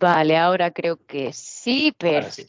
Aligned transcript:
Vale, 0.00 0.38
ahora 0.38 0.70
creo 0.70 0.96
que 0.96 1.30
sí, 1.34 1.94
pero... 1.98 2.30
Sí. 2.30 2.46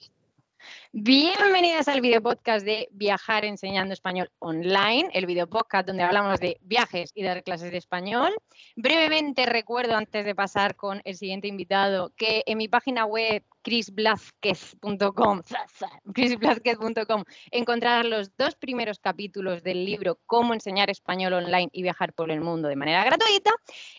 Bienvenidas 0.94 1.90
al 1.90 2.00
video 2.00 2.22
podcast 2.22 2.66
de 2.66 2.88
Viajar 2.92 3.44
enseñando 3.44 3.94
español 3.94 4.32
online, 4.40 5.10
el 5.12 5.26
video 5.26 5.48
podcast 5.48 5.86
donde 5.86 6.04
hablamos 6.04 6.40
de 6.40 6.58
viajes 6.62 7.12
y 7.14 7.24
dar 7.24 7.44
clases 7.44 7.72
de 7.72 7.78
español. 7.78 8.34
Brevemente 8.78 9.46
recuerdo 9.46 9.98
antes 9.98 10.24
de 10.24 10.34
pasar 10.34 10.78
con 10.78 11.02
el 11.04 11.18
siguiente 11.18 11.50
invitado 11.50 12.14
que 12.16 12.44
en 12.46 12.58
mi 12.58 12.70
página 12.70 13.06
web 13.06 13.44
chrisblázquez.com, 13.62 15.42
chrisblázquez.com, 16.14 17.24
encontrar 17.52 18.06
los 18.06 18.36
dos 18.38 18.56
primeros 18.56 19.00
capítulos 19.00 19.64
del 19.64 19.86
libro 19.86 20.20
Cómo 20.26 20.54
enseñar 20.54 20.90
español 20.90 21.34
online 21.34 21.70
y 21.72 21.84
viajar 21.84 22.14
por 22.14 22.32
el 22.32 22.42
mundo 22.42 22.68
de 22.68 22.76
manera 22.76 23.04
gratuita. 23.04 23.52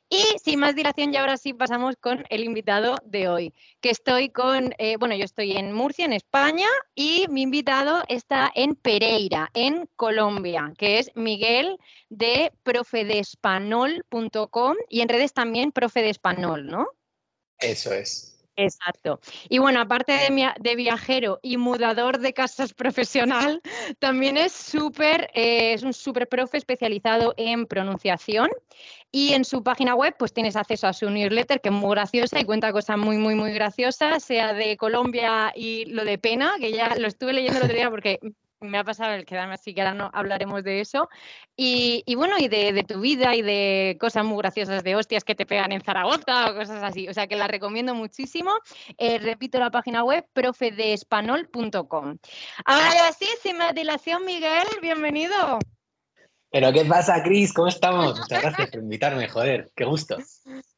Y 0.09 0.23
sin 0.43 0.61
más 0.61 0.75
dilación, 0.75 1.13
y 1.13 1.17
ahora 1.17 1.37
sí 1.37 1.55
pasamos 1.55 1.97
con 1.97 2.25
el 2.29 2.45
invitado 2.45 2.97
de 3.05 3.29
hoy, 3.29 3.55
que 3.81 3.91
estoy 3.91 4.29
con, 4.29 4.75
eh, 4.79 4.97
bueno, 4.99 5.15
yo 5.15 5.25
estoy 5.25 5.53
en 5.53 5.73
Murcia, 5.73 6.05
en 6.05 6.13
España, 6.13 6.69
y 6.95 7.27
mi 7.29 7.43
invitado 7.43 8.03
está 8.09 8.51
en 8.55 8.75
Pereira, 8.75 9.51
en 9.55 9.89
Colombia, 9.97 10.73
que 10.77 10.99
es 10.99 11.11
Miguel 11.15 11.79
de 12.11 12.53
profedespanol.com 12.63 14.77
y 14.89 15.01
en 15.01 15.09
redes 15.09 15.33
también 15.33 15.73
profe 15.73 16.03
de 16.03 16.11
español, 16.11 16.67
¿no? 16.67 16.89
Eso 17.59 17.93
es. 17.93 18.32
Exacto. 18.57 19.21
Y 19.49 19.59
bueno, 19.59 19.81
aparte 19.81 20.13
de, 20.13 20.77
viajero 20.77 21.41
y 21.43 21.57
mudador 21.57 22.19
de 22.19 22.35
casas 22.35 22.75
profesional, 22.75 23.63
también 23.99 24.37
es 24.37 24.53
súper, 24.53 25.31
eh, 25.35 25.73
es 25.73 25.83
un 25.83 25.93
súper 25.93 26.29
profe 26.29 26.59
especializado 26.59 27.35
en 27.37 27.67
pronunciación. 27.67 28.51
Y 29.11 29.35
en 29.35 29.45
su 29.45 29.63
página 29.63 29.95
web, 29.95 30.15
pues 30.19 30.33
tienes 30.33 30.57
acceso 30.57 30.87
a 30.87 30.93
su 30.93 31.11
newsletter, 31.11 31.61
que 31.61 31.69
es 31.69 31.75
muy 31.75 31.91
graciosa 31.91 32.41
y 32.41 32.45
cuenta 32.45 32.73
cosas 32.73 32.97
muy, 32.97 33.19
muy, 33.19 33.35
muy 33.35 33.53
graciosas, 33.53 34.25
sea 34.25 34.55
de 34.55 34.77
Colombia 34.79 35.53
y 35.55 35.85
lo 35.87 36.05
de 36.05 36.17
pena, 36.17 36.55
que 36.59 36.73
ya 36.73 36.95
lo 36.97 37.09
estuve 37.09 37.35
leyendo 37.35 37.59
el 37.59 37.65
otro 37.65 37.77
día 37.77 37.91
porque 37.91 38.21
me 38.63 38.79
ha 38.79 38.85
pasado 38.85 39.13
el 39.15 39.25
quedarme 39.25 39.55
así, 39.55 39.75
que 39.75 39.81
ahora 39.81 39.95
no 39.95 40.11
hablaremos 40.13 40.63
de 40.65 40.81
eso. 40.81 41.09
Y, 41.57 42.05
bueno, 42.15 42.37
y 42.39 42.49
de, 42.49 42.85
tu 42.87 43.01
vida 43.01 43.35
y 43.35 43.43
de 43.43 43.97
cosas 44.01 44.25
muy 44.25 44.39
graciosas 44.39 44.83
de 44.83 44.97
hostias 44.97 45.25
que 45.25 45.35
te 45.35 45.47
pegan 45.47 45.73
en 45.73 45.83
Zaragoza 45.83 46.51
o 46.51 46.55
cosas 46.55 46.83
así. 46.83 47.09
O 47.09 47.15
sea 47.15 47.27
que 47.27 47.37
la 47.37 47.47
recomiendo 47.47 47.95
muchísimo. 47.95 48.53
Eh, 48.99 49.19
repito 49.19 49.59
la 49.59 49.71
página 49.71 50.05
web, 50.05 50.27
profedespanol.com. 50.33 52.19
Ahora 52.65 53.13
sí, 53.19 53.27
sin 53.43 53.59
más 53.59 53.75
dilación, 53.75 54.25
Miguel, 54.25 54.67
bienvenido. 54.81 55.59
Pero 56.51 56.73
¿qué 56.73 56.85
pasa, 56.85 57.23
Cris? 57.23 57.53
¿Cómo 57.53 57.69
estamos? 57.69 58.19
Muchas 58.19 58.43
gracias 58.43 58.71
por 58.71 58.81
invitarme, 58.81 59.29
joder, 59.29 59.71
qué 59.75 59.85
gusto. 59.85 60.19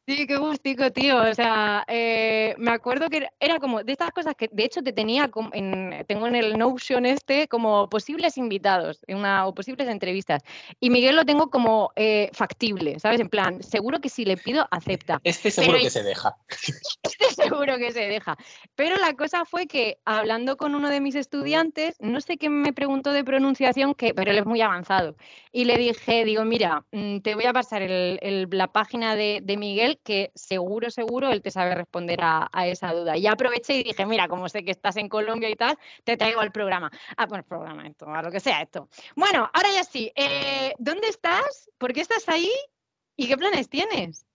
Sí, 0.06 0.26
qué 0.26 0.36
gustico, 0.36 0.90
tío. 0.92 1.16
O 1.22 1.34
sea, 1.34 1.82
eh, 1.88 2.54
me 2.58 2.72
acuerdo 2.72 3.08
que 3.08 3.26
era- 3.40 3.58
como 3.58 3.82
de 3.82 3.92
estas 3.92 4.10
cosas 4.10 4.34
que, 4.36 4.48
de 4.52 4.64
hecho, 4.64 4.82
te 4.82 4.92
tenía 4.92 5.28
como 5.28 5.48
en, 5.54 6.04
tengo 6.06 6.26
en 6.26 6.34
el 6.36 6.58
Notion 6.58 7.06
este 7.06 7.48
como 7.48 7.88
posibles 7.88 8.36
invitados 8.36 9.00
en 9.06 9.16
una, 9.16 9.46
o 9.46 9.54
posibles 9.54 9.88
entrevistas. 9.88 10.42
Y 10.78 10.90
Miguel 10.90 11.16
lo 11.16 11.24
tengo 11.24 11.48
como 11.48 11.90
eh, 11.96 12.28
factible, 12.34 12.98
¿sabes? 13.00 13.20
En 13.20 13.28
plan, 13.30 13.62
seguro 13.62 14.00
que 14.00 14.10
si 14.10 14.26
le 14.26 14.36
pido, 14.36 14.66
acepta. 14.70 15.20
Este 15.24 15.50
seguro 15.50 15.74
Pero- 15.78 15.84
que 15.84 15.90
se 15.90 16.02
deja. 16.02 16.36
Seguro 17.64 17.78
que 17.78 17.92
se 17.92 18.06
deja. 18.08 18.36
Pero 18.74 18.96
la 18.96 19.14
cosa 19.14 19.44
fue 19.44 19.66
que 19.66 19.98
hablando 20.04 20.56
con 20.56 20.74
uno 20.74 20.88
de 20.88 21.00
mis 21.00 21.14
estudiantes, 21.14 21.96
no 22.00 22.20
sé 22.20 22.36
qué 22.36 22.48
me 22.48 22.72
preguntó 22.72 23.12
de 23.12 23.24
pronunciación, 23.24 23.94
que, 23.94 24.14
pero 24.14 24.30
él 24.30 24.38
es 24.38 24.46
muy 24.46 24.60
avanzado. 24.60 25.16
Y 25.52 25.64
le 25.64 25.76
dije, 25.76 26.24
digo, 26.24 26.44
mira, 26.44 26.84
mm, 26.92 27.18
te 27.18 27.34
voy 27.34 27.44
a 27.44 27.52
pasar 27.52 27.82
la 27.88 28.72
página 28.72 29.16
de, 29.16 29.42
Miguel, 29.58 30.00
que 30.02 30.32
seguro, 30.34 30.90
seguro 30.90 31.30
él 31.30 31.42
te 31.42 31.50
sabe 31.50 31.74
responder 31.74 32.18
a, 32.22 32.48
a 32.52 32.66
esa 32.66 32.92
duda. 32.92 33.16
Y 33.16 33.26
aproveché 33.26 33.76
y 33.76 33.84
dije, 33.84 34.04
mira, 34.06 34.28
como 34.28 34.48
sé 34.48 34.64
que 34.64 34.72
estás 34.72 34.96
en 34.96 35.08
Colombia 35.08 35.48
y 35.48 35.54
tal, 35.54 35.78
te 36.02 36.16
traigo 36.16 36.40
al 36.40 36.50
programa. 36.52 36.90
Ah, 37.16 37.26
pues 37.26 37.44
programa 37.44 37.86
esto, 37.86 38.08
a 38.08 38.22
lo 38.22 38.30
que 38.30 38.40
sea 38.40 38.62
esto. 38.62 38.88
Bueno, 39.16 39.50
ahora 39.52 39.68
ya 39.72 39.84
sí. 39.84 40.12
eh, 40.14 40.72
¿Dónde 40.78 41.08
estás? 41.08 41.70
¿Por 41.78 41.92
qué 41.92 42.00
estás 42.00 42.28
ahí? 42.28 42.50
¿Y 43.16 43.28
qué 43.28 43.36
planes 43.36 43.68
tienes? 43.68 44.26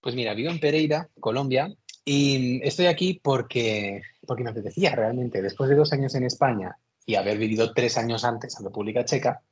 Pues 0.00 0.14
mira, 0.14 0.34
vivo 0.34 0.50
en 0.50 0.60
Pereira, 0.60 1.08
Colombia, 1.18 1.68
y 2.06 2.60
estoy 2.66 2.86
aquí 2.86 3.20
porque, 3.22 4.00
porque 4.26 4.44
me 4.44 4.50
apetecía 4.50 4.94
realmente. 4.94 5.42
Después 5.42 5.68
de 5.68 5.76
dos 5.76 5.92
años 5.92 6.14
en 6.14 6.22
España 6.24 6.78
y 7.04 7.16
haber 7.16 7.36
vivido 7.36 7.74
tres 7.74 7.98
años 7.98 8.24
antes 8.24 8.56
en 8.58 8.64
República 8.64 9.04
Checa, 9.04 9.42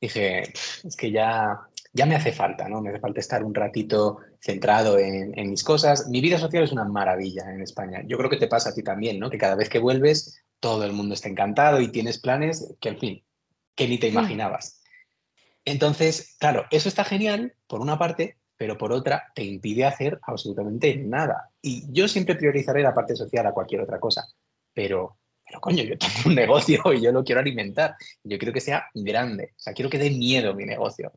dije, 0.00 0.42
"Pff, 0.52 0.84
es 0.84 0.94
que 0.96 1.10
ya, 1.10 1.58
ya 1.94 2.06
me 2.06 2.14
hace 2.14 2.32
falta, 2.32 2.68
¿no? 2.68 2.82
Me 2.82 2.90
hace 2.90 3.00
falta 3.00 3.18
estar 3.20 3.42
un 3.42 3.54
ratito 3.54 4.18
centrado 4.40 4.98
en, 4.98 5.36
en 5.38 5.50
mis 5.50 5.64
cosas. 5.64 6.08
Mi 6.08 6.20
vida 6.20 6.38
social 6.38 6.62
es 6.64 6.72
una 6.72 6.84
maravilla 6.84 7.50
en 7.50 7.62
España. 7.62 8.02
Yo 8.06 8.18
creo 8.18 8.28
que 8.28 8.36
te 8.36 8.46
pasa 8.48 8.70
a 8.70 8.74
ti 8.74 8.82
también, 8.82 9.18
¿no? 9.18 9.30
Que 9.30 9.38
cada 9.38 9.54
vez 9.54 9.68
que 9.70 9.78
vuelves, 9.78 10.42
todo 10.60 10.84
el 10.84 10.92
mundo 10.92 11.14
está 11.14 11.28
encantado 11.30 11.80
y 11.80 11.88
tienes 11.90 12.18
planes 12.18 12.74
que, 12.80 12.90
en 12.90 12.98
fin, 12.98 13.24
que 13.74 13.88
ni 13.88 13.96
te 13.98 14.08
Sí. 14.08 14.12
imaginabas. 14.12 14.82
Entonces, 15.64 16.36
claro, 16.38 16.66
eso 16.70 16.88
está 16.88 17.04
genial, 17.04 17.54
por 17.66 17.80
una 17.80 17.98
parte, 17.98 18.36
pero 18.62 18.78
por 18.78 18.92
otra, 18.92 19.24
te 19.34 19.42
impide 19.42 19.84
hacer 19.84 20.20
absolutamente 20.22 20.94
nada. 20.94 21.50
Y 21.60 21.92
yo 21.92 22.06
siempre 22.06 22.36
priorizaré 22.36 22.80
la 22.80 22.94
parte 22.94 23.16
social 23.16 23.44
a 23.44 23.52
cualquier 23.52 23.80
otra 23.80 23.98
cosa. 23.98 24.24
Pero, 24.72 25.18
pero 25.44 25.60
coño, 25.60 25.82
yo 25.82 25.98
tengo 25.98 26.14
un 26.26 26.34
negocio 26.36 26.80
y 26.92 27.02
yo 27.02 27.10
lo 27.10 27.24
quiero 27.24 27.40
alimentar. 27.40 27.96
Yo 28.22 28.38
quiero 28.38 28.52
que 28.52 28.60
sea 28.60 28.86
grande. 28.94 29.54
O 29.56 29.58
sea, 29.58 29.72
quiero 29.72 29.90
que 29.90 29.98
dé 29.98 30.10
miedo 30.10 30.54
mi 30.54 30.64
negocio. 30.64 31.10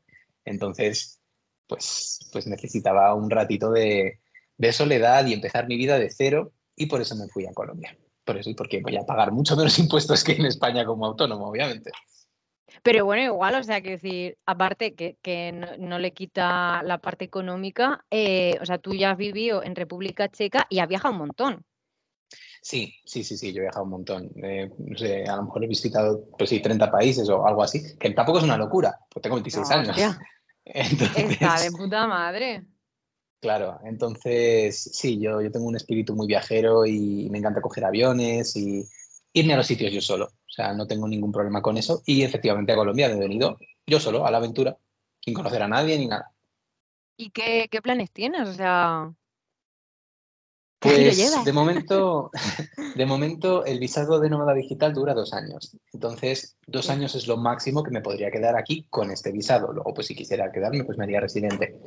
Entonces, 0.43 1.21
pues, 1.67 2.27
pues 2.31 2.47
necesitaba 2.47 3.13
un 3.13 3.29
ratito 3.29 3.69
de, 3.69 4.21
de 4.57 4.73
soledad 4.73 5.27
y 5.27 5.33
empezar 5.33 5.67
mi 5.67 5.77
vida 5.77 5.99
de 5.99 6.09
cero. 6.09 6.51
Y 6.75 6.87
por 6.87 6.99
eso 6.99 7.15
me 7.15 7.27
fui 7.27 7.45
a 7.45 7.53
Colombia. 7.53 7.95
Por 8.23 8.37
eso 8.37 8.49
y 8.49 8.55
porque 8.55 8.81
voy 8.81 8.97
a 8.97 9.05
pagar 9.05 9.31
mucho 9.31 9.55
menos 9.55 9.77
impuestos 9.77 10.23
que 10.23 10.31
en 10.31 10.47
España 10.47 10.83
como 10.83 11.05
autónomo, 11.05 11.47
obviamente. 11.47 11.91
Pero 12.83 13.05
bueno, 13.05 13.23
igual, 13.23 13.55
o 13.55 13.63
sea, 13.63 13.81
que 13.81 13.91
decir, 13.91 14.37
aparte 14.45 14.95
que, 14.95 15.17
que 15.21 15.51
no, 15.51 15.67
no 15.77 15.99
le 15.99 16.13
quita 16.13 16.81
la 16.83 16.97
parte 16.99 17.25
económica, 17.25 18.05
eh, 18.09 18.57
o 18.61 18.65
sea, 18.65 18.77
tú 18.77 18.93
ya 18.93 19.11
has 19.11 19.17
vivido 19.17 19.63
en 19.63 19.75
República 19.75 20.29
Checa 20.29 20.65
y 20.69 20.79
has 20.79 20.87
viajado 20.87 21.13
un 21.13 21.19
montón. 21.19 21.65
Sí, 22.61 22.95
sí, 23.05 23.23
sí, 23.23 23.37
sí, 23.37 23.53
yo 23.53 23.59
he 23.59 23.65
viajado 23.65 23.83
un 23.83 23.91
montón. 23.91 24.31
Eh, 24.43 24.71
no 24.79 24.97
sé, 24.97 25.23
a 25.25 25.35
lo 25.35 25.43
mejor 25.43 25.63
he 25.63 25.67
visitado, 25.67 26.25
pues 26.37 26.49
sí, 26.49 26.61
30 26.61 26.89
países 26.89 27.29
o 27.29 27.45
algo 27.45 27.61
así, 27.61 27.95
que 27.97 28.09
tampoco 28.09 28.39
es 28.39 28.43
una 28.43 28.57
locura, 28.57 28.99
pues 29.09 29.21
tengo 29.21 29.35
26 29.35 29.69
años. 29.69 29.95
Entonces, 30.65 31.31
está 31.31 31.59
de 31.59 31.71
puta 31.71 32.07
madre. 32.07 32.65
claro, 33.39 33.79
entonces 33.83 34.89
sí, 34.93 35.19
yo, 35.19 35.39
yo 35.39 35.51
tengo 35.51 35.67
un 35.67 35.75
espíritu 35.75 36.15
muy 36.15 36.25
viajero 36.25 36.87
y 36.87 37.29
me 37.29 37.37
encanta 37.37 37.61
coger 37.61 37.85
aviones 37.85 38.55
y 38.55 38.83
irme 39.35 39.53
a 39.53 39.57
los 39.57 39.67
sitios 39.67 39.91
yo 39.91 40.01
solo. 40.01 40.25
O 40.25 40.51
sea, 40.51 40.73
no 40.73 40.87
tengo 40.87 41.07
ningún 41.07 41.31
problema 41.31 41.61
con 41.61 41.77
eso. 41.77 42.01
Y 42.05 42.23
efectivamente 42.23 42.71
a 42.71 42.75
Colombia 42.75 43.09
me 43.09 43.15
he 43.15 43.19
venido 43.19 43.57
yo 43.85 43.99
solo, 43.99 44.25
a 44.25 44.31
la 44.31 44.37
aventura, 44.37 44.77
sin 45.21 45.33
conocer 45.33 45.61
a 45.61 45.67
nadie 45.67 45.99
ni 45.99 46.07
nada. 46.07 46.31
¿Y 47.17 47.29
qué, 47.29 47.67
qué 47.69 47.81
planes 47.81 48.11
tienes? 48.11 48.47
O 48.47 48.53
sea, 48.53 49.13
¿qué 50.79 50.89
giro 50.89 51.11
Pues 51.11 51.45
de 51.45 51.53
momento, 51.53 52.31
de 52.95 53.05
momento 53.05 53.65
el 53.65 53.79
visado 53.79 54.19
de 54.19 54.29
nómada 54.29 54.53
digital 54.53 54.93
dura 54.93 55.13
dos 55.13 55.33
años. 55.33 55.77
Entonces, 55.91 56.57
dos 56.65 56.89
años 56.89 57.13
es 57.15 57.27
lo 57.27 57.35
máximo 57.35 57.83
que 57.83 57.91
me 57.91 58.01
podría 58.01 58.31
quedar 58.31 58.55
aquí 58.55 58.87
con 58.89 59.11
este 59.11 59.33
visado. 59.33 59.73
Luego, 59.73 59.93
pues 59.93 60.07
si 60.07 60.15
quisiera 60.15 60.51
quedarme, 60.51 60.85
pues 60.85 60.97
me 60.97 61.03
haría 61.03 61.19
residente. 61.19 61.77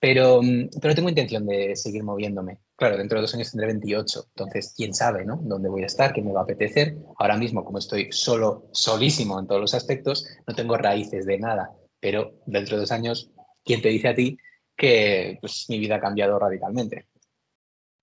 Pero, 0.00 0.42
mm, 0.42 0.70
pero 0.80 0.94
tengo 0.96 1.08
intención 1.08 1.46
de 1.46 1.76
seguir 1.76 2.02
moviéndome. 2.02 2.58
Claro, 2.78 2.96
dentro 2.96 3.18
de 3.18 3.22
dos 3.22 3.34
años 3.34 3.50
tendré 3.50 3.66
28. 3.66 4.26
Entonces, 4.28 4.72
quién 4.76 4.94
sabe, 4.94 5.24
¿no? 5.24 5.40
¿Dónde 5.42 5.68
voy 5.68 5.82
a 5.82 5.86
estar? 5.86 6.12
¿Qué 6.12 6.22
me 6.22 6.32
va 6.32 6.40
a 6.40 6.42
apetecer? 6.44 6.96
Ahora 7.18 7.36
mismo, 7.36 7.64
como 7.64 7.78
estoy 7.78 8.12
solo, 8.12 8.68
solísimo 8.70 9.40
en 9.40 9.48
todos 9.48 9.60
los 9.60 9.74
aspectos, 9.74 10.24
no 10.46 10.54
tengo 10.54 10.76
raíces 10.76 11.26
de 11.26 11.40
nada. 11.40 11.72
Pero 11.98 12.38
dentro 12.46 12.76
de 12.76 12.82
dos 12.82 12.92
años, 12.92 13.32
¿quién 13.64 13.82
te 13.82 13.88
dice 13.88 14.06
a 14.06 14.14
ti 14.14 14.38
que 14.76 15.38
pues, 15.40 15.66
mi 15.68 15.80
vida 15.80 15.96
ha 15.96 16.00
cambiado 16.00 16.38
radicalmente? 16.38 17.08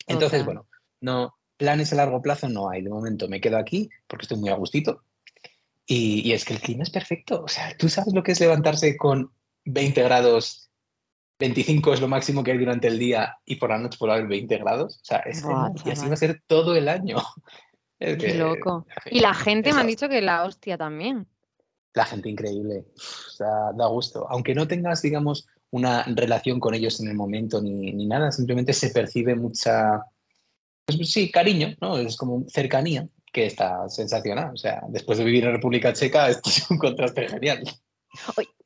Entonces, 0.08 0.44
bueno, 0.44 0.68
no, 0.99 1.38
planes 1.55 1.94
a 1.94 1.96
largo 1.96 2.22
plazo 2.22 2.49
no 2.49 2.70
hay. 2.70 2.82
De 2.82 2.90
momento 2.90 3.29
me 3.29 3.40
quedo 3.40 3.58
aquí 3.58 3.90
porque 4.08 4.23
estoy 4.23 4.40
muy 4.40 4.49
a 4.49 4.55
gustito. 4.55 5.03
Y, 5.85 6.28
y 6.28 6.34
es 6.34 6.44
que 6.44 6.53
el 6.53 6.59
clima 6.59 6.84
es 6.84 6.90
perfecto. 6.90 7.41
O 7.46 7.47
sea, 7.47 7.78
tú 7.78 7.88
sabes 7.88 8.14
lo 8.14 8.23
que 8.23 8.34
es 8.34 8.41
levantarse 8.41 8.97
con 8.97 9.32
20 9.64 10.03
grados, 10.03 10.65
25 11.40 11.93
es 11.93 12.02
lo 12.02 12.08
máximo 12.08 12.43
que 12.43 12.52
hay 12.52 12.58
durante 12.58 12.87
el 12.87 12.97
día 12.97 13.37
y 13.46 13.55
por 13.55 13.70
la 13.70 13.78
noche 13.78 13.97
puede 13.99 14.14
haber 14.14 14.28
20 14.28 14.58
grados. 14.58 14.97
O 15.02 15.05
sea, 15.05 15.20
es 15.20 15.43
Buah, 15.43 15.72
y 15.85 15.90
así 15.91 16.08
va 16.08 16.14
a 16.14 16.17
ser 16.17 16.41
todo 16.47 16.76
el 16.76 16.87
año. 16.90 17.17
Es 17.97 18.17
Qué 18.17 18.34
loco. 18.34 18.85
Y 19.09 19.22
la 19.22 19.34
gente 19.34 19.72
me 19.72 19.79
han 19.79 19.87
dicho 19.87 20.09
que 20.09 20.22
la 20.22 20.43
hostia 20.43 20.78
también. 20.78 21.28
La 21.93 22.03
gente 22.03 22.29
increíble, 22.29 22.87
o 22.93 23.32
sea, 23.32 23.72
da 23.73 23.87
gusto. 23.87 24.28
Aunque 24.29 24.53
no 24.53 24.67
tengas, 24.67 25.02
digamos, 25.02 25.47
una 25.72 26.03
relación 26.03 26.59
con 26.59 26.73
ellos 26.73 26.99
en 26.99 27.08
el 27.08 27.16
momento 27.16 27.61
ni, 27.61 27.93
ni 27.93 28.05
nada, 28.05 28.34
simplemente 28.34 28.73
se 28.73 28.90
percibe 28.90 29.35
mucha, 29.35 30.03
pues 30.85 31.09
sí, 31.09 31.32
cariño, 31.32 31.73
¿no? 31.79 31.97
Es 31.97 32.17
como 32.17 32.43
cercanía, 32.49 33.08
que 33.32 33.46
está 33.46 33.87
sensacional. 33.87 34.53
O 34.53 34.58
sea, 34.58 34.82
después 34.90 35.17
de 35.17 35.23
vivir 35.23 35.46
en 35.46 35.53
República 35.53 35.93
Checa, 35.93 36.29
esto 36.29 36.49
es 36.49 36.70
un 36.70 36.78
contraste 36.78 37.29
genial. 37.29 37.64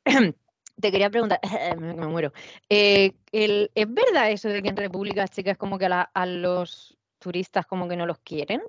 Te 0.80 0.90
quería 0.90 1.10
preguntar, 1.10 1.40
me, 1.78 1.94
me 1.94 2.06
muero. 2.06 2.32
Eh, 2.68 3.12
el- 3.32 3.70
¿Es 3.74 3.86
verdad 3.92 4.30
eso 4.30 4.48
de 4.48 4.62
que 4.62 4.68
en 4.68 4.76
República 4.76 5.28
Checa 5.28 5.52
es 5.52 5.58
como 5.58 5.78
que 5.78 5.86
a, 5.86 5.88
la- 5.90 6.10
a 6.14 6.26
los 6.26 6.96
turistas 7.18 7.66
como 7.66 7.88
que 7.88 7.96
no 7.96 8.06
los 8.06 8.18
quieren? 8.18 8.62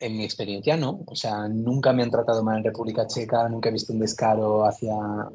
En 0.00 0.16
mi 0.16 0.24
experiencia 0.24 0.76
no, 0.76 1.00
o 1.06 1.16
sea, 1.16 1.48
nunca 1.48 1.92
me 1.92 2.04
han 2.04 2.10
tratado 2.12 2.44
mal 2.44 2.58
en 2.58 2.64
República 2.64 3.08
Checa, 3.08 3.48
nunca 3.48 3.68
he 3.68 3.72
visto 3.72 3.92
un 3.92 3.98
descaro 3.98 4.64
hacia, 4.64 4.94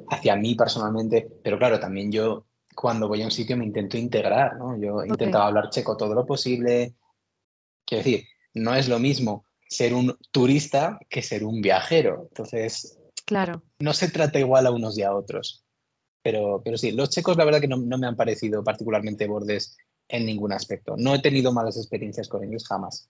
hacia 0.10 0.38
mí 0.38 0.56
personalmente, 0.56 1.28
pero 1.44 1.58
claro, 1.58 1.82
también 1.82 2.10
yo 2.14 2.46
cuando 2.74 3.10
voy 3.10 3.22
a 3.22 3.26
un 3.26 3.32
sitio 3.32 3.58
me 3.58 3.66
intento 3.66 3.98
integrar, 3.98 4.56
¿no? 4.56 4.78
Yo 4.80 5.02
he 5.04 5.10
intentado 5.10 5.44
hablar 5.44 5.70
checo 5.70 5.98
todo 5.98 6.14
lo 6.16 6.26
posible. 6.26 6.94
Quiero 7.86 8.06
decir, 8.06 8.26
no 8.54 8.74
es 8.74 8.88
lo 8.88 9.00
mismo 9.00 9.46
ser 9.68 9.94
un 9.94 10.18
turista 10.32 10.98
que 11.10 11.22
ser 11.22 11.44
un 11.44 11.62
viajero. 11.62 12.28
Entonces, 12.30 12.98
claro. 13.26 13.64
no 13.80 13.94
se 13.94 14.10
trata 14.10 14.40
igual 14.40 14.66
a 14.68 14.72
unos 14.72 14.98
y 14.98 15.04
a 15.04 15.14
otros. 15.14 15.64
Pero, 16.24 16.62
pero 16.64 16.78
sí, 16.78 16.92
los 16.92 17.10
checos 17.10 17.36
la 17.36 17.44
verdad 17.44 17.60
que 17.60 17.68
no, 17.68 17.78
me 17.78 18.08
han 18.08 18.16
parecido 18.16 18.64
particularmente 18.64 19.28
bordes 19.28 19.78
en 20.08 20.26
ningún 20.26 20.54
aspecto. 20.54 20.96
No 20.98 21.14
he 21.14 21.22
tenido 21.22 21.52
malas 21.52 21.78
experiencias 21.78 22.30
con 22.30 22.44
ellos 22.44 22.66
jamás. 22.68 23.10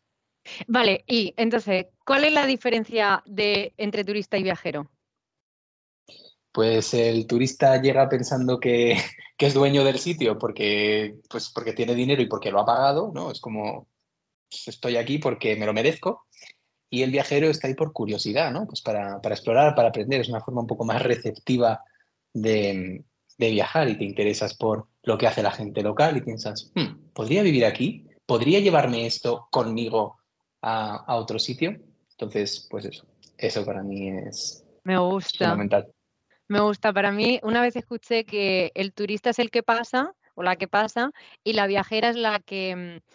Vale, 0.67 1.03
y 1.07 1.33
entonces, 1.37 1.87
¿cuál 2.05 2.25
es 2.25 2.33
la 2.33 2.45
diferencia 2.45 3.23
de, 3.25 3.73
entre 3.77 4.03
turista 4.03 4.37
y 4.37 4.43
viajero? 4.43 4.89
Pues 6.51 6.93
el 6.93 7.27
turista 7.27 7.81
llega 7.81 8.09
pensando 8.09 8.59
que, 8.59 8.97
que, 9.37 9.45
es 9.45 9.53
dueño 9.53 9.83
del 9.83 9.99
sitio 9.99 10.37
porque, 10.37 11.15
pues 11.29 11.51
porque 11.53 11.73
tiene 11.73 11.95
dinero 11.95 12.21
y 12.21 12.27
porque 12.27 12.51
lo 12.51 12.59
ha 12.59 12.65
pagado, 12.65 13.11
¿no? 13.13 13.31
Es 13.31 13.39
como, 13.39 13.87
pues 14.49 14.67
estoy 14.67 14.97
aquí 14.97 15.19
porque 15.19 15.55
me 15.55 15.65
lo 15.65 15.73
merezco. 15.73 16.25
Y 16.93 17.01
el 17.01 17.09
viajero 17.09 17.49
está 17.49 17.67
ahí 17.67 17.73
por 17.73 17.91
curiosidad, 17.91 18.51
¿no? 18.51 18.67
Pues 18.67 18.83
para, 18.83 19.19
explorar, 19.23 19.73
para 19.73 19.87
aprender. 19.87 20.21
Es 20.21 20.29
una 20.29 20.41
forma 20.41 20.61
un 20.61 20.67
poco 20.67 20.85
más 20.85 21.01
receptiva 21.01 21.83
de, 22.31 23.03
viajar 23.35 23.89
y 23.89 23.97
te 23.97 24.03
interesas 24.03 24.55
por 24.55 24.89
lo 25.01 25.17
que 25.17 25.25
hace 25.25 25.41
la 25.41 25.49
gente 25.49 25.81
local 25.81 26.15
y 26.15 26.21
piensas, 26.21 26.71
hmm, 26.75 27.09
¿podría 27.13 27.41
vivir 27.41 27.65
aquí? 27.65 28.05
¿Podría 28.27 28.59
llevarme 28.59 29.07
esto 29.07 29.47
conmigo 29.49 30.19
a, 30.61 31.15
otro 31.15 31.39
sitio? 31.39 31.75
Entonces, 32.11 32.67
pues 32.69 32.85
eso, 32.85 33.07
eso 33.39 33.65
para 33.65 33.81
mí 33.81 34.09
es 34.09 34.63
Me 34.83 34.99
gusta. 34.99 35.45
fundamental. 35.45 35.91
Me 36.47 36.61
gusta. 36.61 36.93
Para 36.93 37.11
mí, 37.11 37.39
una 37.41 37.63
vez 37.63 37.75
escuché 37.75 38.23
que 38.23 38.71
el 38.75 38.93
turista 38.93 39.31
es 39.31 39.39
el 39.39 39.49
que 39.49 39.63
pasa 39.63 40.13
o 40.35 40.43
la 40.43 40.57
que 40.57 40.67
pasa 40.67 41.09
y 41.43 41.53
la 41.53 41.65
viajera 41.65 42.09
es 42.09 42.17
la 42.17 42.39
que 42.39 42.75
mm, 42.75 43.13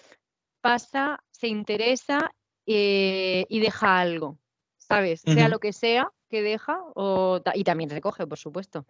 pasa, 0.63 1.21
se 1.31 1.47
interesa 1.47 2.33
eh, 2.70 3.47
y 3.49 3.61
deja 3.61 3.99
algo, 3.99 4.37
¿sabes? 4.76 5.23
Sea 5.23 5.49
lo 5.49 5.59
que 5.59 5.73
sea 5.73 6.12
que 6.29 6.43
deja 6.43 6.79
o, 6.94 7.41
y 7.55 7.65
también 7.65 7.88
recoge, 7.88 8.26
por 8.26 8.37
supuesto. 8.37 8.85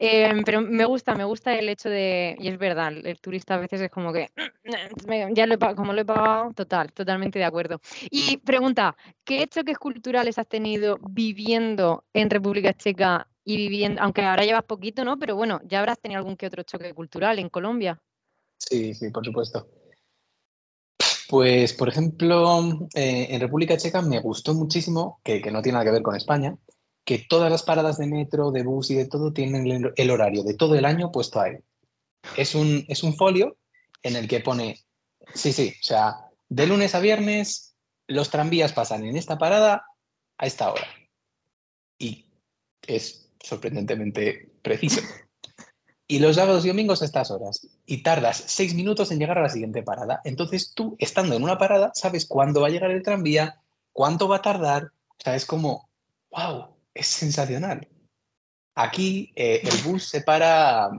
Em, 0.00 0.42
pero 0.42 0.60
me 0.60 0.84
gusta, 0.84 1.14
me 1.14 1.22
gusta 1.22 1.56
el 1.56 1.68
hecho 1.68 1.88
de, 1.88 2.34
y 2.40 2.48
es 2.48 2.58
verdad, 2.58 2.92
el 2.92 3.20
turista 3.20 3.54
a 3.54 3.58
veces 3.58 3.80
es 3.80 3.90
como 3.90 4.12
que, 4.12 4.30
ya 5.32 5.46
lo 5.46 5.54
he 5.54 5.74
como 5.76 5.92
lo 5.92 6.00
he 6.00 6.04
pagado, 6.04 6.52
total, 6.54 6.92
totalmente 6.92 7.38
de 7.38 7.44
acuerdo. 7.44 7.80
Y 8.10 8.38
pregunta, 8.38 8.96
¿qué 9.22 9.46
choques 9.46 9.78
culturales 9.78 10.36
has 10.36 10.48
tenido 10.48 10.98
viviendo 11.08 12.04
en 12.12 12.28
República 12.30 12.72
Checa 12.72 13.28
y 13.44 13.56
viviendo, 13.56 14.02
aunque 14.02 14.22
ahora 14.22 14.44
llevas 14.44 14.64
poquito, 14.64 15.04
¿no? 15.04 15.20
Pero 15.20 15.36
bueno, 15.36 15.60
ya 15.64 15.78
habrás 15.78 16.00
tenido 16.00 16.18
algún 16.18 16.36
que 16.36 16.48
otro 16.48 16.64
choque 16.64 16.92
cultural 16.92 17.38
en 17.38 17.48
Colombia. 17.48 18.02
Sí, 18.58 18.92
sí, 18.94 19.10
por 19.10 19.24
supuesto. 19.24 19.68
Pues, 21.34 21.72
por 21.72 21.88
ejemplo, 21.88 22.86
eh, 22.94 23.26
en 23.30 23.40
República 23.40 23.76
Checa 23.76 24.00
me 24.02 24.20
gustó 24.20 24.54
muchísimo, 24.54 25.20
que, 25.24 25.40
no 25.50 25.62
tiene 25.62 25.72
nada 25.72 25.84
que 25.84 25.90
ver 25.90 26.02
con 26.02 26.14
España, 26.14 26.56
que 27.04 27.26
todas 27.28 27.50
las 27.50 27.64
paradas 27.64 27.98
de 27.98 28.06
metro, 28.06 28.52
de 28.52 28.62
bus 28.62 28.92
y 28.92 28.94
de 28.94 29.08
todo 29.08 29.32
tienen 29.32 29.92
el, 29.96 30.10
horario 30.12 30.44
de 30.44 30.54
todo 30.54 30.76
el 30.76 30.84
año 30.84 31.10
puesto 31.10 31.40
ahí. 31.40 31.56
Es 32.36 32.54
un, 32.54 32.84
es 32.86 33.02
un 33.02 33.16
folio 33.16 33.56
en 34.04 34.14
el 34.14 34.28
que 34.28 34.38
pone, 34.38 34.78
sí, 35.34 35.52
sí, 35.52 35.74
o 35.80 35.84
sea, 35.84 36.18
de 36.48 36.68
lunes 36.68 36.94
a 36.94 37.00
viernes 37.00 37.74
los 38.06 38.30
tranvías 38.30 38.72
pasan 38.72 39.04
en 39.04 39.16
esta 39.16 39.36
parada 39.36 39.86
a 40.38 40.46
esta 40.46 40.70
hora. 40.70 40.86
Y 41.98 42.28
es 42.86 43.28
sorprendentemente 43.40 44.52
preciso 44.62 45.00
y 46.06 46.18
los 46.18 46.36
sábados 46.36 46.64
y 46.64 46.68
domingos 46.68 47.02
a 47.02 47.06
estas 47.06 47.30
horas 47.30 47.66
y 47.86 48.02
tardas 48.02 48.44
seis 48.46 48.74
minutos 48.74 49.10
en 49.10 49.18
llegar 49.18 49.38
a 49.38 49.42
la 49.42 49.48
siguiente 49.48 49.82
parada. 49.82 50.20
Entonces 50.24 50.74
tú, 50.74 50.96
estando 50.98 51.34
en 51.34 51.42
una 51.42 51.58
parada, 51.58 51.92
sabes 51.94 52.26
cuándo 52.26 52.60
va 52.60 52.68
a 52.68 52.70
llegar 52.70 52.90
el 52.90 53.02
tranvía, 53.02 53.62
cuánto 53.92 54.28
va 54.28 54.36
a 54.36 54.42
tardar. 54.42 54.92
O 55.08 55.22
sea, 55.22 55.34
es 55.34 55.46
como, 55.46 55.88
wow, 56.30 56.76
es 56.92 57.06
sensacional. 57.06 57.88
Aquí 58.74 59.32
eh, 59.36 59.62
el 59.62 59.82
bus 59.82 60.04
se 60.04 60.20
para 60.20 60.90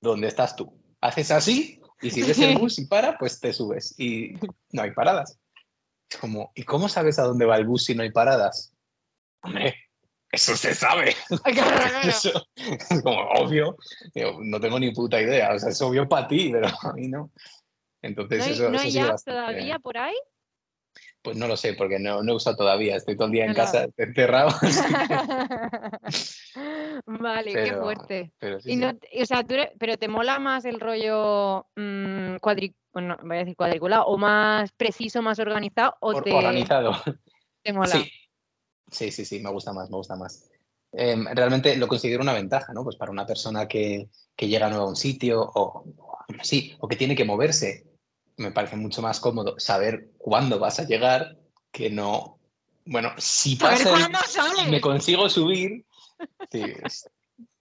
donde 0.00 0.28
estás 0.28 0.56
tú. 0.56 0.72
Haces 1.00 1.30
así 1.30 1.80
y 2.02 2.10
si 2.10 2.22
ves 2.22 2.38
el 2.40 2.58
bus 2.58 2.78
y 2.78 2.86
para, 2.86 3.16
pues 3.16 3.40
te 3.40 3.52
subes 3.52 3.98
y 3.98 4.34
no 4.72 4.82
hay 4.82 4.92
paradas. 4.92 5.38
Como, 6.20 6.52
¿y 6.54 6.64
cómo 6.64 6.88
sabes 6.88 7.18
a 7.18 7.22
dónde 7.22 7.46
va 7.46 7.56
el 7.56 7.66
bus 7.66 7.84
si 7.84 7.94
no 7.94 8.02
hay 8.02 8.10
paradas? 8.10 8.74
Hombre, 9.42 9.76
eso 10.32 10.56
se 10.56 10.74
sabe. 10.74 11.16
Eso 12.04 12.46
es 12.56 13.02
como 13.02 13.20
obvio. 13.30 13.76
no 14.42 14.60
tengo 14.60 14.78
ni 14.78 14.92
puta 14.92 15.20
idea. 15.20 15.54
O 15.54 15.58
sea, 15.58 15.70
es 15.70 15.82
obvio 15.82 16.08
para 16.08 16.28
ti, 16.28 16.50
pero 16.52 16.68
a 16.82 16.92
mí 16.92 17.08
no. 17.08 17.30
Entonces, 18.02 18.38
¿No 18.38 18.44
hay, 18.44 18.52
eso, 18.52 18.70
¿no 18.70 18.78
hay 18.78 19.16
todavía 19.24 19.78
por 19.78 19.98
ahí? 19.98 20.16
Pues 21.22 21.36
no 21.36 21.46
lo 21.46 21.56
sé, 21.56 21.74
porque 21.74 21.98
no, 21.98 22.22
no 22.22 22.32
he 22.32 22.36
usado 22.36 22.56
todavía. 22.56 22.96
Estoy 22.96 23.14
todo 23.14 23.26
el 23.26 23.32
día 23.32 23.44
en 23.44 23.54
casa 23.54 23.88
encerrado. 23.98 24.56
vale, 27.04 27.52
qué 27.52 27.74
fuerte. 27.74 28.32
Pero, 28.38 28.58
y 28.64 28.76
no, 28.76 28.88
o 29.20 29.26
sea, 29.26 29.44
pero 29.78 29.96
te 29.98 30.08
mola 30.08 30.38
más 30.38 30.64
el 30.64 30.80
rollo 30.80 31.66
mmm, 31.76 32.36
bueno, 32.92 33.18
voy 33.22 33.36
a 33.36 33.40
decir 33.40 33.56
cuadriculado, 33.56 34.06
o 34.06 34.16
más 34.16 34.72
preciso, 34.72 35.22
más 35.22 35.38
organizado, 35.38 35.94
o 36.00 36.22
te... 36.22 36.32
Organizado. 36.32 36.92
Te 37.62 37.72
mola. 37.72 37.88
Sí, 37.88 38.10
Sí, 38.90 39.10
sí, 39.10 39.24
sí, 39.24 39.40
me 39.40 39.50
gusta 39.50 39.72
más, 39.72 39.90
me 39.90 39.96
gusta 39.96 40.16
más. 40.16 40.50
Em, 40.92 41.26
realmente 41.26 41.76
lo 41.76 41.86
considero 41.86 42.22
una 42.22 42.32
ventaja, 42.32 42.72
¿no? 42.72 42.82
Pues 42.82 42.96
para 42.96 43.12
una 43.12 43.26
persona 43.26 43.68
que, 43.68 44.08
llega 44.36 44.70
nuevo 44.70 44.86
a 44.86 44.88
un 44.88 44.96
sitio 44.96 45.42
o, 45.54 45.84
sí, 46.42 46.74
o 46.80 46.88
que 46.88 46.96
tiene 46.96 47.14
que 47.14 47.26
moverse, 47.26 47.86
me 48.38 48.52
parece 48.52 48.76
mucho 48.76 49.02
más 49.02 49.20
cómodo 49.20 49.54
saber 49.58 50.10
cuándo 50.16 50.58
vas 50.58 50.80
a 50.80 50.84
llegar 50.84 51.36
que 51.70 51.90
no. 51.90 52.38
Bueno, 52.86 53.12
si 53.18 53.56
pasa, 53.56 53.92
me 54.68 54.80
consigo 54.80 55.28
subir. 55.28 55.84
Sí, 56.50 56.64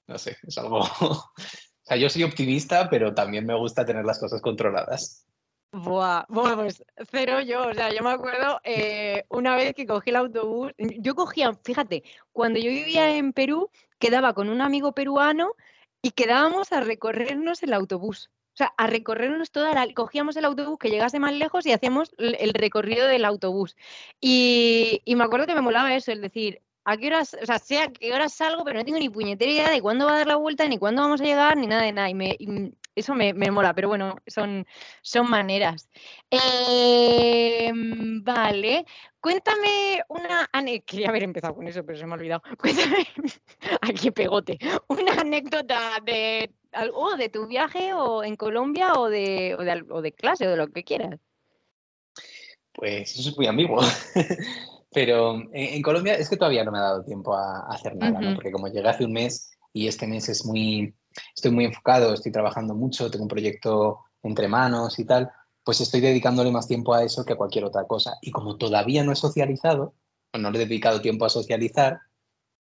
no 0.08 0.18
sé, 0.18 0.38
es 0.44 0.58
algo. 0.58 0.80
O 1.81 1.92
sea, 1.92 1.98
yo 1.98 2.08
soy 2.08 2.22
optimista, 2.22 2.88
pero 2.88 3.16
también 3.16 3.48
me 3.48 3.56
gusta 3.56 3.84
tener 3.84 4.06
las 4.06 4.20
cosas 4.20 4.42
controladas. 4.42 5.26
Buah, 5.71 6.25
bueno, 6.30 6.56
pues 6.56 6.83
cero 7.12 7.42
yo, 7.42 7.68
o 7.68 7.73
sea, 7.76 7.94
yo 7.94 8.04
me 8.04 8.09
acuerdo 8.09 8.59
eh, 8.64 9.26
una 9.30 9.56
vez 9.56 9.76
que 9.76 9.85
cogí 9.85 10.09
el 10.09 10.16
autobús, 10.16 10.71
yo 10.78 11.14
cogía, 11.14 11.54
fíjate, 11.64 12.04
cuando 12.31 12.59
yo 12.59 12.71
vivía 12.71 13.16
en 13.16 13.33
Perú, 13.33 13.69
quedaba 13.99 14.33
con 14.33 14.49
un 14.49 14.61
amigo 14.61 14.94
peruano 14.94 15.54
y 16.02 16.11
quedábamos 16.11 16.71
a 16.71 16.81
recorrernos 16.81 17.61
el 17.64 17.73
autobús. 17.73 18.31
O 18.54 18.57
sea, 18.59 18.73
a 18.78 18.88
recorrernos 18.88 19.52
toda 19.52 19.73
la... 19.73 19.94
Cogíamos 19.94 20.35
el 20.35 20.45
autobús 20.45 20.80
que 20.80 20.90
llegase 20.90 21.19
más 21.19 21.33
lejos 21.33 21.66
y 21.66 21.71
hacíamos 21.71 22.14
el 22.18 22.54
recorrido 22.54 23.07
del 23.07 23.23
autobús. 23.23 23.78
Y, 24.19 25.02
me 25.07 25.23
acuerdo 25.23 25.45
que 25.45 25.56
me 25.56 25.61
molaba 25.61 25.95
eso, 25.95 26.11
el 26.11 26.21
decir, 26.21 26.61
a 26.83 26.97
qué 26.97 27.07
horas, 27.07 27.38
o 27.42 27.45
sea, 27.45 27.59
sé 27.59 27.80
a 27.80 27.92
qué 27.92 28.11
horas 28.14 28.33
salgo, 28.33 28.66
pero 28.66 28.80
no 28.80 28.85
tengo 28.85 28.99
ni 28.99 29.09
puñetera 29.09 29.52
idea 29.52 29.69
de 29.69 29.81
cuándo 29.81 30.06
va 30.06 30.16
a 30.16 30.18
dar 30.18 30.28
la 30.28 30.35
vuelta, 30.35 30.68
ni 30.68 30.78
cuándo 30.78 31.02
vamos 31.02 31.21
a 31.21 31.26
llegar, 31.26 31.56
ni 31.57 31.68
nada 31.68 31.83
de 31.83 31.94
nada. 31.94 32.09
Y, 32.09 32.16
me, 32.16 32.38
eso 32.99 33.15
me, 33.15 33.33
mola, 33.33 33.73
pero 33.73 33.87
bueno, 33.87 34.15
son, 34.27 34.65
son 35.01 35.29
maneras. 35.29 35.89
Em, 36.29 38.23
vale, 38.23 38.85
cuéntame 39.19 40.01
una 40.09 40.47
anécdota, 40.51 40.85
quería 40.85 41.09
haber 41.09 41.23
empezado 41.23 41.56
con 41.56 41.68
eso, 41.68 41.85
pero 41.85 41.97
se 41.97 42.06
me 42.06 42.13
ha 42.13 42.15
olvidado. 42.15 42.41
Cuéntame, 42.57 43.07
aquí 43.81 44.11
pegote, 44.11 44.57
una 44.87 45.13
anécdota 45.13 45.99
de 46.03 46.51
algo 46.71 47.15
de 47.15 47.29
tu 47.29 47.47
viaje 47.47 47.94
o 47.94 48.23
en 48.23 48.35
Colombia 48.35 48.94
o 48.94 49.09
de, 49.09 49.56
o 49.56 50.01
de, 50.01 50.11
clase 50.13 50.47
o 50.47 50.51
de 50.51 50.57
lo 50.57 50.68
que 50.68 50.83
quieras. 50.83 51.19
Pues 52.73 53.18
eso 53.18 53.29
es 53.29 53.37
muy 53.37 53.47
ambiguo. 53.47 53.81
Pero 54.91 55.44
en, 55.53 55.81
Colombia 55.83 56.15
es 56.15 56.29
que 56.29 56.37
todavía 56.37 56.63
no 56.63 56.71
me 56.71 56.79
ha 56.79 56.83
dado 56.83 57.03
tiempo 57.03 57.35
a, 57.35 57.68
hacer 57.68 57.95
nada, 57.95 58.19
¿no? 58.19 58.33
Porque 58.33 58.51
como 58.51 58.68
llegué 58.68 58.89
hace 58.89 59.06
un 59.06 59.13
mes 59.13 59.51
y 59.71 59.87
este 59.87 60.07
mes 60.07 60.29
es 60.29 60.45
muy, 60.45 60.95
estoy 61.35 61.52
muy 61.52 61.66
enfocado, 61.66 62.14
estoy 62.14 62.31
trabajando 62.31 62.76
mucho, 62.76 63.09
tengo 63.09 63.23
un 63.23 63.30
proyecto 63.30 63.99
entre 64.23 64.47
manos 64.47 64.99
y 64.99 65.06
tal, 65.06 65.31
pues 65.64 65.81
estoy 65.81 66.02
dedicándole 66.02 66.52
más 66.52 66.68
tiempo 66.68 66.94
a 66.94 67.04
eso 67.04 67.26
que 67.26 67.33
a 67.33 67.38
cualquier 67.38 67.66
otra 67.66 67.85
cosa. 67.85 68.18
Y 68.21 68.31
como 68.31 68.57
todavía 68.57 69.04
no 69.04 69.11
he 69.11 69.16
socializado, 69.16 69.94
o 70.33 70.38
no 70.38 70.52
le 70.52 70.61
he 70.61 70.66
dedicado 70.66 71.02
tiempo 71.02 71.26
a 71.26 71.30
socializar, 71.30 71.99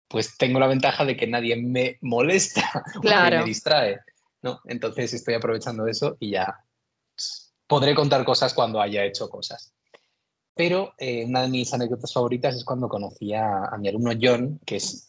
pues 0.07 0.37
tengo 0.37 0.59
la 0.59 0.67
ventaja 0.67 1.05
de 1.05 1.15
que 1.15 1.27
nadie 1.27 1.55
me 1.55 1.97
molesta 2.01 2.83
o 2.97 3.01
me 3.01 3.43
distrae, 3.43 3.99
¿no? 4.41 4.59
Entonces 4.65 5.13
estoy 5.13 5.35
aprovechando 5.35 5.87
eso 5.87 6.17
y 6.19 6.31
ya 6.31 6.65
podré 7.67 7.93
contar 7.93 8.25
cosas 8.25 8.53
cuando 8.53 8.81
haya 8.81 9.05
hecho 9.05 9.29
cosas. 9.29 9.73
Pero 10.55 10.93
eh, 10.97 11.25
una 11.25 11.43
de 11.43 11.49
mis 11.49 11.73
anécdotas 11.73 12.11
favoritas 12.11 12.55
es 12.55 12.65
cuando 12.65 12.89
conocí 12.89 13.33
a, 13.33 13.69
mi 13.79 13.87
alumno 13.87 14.11
John, 14.19 14.59
que 14.65 14.77
es 14.77 15.07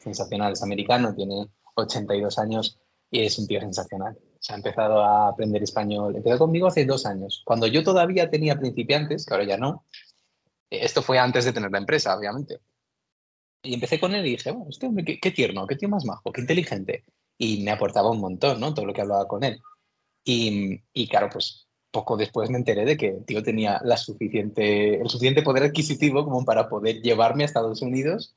sensacional, 0.00 0.52
es 0.52 0.62
americano, 0.62 1.14
tiene 1.14 1.48
82 1.74 2.38
años 2.38 2.78
y 3.10 3.20
es 3.20 3.38
un 3.38 3.46
tío 3.46 3.60
sensacional. 3.60 4.18
se 4.40 4.52
ha 4.52 4.56
empezado 4.56 5.04
a 5.04 5.28
aprender 5.28 5.62
español. 5.62 6.16
Empezó 6.16 6.38
conmigo 6.38 6.66
hace 6.66 6.84
dos 6.84 7.06
años, 7.06 7.42
cuando 7.44 7.66
yo 7.66 7.84
todavía 7.84 8.30
tenía 8.30 8.58
principiantes, 8.58 9.24
que 9.24 9.34
ahora 9.34 9.46
ya 9.46 9.56
no. 9.56 9.84
Esto 10.70 11.02
fue 11.02 11.18
antes 11.18 11.44
de 11.44 11.52
tener 11.52 11.70
la 11.70 11.78
empresa, 11.78 12.16
obviamente. 12.16 12.60
Y 13.62 13.74
empecé 13.74 14.00
con 14.00 14.14
él 14.14 14.26
y 14.26 14.30
dije, 14.30 14.50
bueno, 14.50 14.70
este 14.70 14.86
hombre, 14.86 15.20
qué, 15.20 15.30
tierno, 15.30 15.66
qué 15.66 15.76
tío 15.76 15.88
más 15.88 16.04
majo, 16.04 16.32
qué 16.32 16.40
inteligente. 16.40 17.04
Y 17.38 17.62
me 17.62 17.70
aportaba 17.70 18.10
un 18.10 18.20
montón, 18.20 18.58
¿no? 18.58 18.74
Todo 18.74 18.86
lo 18.86 18.94
que 18.94 19.02
hablaba 19.02 19.28
con 19.28 19.44
él. 19.44 19.60
Y, 20.24 20.80
y 20.92 21.08
claro, 21.08 21.28
pues 21.30 21.68
poco 21.92 22.16
después 22.16 22.50
me 22.50 22.58
enteré 22.58 22.84
de 22.84 22.96
que 22.96 23.08
el 23.08 23.24
tío 23.24 23.42
tenía 23.42 23.80
la 23.84 23.96
suficiente, 23.96 25.00
el 25.00 25.08
suficiente 25.08 25.42
poder 25.42 25.64
adquisitivo 25.64 26.24
como 26.24 26.44
para 26.44 26.68
poder 26.68 27.02
llevarme 27.02 27.44
a 27.44 27.46
Estados 27.46 27.82
Unidos 27.82 28.34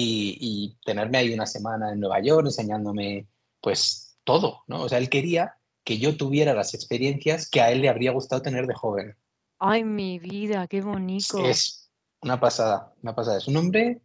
y, 0.00 0.36
y, 0.40 0.78
tenerme 0.84 1.18
ahí 1.18 1.32
una 1.32 1.46
semana 1.46 1.92
en 1.92 2.00
Nueva 2.00 2.20
York 2.20 2.46
enseñándome 2.46 3.26
pues 3.60 4.18
todo, 4.24 4.62
¿no? 4.66 4.82
O 4.82 4.88
sea, 4.88 4.98
él 4.98 5.08
quería 5.08 5.56
que 5.84 5.98
yo 5.98 6.16
tuviera 6.16 6.54
las 6.54 6.74
experiencias 6.74 7.48
que 7.48 7.60
a 7.60 7.70
él 7.70 7.80
le 7.80 7.88
habría 7.88 8.12
gustado 8.12 8.42
tener 8.42 8.66
de 8.66 8.74
joven. 8.74 9.16
Ay, 9.58 9.84
mi 9.84 10.18
vida, 10.18 10.66
qué 10.66 10.80
bonito. 10.80 11.44
Es 11.44 11.90
una 12.22 12.40
pasada, 12.40 12.94
una 13.02 13.14
pasada. 13.14 13.38
Es 13.38 13.48
un 13.48 13.56
hombre 13.56 14.00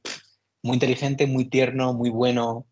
muy 0.62 0.76
inteligente, 0.76 1.28
muy 1.28 1.46
tierno, 1.46 1.94
muy 1.94 2.10
bueno, 2.10 2.66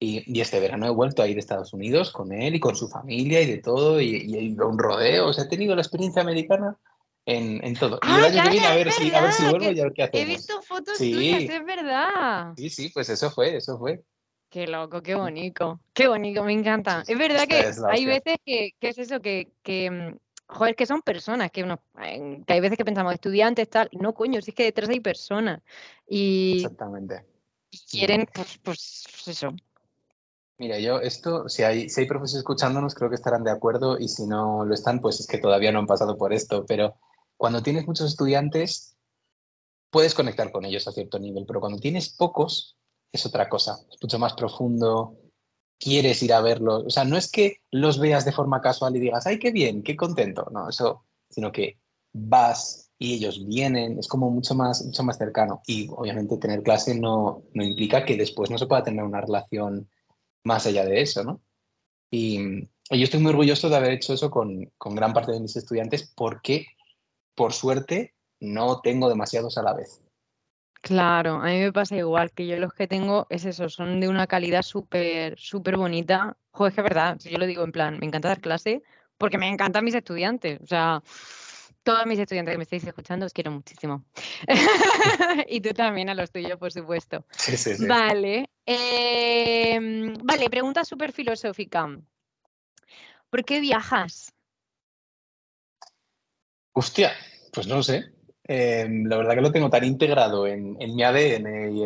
y, 0.00 0.40
este 0.40 0.60
verano 0.60 0.86
he 0.86 0.90
vuelto 0.90 1.22
a 1.22 1.28
ir 1.28 1.36
a 1.36 1.40
Estados 1.40 1.72
Unidos 1.72 2.10
con 2.10 2.32
él 2.32 2.54
y 2.54 2.60
con 2.60 2.76
su 2.76 2.88
familia 2.88 3.40
y 3.40 3.46
de 3.46 3.58
todo, 3.58 4.00
y, 4.00 4.06
ido 4.06 4.64
a 4.64 4.68
un 4.68 4.78
rodeo. 4.78 5.28
O 5.28 5.32
sea, 5.32 5.44
he 5.44 5.48
tenido 5.48 5.74
la 5.74 5.82
experiencia 5.82 6.22
americana 6.22 6.76
en, 7.26 7.64
en 7.64 7.74
todo. 7.74 7.98
y 8.02 8.10
el 8.10 8.24
año 8.24 8.42
que 8.42 8.50
viene, 8.50 8.66
a 8.66 8.74
ver, 8.74 8.92
si, 8.92 9.14
a 9.14 9.20
ver 9.22 9.32
si 9.32 9.44
vuelvo 9.44 9.70
y 9.70 9.80
a 9.80 9.84
ver 9.84 9.92
qué 9.92 10.02
hacemos. 10.02 10.26
He 10.26 10.28
visto 10.28 10.62
fotos 10.62 10.98
tuyas, 10.98 11.42
es 11.42 11.64
verdad. 11.64 12.52
Sí, 12.56 12.70
sí, 12.70 12.90
pues 12.90 13.08
eso 13.08 13.30
fue, 13.30 13.56
eso 13.56 13.78
fue. 13.78 14.02
Qué 14.50 14.66
loco, 14.66 15.02
qué 15.02 15.14
bonito, 15.14 15.80
qué 15.92 16.06
bonito, 16.06 16.44
me 16.44 16.52
encanta. 16.52 17.02
Es 17.06 17.18
verdad 17.18 17.48
que 17.48 17.72
hay 17.90 18.04
veces 18.04 18.36
que, 18.44 18.72
que, 18.78 18.88
es 18.88 18.98
eso, 18.98 19.20
que, 19.20 19.50
que, 19.62 19.90
mm, 19.90 20.18
joder, 20.46 20.76
que 20.76 20.86
son 20.86 21.02
personas, 21.02 21.50
que, 21.50 21.64
uno, 21.64 21.80
que 21.96 22.52
hay 22.52 22.60
veces 22.60 22.78
que 22.78 22.84
pensamos 22.84 23.14
estudiantes, 23.14 23.68
tal, 23.68 23.88
no 23.92 24.14
coño, 24.14 24.40
si 24.42 24.50
es 24.50 24.54
que 24.54 24.64
detrás 24.64 24.90
hay 24.90 25.00
personas. 25.00 25.60
Y, 26.06 26.58
Exactamente. 26.58 27.24
quieren, 27.90 28.28
pues, 28.32 28.58
pues, 28.62 29.04
pues 29.10 29.28
eso, 29.28 29.54
Mira, 30.56 30.78
yo 30.78 31.00
esto, 31.00 31.48
si 31.48 31.64
hay, 31.64 31.88
si 31.88 32.02
hay 32.02 32.06
profesores 32.06 32.38
escuchándonos, 32.38 32.94
creo 32.94 33.08
que 33.08 33.16
estarán 33.16 33.42
de 33.42 33.50
acuerdo 33.50 33.98
y 33.98 34.08
si 34.08 34.24
no 34.24 34.64
lo 34.64 34.72
están, 34.72 35.00
pues 35.00 35.18
es 35.18 35.26
que 35.26 35.38
todavía 35.38 35.72
no 35.72 35.80
han 35.80 35.86
pasado 35.86 36.16
por 36.16 36.32
esto. 36.32 36.64
Pero 36.64 36.94
cuando 37.36 37.62
tienes 37.62 37.86
muchos 37.86 38.08
estudiantes, 38.08 38.96
puedes 39.90 40.14
conectar 40.14 40.50
con 40.50 40.64
ellos 40.64 40.86
a 40.88 40.92
cierto 40.92 41.18
nivel, 41.18 41.44
pero 41.46 41.60
cuando 41.60 41.78
tienes 41.78 42.10
pocos, 42.10 42.76
es 43.12 43.24
otra 43.26 43.48
cosa, 43.48 43.78
es 43.90 43.96
mucho 44.02 44.18
más 44.18 44.34
profundo, 44.34 45.16
quieres 45.78 46.22
ir 46.22 46.32
a 46.32 46.40
verlos. 46.40 46.84
O 46.86 46.90
sea, 46.90 47.04
no 47.04 47.16
es 47.16 47.30
que 47.30 47.58
los 47.70 47.98
veas 47.98 48.24
de 48.24 48.32
forma 48.32 48.60
casual 48.60 48.96
y 48.96 49.00
digas, 49.00 49.26
ay, 49.26 49.38
qué 49.38 49.52
bien, 49.52 49.82
qué 49.82 49.96
contento, 49.96 50.48
no, 50.52 50.68
eso, 50.68 51.04
sino 51.30 51.52
que 51.52 51.78
vas 52.12 52.90
y 52.98 53.14
ellos 53.14 53.44
vienen, 53.46 53.98
es 53.98 54.08
como 54.08 54.30
mucho 54.30 54.54
más, 54.54 54.84
mucho 54.84 55.02
más 55.02 55.18
cercano. 55.18 55.62
Y 55.66 55.88
obviamente 55.90 56.38
tener 56.38 56.62
clase 56.62 56.94
no, 56.94 57.42
no 57.52 57.64
implica 57.64 58.04
que 58.04 58.16
después 58.16 58.50
no 58.50 58.58
se 58.58 58.66
pueda 58.66 58.84
tener 58.84 59.04
una 59.04 59.20
relación 59.20 59.88
más 60.44 60.66
allá 60.66 60.84
de 60.84 61.00
eso, 61.00 61.24
¿no? 61.24 61.40
Y, 62.10 62.68
yo 62.90 63.02
estoy 63.02 63.18
muy 63.20 63.30
orgulloso 63.30 63.70
de 63.70 63.76
haber 63.76 63.92
hecho 63.92 64.12
eso 64.12 64.30
con, 64.30 64.70
con, 64.76 64.94
gran 64.94 65.14
parte 65.14 65.32
de 65.32 65.40
mis 65.40 65.56
estudiantes 65.56 66.12
porque, 66.14 66.66
por 67.34 67.52
suerte, 67.52 68.14
no 68.40 68.80
tengo 68.80 69.08
demasiados 69.08 69.58
a 69.58 69.62
la 69.62 69.74
vez. 69.74 70.02
Claro, 70.80 71.36
a 71.36 71.46
mí 71.46 71.60
me 71.60 71.72
pasa 71.72 71.96
igual, 71.96 72.30
que 72.32 72.46
yo 72.46 72.58
los 72.58 72.74
que 72.74 72.86
tengo 72.86 73.26
es 73.30 73.46
eso, 73.46 73.70
son 73.70 74.00
de 74.00 74.08
una 74.08 74.26
calidad 74.26 74.60
súper, 74.60 75.38
súper 75.38 75.78
bonita. 75.78 76.36
Joder, 76.50 76.70
es 76.70 76.74
que 76.74 76.80
es 76.82 76.84
verdad, 76.84 77.18
yo 77.20 77.38
lo 77.38 77.46
digo 77.46 77.64
en 77.64 77.72
plan, 77.72 77.98
me 77.98 78.06
encanta 78.06 78.28
dar 78.28 78.42
clase 78.42 78.82
porque 79.16 79.38
me 79.38 79.48
encantan 79.48 79.82
mis 79.82 79.94
estudiantes. 79.94 80.60
O 80.60 80.66
sea, 80.66 81.02
todos 81.82 82.04
mis 82.04 82.18
estudiantes 82.18 82.52
que 82.52 82.58
me 82.58 82.64
estáis 82.64 82.84
escuchando, 82.84 83.24
os 83.24 83.32
quiero 83.32 83.50
muchísimo. 83.50 84.04
y 85.48 85.62
tú 85.62 85.70
también 85.70 86.10
a 86.10 86.14
los 86.14 86.30
tuyos, 86.30 86.58
por 86.58 86.70
supuesto. 86.70 87.24
Sí, 87.30 87.56
sí, 87.56 87.76
sí. 87.76 87.86
Vale. 87.86 88.50
Em, 88.66 90.14
vale, 90.22 90.50
pregunta 90.50 90.84
súper 90.84 91.12
filosófica. 91.12 91.88
¿Por 93.30 93.44
qué 93.44 93.60
viajas? 93.60 94.33
Hostia, 96.74 97.12
pues 97.52 97.66
no 97.66 97.76
lo 97.76 97.82
sé. 97.82 98.04
Em, 98.46 99.06
la 99.06 99.16
verdad 99.16 99.34
que 99.34 99.40
lo 99.40 99.52
tengo 99.52 99.70
tan 99.70 99.84
integrado 99.84 100.46
en, 100.46 100.76
mi 100.76 101.02
ADN 101.02 101.74
y 101.74 101.82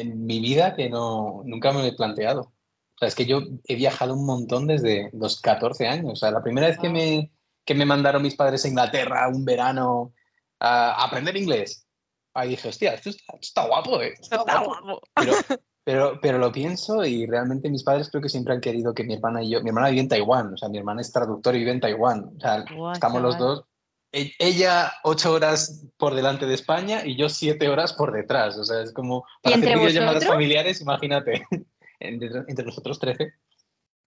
en, 0.00 0.26
mi 0.26 0.38
vida 0.38 0.76
que 0.76 0.88
no, 0.88 1.42
nunca 1.44 1.72
me 1.72 1.80
lo 1.80 1.86
he 1.86 1.96
planteado. 1.96 2.42
O 2.42 2.98
sea, 2.98 3.08
es 3.08 3.14
que 3.14 3.26
yo 3.26 3.40
he 3.64 3.74
viajado 3.74 4.14
un 4.14 4.26
montón 4.26 4.66
desde 4.66 5.10
los 5.12 5.40
14 5.40 5.88
años. 5.88 6.12
O 6.12 6.16
sea, 6.16 6.30
la 6.30 6.42
primera 6.42 6.68
vez 6.68 6.78
que 6.78 6.88
me, 6.88 7.32
que 7.64 7.74
me 7.74 7.86
mandaron 7.86 8.22
mis 8.22 8.36
padres 8.36 8.64
a 8.64 8.68
Inglaterra 8.68 9.28
un 9.28 9.44
verano 9.44 10.12
a 10.60 11.04
aprender 11.04 11.36
inglés. 11.36 11.86
Ahí 12.34 12.50
dije, 12.50 12.68
hostia, 12.68 12.94
esto 12.94 13.10
está, 13.40 13.66
guapo, 13.66 14.00
¿eh? 14.00 14.14
Está, 14.20 14.42
guapo. 14.42 15.00
Pero, 15.84 16.20
pero, 16.20 16.36
lo 16.36 16.52
pienso 16.52 17.02
y 17.02 17.24
realmente 17.24 17.70
mis 17.70 17.82
padres 17.82 18.10
creo 18.10 18.20
que 18.20 18.28
siempre 18.28 18.52
han 18.52 18.60
querido 18.60 18.92
que 18.92 19.04
mi 19.04 19.14
hermana 19.14 19.42
y 19.42 19.48
yo, 19.48 19.62
mi 19.62 19.70
hermana 19.70 19.88
vive 19.88 20.02
en 20.02 20.08
Taiwán, 20.08 20.52
o 20.52 20.56
sea, 20.58 20.68
mi 20.68 20.76
hermana 20.76 21.00
es 21.00 21.10
traductora 21.10 21.56
y 21.56 21.60
vive 21.60 21.70
en 21.70 21.80
Taiwán, 21.80 22.30
o 22.36 22.38
sea, 22.38 22.62
estamos 22.92 23.22
los 23.22 23.38
dos. 23.38 23.64
E, 24.12 24.32
ella 24.38 24.92
ocho 25.04 25.32
horas 25.32 25.86
por 25.96 26.14
delante 26.14 26.46
de 26.46 26.54
España 26.54 27.02
y 27.04 27.16
yo 27.16 27.28
siete 27.28 27.68
horas 27.68 27.92
por 27.92 28.12
detrás, 28.12 28.56
o 28.56 28.64
sea, 28.64 28.82
es 28.82 28.92
como 28.92 29.24
para 29.42 29.56
hacer 29.56 29.78
videollamadas 29.78 30.26
familiares, 30.26 30.80
imagínate, 30.80 31.46
entre, 32.00 32.44
entre 32.48 32.64
nosotros 32.64 32.98
trece. 32.98 33.34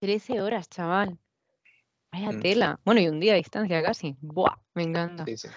Trece 0.00 0.40
horas, 0.42 0.68
chaval. 0.68 1.18
Vaya 2.12 2.32
mm. 2.32 2.40
tela. 2.40 2.80
Bueno, 2.84 3.00
y 3.00 3.08
un 3.08 3.20
día 3.20 3.32
a 3.32 3.36
distancia 3.36 3.82
casi. 3.82 4.16
Buah, 4.20 4.56
me 4.74 4.82
encanta. 4.82 5.24
Sí, 5.24 5.36
sí. 5.36 5.48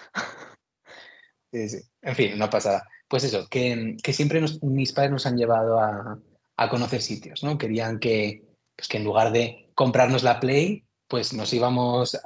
sí, 1.68 1.78
En 2.02 2.14
fin, 2.14 2.38
no 2.38 2.48
pasa. 2.48 2.86
Pues 3.08 3.24
eso, 3.24 3.46
que, 3.48 3.96
siempre 4.12 4.42
mis 4.62 4.92
padres 4.92 5.12
nos 5.12 5.26
han 5.26 5.36
llevado 5.36 5.78
a, 5.78 6.18
conocer 6.70 7.02
sitios, 7.02 7.44
¿no? 7.44 7.58
Querían 7.58 7.98
que, 7.98 8.44
pues 8.74 8.88
que 8.88 8.96
en 8.96 9.04
lugar 9.04 9.32
de 9.32 9.70
comprarnos 9.74 10.22
la 10.22 10.40
Play, 10.40 10.86
pues 11.06 11.34
nos 11.34 11.52
íbamos 11.52 12.18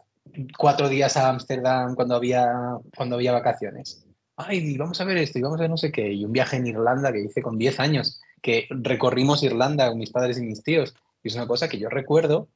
cuatro 0.56 0.88
días 0.88 1.16
a 1.16 1.28
Ámsterdam 1.28 1.94
cuando 1.94 2.14
había, 2.14 2.52
cuando 2.96 3.16
había 3.16 3.32
vacaciones. 3.32 4.06
Ay, 4.36 4.76
vamos 4.76 5.00
a 5.00 5.04
ver 5.04 5.18
esto 5.18 5.38
y 5.38 5.42
vamos 5.42 5.58
a 5.58 5.62
ver 5.62 5.70
no 5.70 5.76
sé 5.76 5.92
qué. 5.92 6.12
Y 6.12 6.24
un 6.24 6.32
viaje 6.32 6.56
en 6.56 6.66
Irlanda 6.66 7.12
que 7.12 7.24
hice 7.24 7.42
con 7.42 7.58
10 7.58 7.80
años, 7.80 8.20
que 8.40 8.66
recorrimos 8.70 9.42
Irlanda 9.42 9.88
con 9.88 9.98
mis 9.98 10.10
padres 10.10 10.38
y 10.38 10.42
mis 10.42 10.62
tíos. 10.62 10.94
Y 11.22 11.28
es 11.28 11.34
una 11.34 11.46
cosa 11.46 11.68
que 11.68 11.78
yo 11.78 11.88
recuerdo 11.88 12.48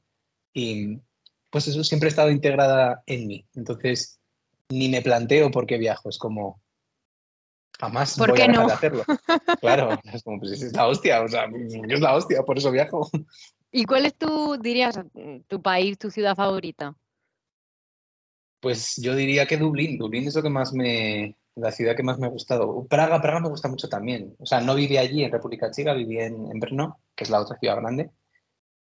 y, 0.53 0.99
pues 1.51 1.67
eso 1.67 1.83
siempre 1.83 2.07
ha 2.07 2.09
estado 2.09 2.31
integrada 2.31 3.03
en 3.05 3.27
mí. 3.27 3.45
Entonces, 3.55 4.19
ni 4.69 4.89
me 4.89 5.01
planteo 5.01 5.51
por 5.51 5.65
qué 5.65 5.77
viajo, 5.77 6.09
es 6.09 6.17
como, 6.17 6.61
jamás 7.79 8.17
¿Por 8.17 8.31
voy 8.31 8.41
a 8.41 8.47
dejar 8.47 8.67
de 8.67 8.73
hacerlo. 8.73 9.03
Claro, 9.61 9.99
es 10.11 10.23
como, 10.23 10.39
pues 10.39 10.61
es 10.61 10.73
la 10.73 10.87
hostia, 10.87 11.21
o 11.21 11.27
sea, 11.27 11.45
es 11.45 11.99
la 11.99 12.15
hostia, 12.15 12.43
por 12.43 12.57
eso 12.57 12.71
viajo. 12.71 13.09
¿Y 13.71 13.85
cuál 13.85 14.05
es 14.05 14.15
tu, 14.15 14.57
dirías, 14.57 14.99
tu 15.47 15.61
país, 15.61 15.97
tu 15.97 16.09
ciudad 16.09 16.35
favorita? 16.35 16.95
Pues 18.65 18.95
yo 18.95 19.15
diría 19.15 19.45
que 19.45 19.57
Dublín. 19.57 19.99
Dublín 19.99 20.27
es 20.27 20.33
lo 20.33 20.41
que 20.41 20.49
más 20.49 20.73
me, 20.73 21.37
la 21.53 21.71
ciudad 21.71 21.95
que 21.95 22.01
más 22.01 22.17
me 22.17 22.25
ha 22.25 22.31
gustado. 22.31 22.87
Praga, 22.87 23.21
Praga 23.21 23.39
me 23.39 23.49
gusta 23.49 23.67
mucho 23.67 23.87
también. 23.87 24.35
O 24.39 24.45
sea, 24.47 24.59
no 24.59 24.73
viví 24.73 24.97
allí 24.97 25.23
en 25.23 25.31
República 25.31 25.69
Checa, 25.69 25.93
viví 25.93 26.17
en, 26.17 26.33
en 26.51 26.59
Brno, 26.59 26.99
que 27.15 27.25
es 27.25 27.29
la 27.29 27.41
otra 27.41 27.59
ciudad 27.59 27.75
grande. 27.75 28.09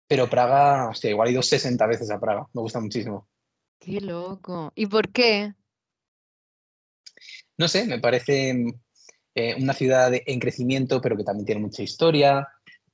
Pero 0.07 0.29
Praga, 0.29 0.91
hostia, 0.91 1.09
igual 1.09 1.29
he 1.29 1.33
ido 1.33 1.41
60 1.41 1.87
veces 1.87 2.11
a 2.11 2.21
Praga, 2.21 2.47
me 2.53 2.61
gusta 2.61 2.81
muchísimo. 2.81 3.31
Qué 3.79 4.03
loco. 4.03 4.71
¿Y 4.75 4.85
por 4.85 5.09
qué? 5.09 5.55
No 7.57 7.67
sé, 7.67 7.87
me 7.87 7.99
parece 7.99 8.55
eh, 9.35 9.55
una 9.59 9.73
ciudad 9.73 10.13
en 10.13 10.39
crecimiento, 10.39 11.01
pero 11.01 11.17
que 11.17 11.25
también 11.25 11.47
tiene 11.47 11.63
mucha 11.63 11.83
historia. 11.83 12.47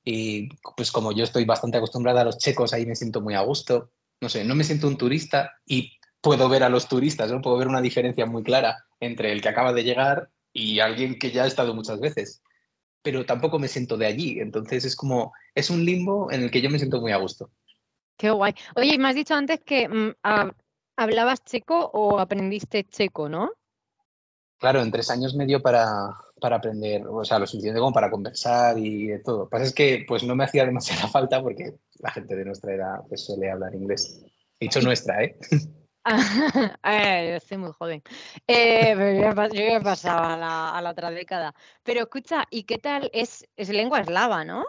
Y 0.05 0.47
pues 0.77 0.93
como 0.93 1.11
yo 1.11 1.25
estoy 1.25 1.43
bastante 1.43 1.77
acostumbrada 1.77 2.21
a 2.21 2.23
los 2.23 2.37
checos, 2.37 2.71
ahí 2.71 2.85
me 2.85 2.95
siento 2.95 3.19
muy 3.19 3.33
a 3.33 3.41
gusto. 3.41 3.91
No 4.21 4.29
sé, 4.29 4.45
no 4.45 4.55
me 4.55 4.63
siento 4.63 4.87
un 4.87 4.97
turista 4.97 5.57
y 5.65 5.98
puedo 6.21 6.49
ver 6.49 6.63
a 6.63 6.69
los 6.69 6.87
turistas, 6.87 7.31
¿no? 7.31 7.41
Puedo 7.41 7.57
ver 7.57 7.67
una 7.67 7.81
diferencia 7.81 8.25
muy 8.25 8.43
clara 8.43 8.85
entre 8.99 9.31
el 9.31 9.41
que 9.41 9.49
acaba 9.49 9.73
de 9.73 9.83
llegar 9.83 10.29
y 10.53 10.79
alguien 10.79 11.19
que 11.19 11.31
ya 11.31 11.43
ha 11.43 11.47
estado 11.47 11.73
muchas 11.73 11.99
veces 11.99 12.41
pero 13.01 13.25
tampoco 13.25 13.59
me 13.59 13.67
siento 13.67 13.97
de 13.97 14.05
allí. 14.05 14.39
Entonces 14.39 14.85
es 14.85 14.95
como, 14.95 15.33
es 15.55 15.69
un 15.69 15.85
limbo 15.85 16.31
en 16.31 16.43
el 16.43 16.51
que 16.51 16.61
yo 16.61 16.69
me 16.69 16.79
siento 16.79 17.01
muy 17.01 17.11
a 17.11 17.17
gusto. 17.17 17.51
Qué 18.17 18.29
guay. 18.29 18.53
Oye, 18.75 18.97
me 18.97 19.09
has 19.09 19.15
dicho 19.15 19.33
antes 19.33 19.61
que 19.63 19.87
mm, 19.87 20.13
hablabas 20.97 21.43
checo 21.43 21.89
o 21.93 22.19
aprendiste 22.19 22.83
checo, 22.83 23.29
¿no? 23.29 23.51
Claro, 24.57 24.81
en 24.81 24.91
tres 24.91 25.09
años 25.09 25.35
medio 25.35 25.61
para, 25.61 25.87
para 26.41 26.57
aprender, 26.57 27.07
o 27.07 27.23
sea, 27.23 27.39
lo 27.39 27.47
suficiente 27.47 27.79
como 27.79 27.93
para 27.93 28.11
conversar 28.11 28.77
y 28.77 29.07
de 29.07 29.19
todo. 29.19 29.37
Lo 29.37 29.45
que 29.45 29.51
pasa 29.51 29.63
es 29.63 29.73
que 29.73 30.03
pues 30.05 30.23
no 30.23 30.35
me 30.35 30.43
hacía 30.43 30.65
demasiada 30.65 31.07
falta 31.07 31.41
porque 31.41 31.75
la 31.99 32.11
gente 32.11 32.35
de 32.35 32.45
nuestra 32.45 32.75
edad 32.75 32.99
pues, 33.07 33.25
suele 33.25 33.49
hablar 33.49 33.73
inglés. 33.73 34.21
Dicho 34.59 34.81
nuestra, 34.81 35.23
¿eh? 35.23 35.37
yo 36.83 37.35
estoy 37.35 37.57
muy 37.57 37.71
joven. 37.71 38.03
Eh, 38.47 38.95
yo, 39.21 39.47
ya, 39.53 39.81
pasaba 39.81 40.33
a 40.77 40.81
la, 40.81 40.89
otra 40.89 41.11
década. 41.11 41.53
Pero 41.83 42.01
escucha, 42.01 42.45
¿y 42.49 42.63
qué 42.63 42.77
tal? 42.77 43.09
Es, 43.13 43.47
es 43.55 43.69
lengua 43.69 44.01
eslava, 44.01 44.43
¿no? 44.43 44.65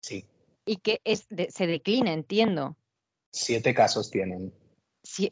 Sí. 0.00 0.26
Y 0.64 0.76
que 0.76 1.00
es 1.04 1.26
se 1.48 1.66
declina, 1.66 2.12
entiendo. 2.12 2.76
Siete 3.32 3.74
casos 3.74 4.10
tienen. 4.10 4.52
Sí, 5.02 5.30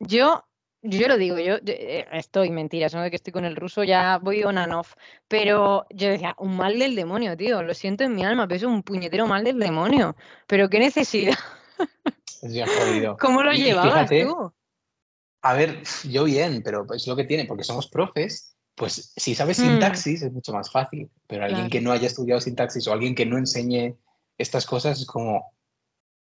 yo, 0.00 0.44
yo 0.82 1.08
lo 1.08 1.16
digo, 1.16 1.38
yo, 1.38 1.56
eh, 1.66 2.06
estoy 2.12 2.50
mentira, 2.50 2.88
no 2.92 3.02
de 3.02 3.10
que 3.10 3.16
estoy 3.16 3.32
con 3.32 3.44
el 3.44 3.56
ruso, 3.56 3.84
ya 3.84 4.18
voy 4.18 4.42
on 4.42 4.58
and 4.58 4.72
off. 4.72 4.94
Pero 5.28 5.86
yo 5.90 6.08
decía, 6.08 6.34
un 6.38 6.56
mal 6.56 6.78
del 6.78 6.96
demonio, 6.96 7.36
tío. 7.36 7.62
Lo 7.62 7.74
siento 7.74 8.04
en 8.04 8.14
mi 8.14 8.24
alma, 8.24 8.48
pero 8.48 8.56
es 8.56 8.62
un 8.64 8.82
puñetero 8.82 9.26
mal 9.26 9.44
del 9.44 9.58
demonio. 9.58 10.16
Pero 10.46 10.68
qué 10.68 10.78
necesidad. 10.78 11.38
Jodido. 12.66 13.16
¿Cómo 13.20 13.42
lo 13.42 13.52
llevabas 13.52 14.08
fíjate, 14.08 14.24
tú? 14.24 14.52
A 15.42 15.54
ver, 15.54 15.82
yo 16.04 16.24
bien, 16.24 16.62
pero 16.62 16.86
es 16.94 17.06
lo 17.06 17.16
que 17.16 17.24
tiene, 17.24 17.44
porque 17.44 17.64
somos 17.64 17.88
profes, 17.88 18.56
pues 18.74 19.12
si 19.16 19.34
sabes 19.34 19.58
Mm. 19.58 19.62
sintaxis 19.62 20.22
es 20.22 20.32
mucho 20.32 20.52
más 20.52 20.70
fácil, 20.70 21.10
pero 21.26 21.44
alguien 21.44 21.68
Claro. 21.68 21.70
que 21.70 21.80
no 21.80 21.92
haya 21.92 22.06
estudiado 22.06 22.40
sintaxis 22.40 22.86
o 22.88 22.92
alguien 22.92 23.14
que 23.14 23.26
no 23.26 23.38
enseñe 23.38 23.96
estas 24.38 24.66
cosas 24.66 25.00
es 25.00 25.06
como, 25.06 25.54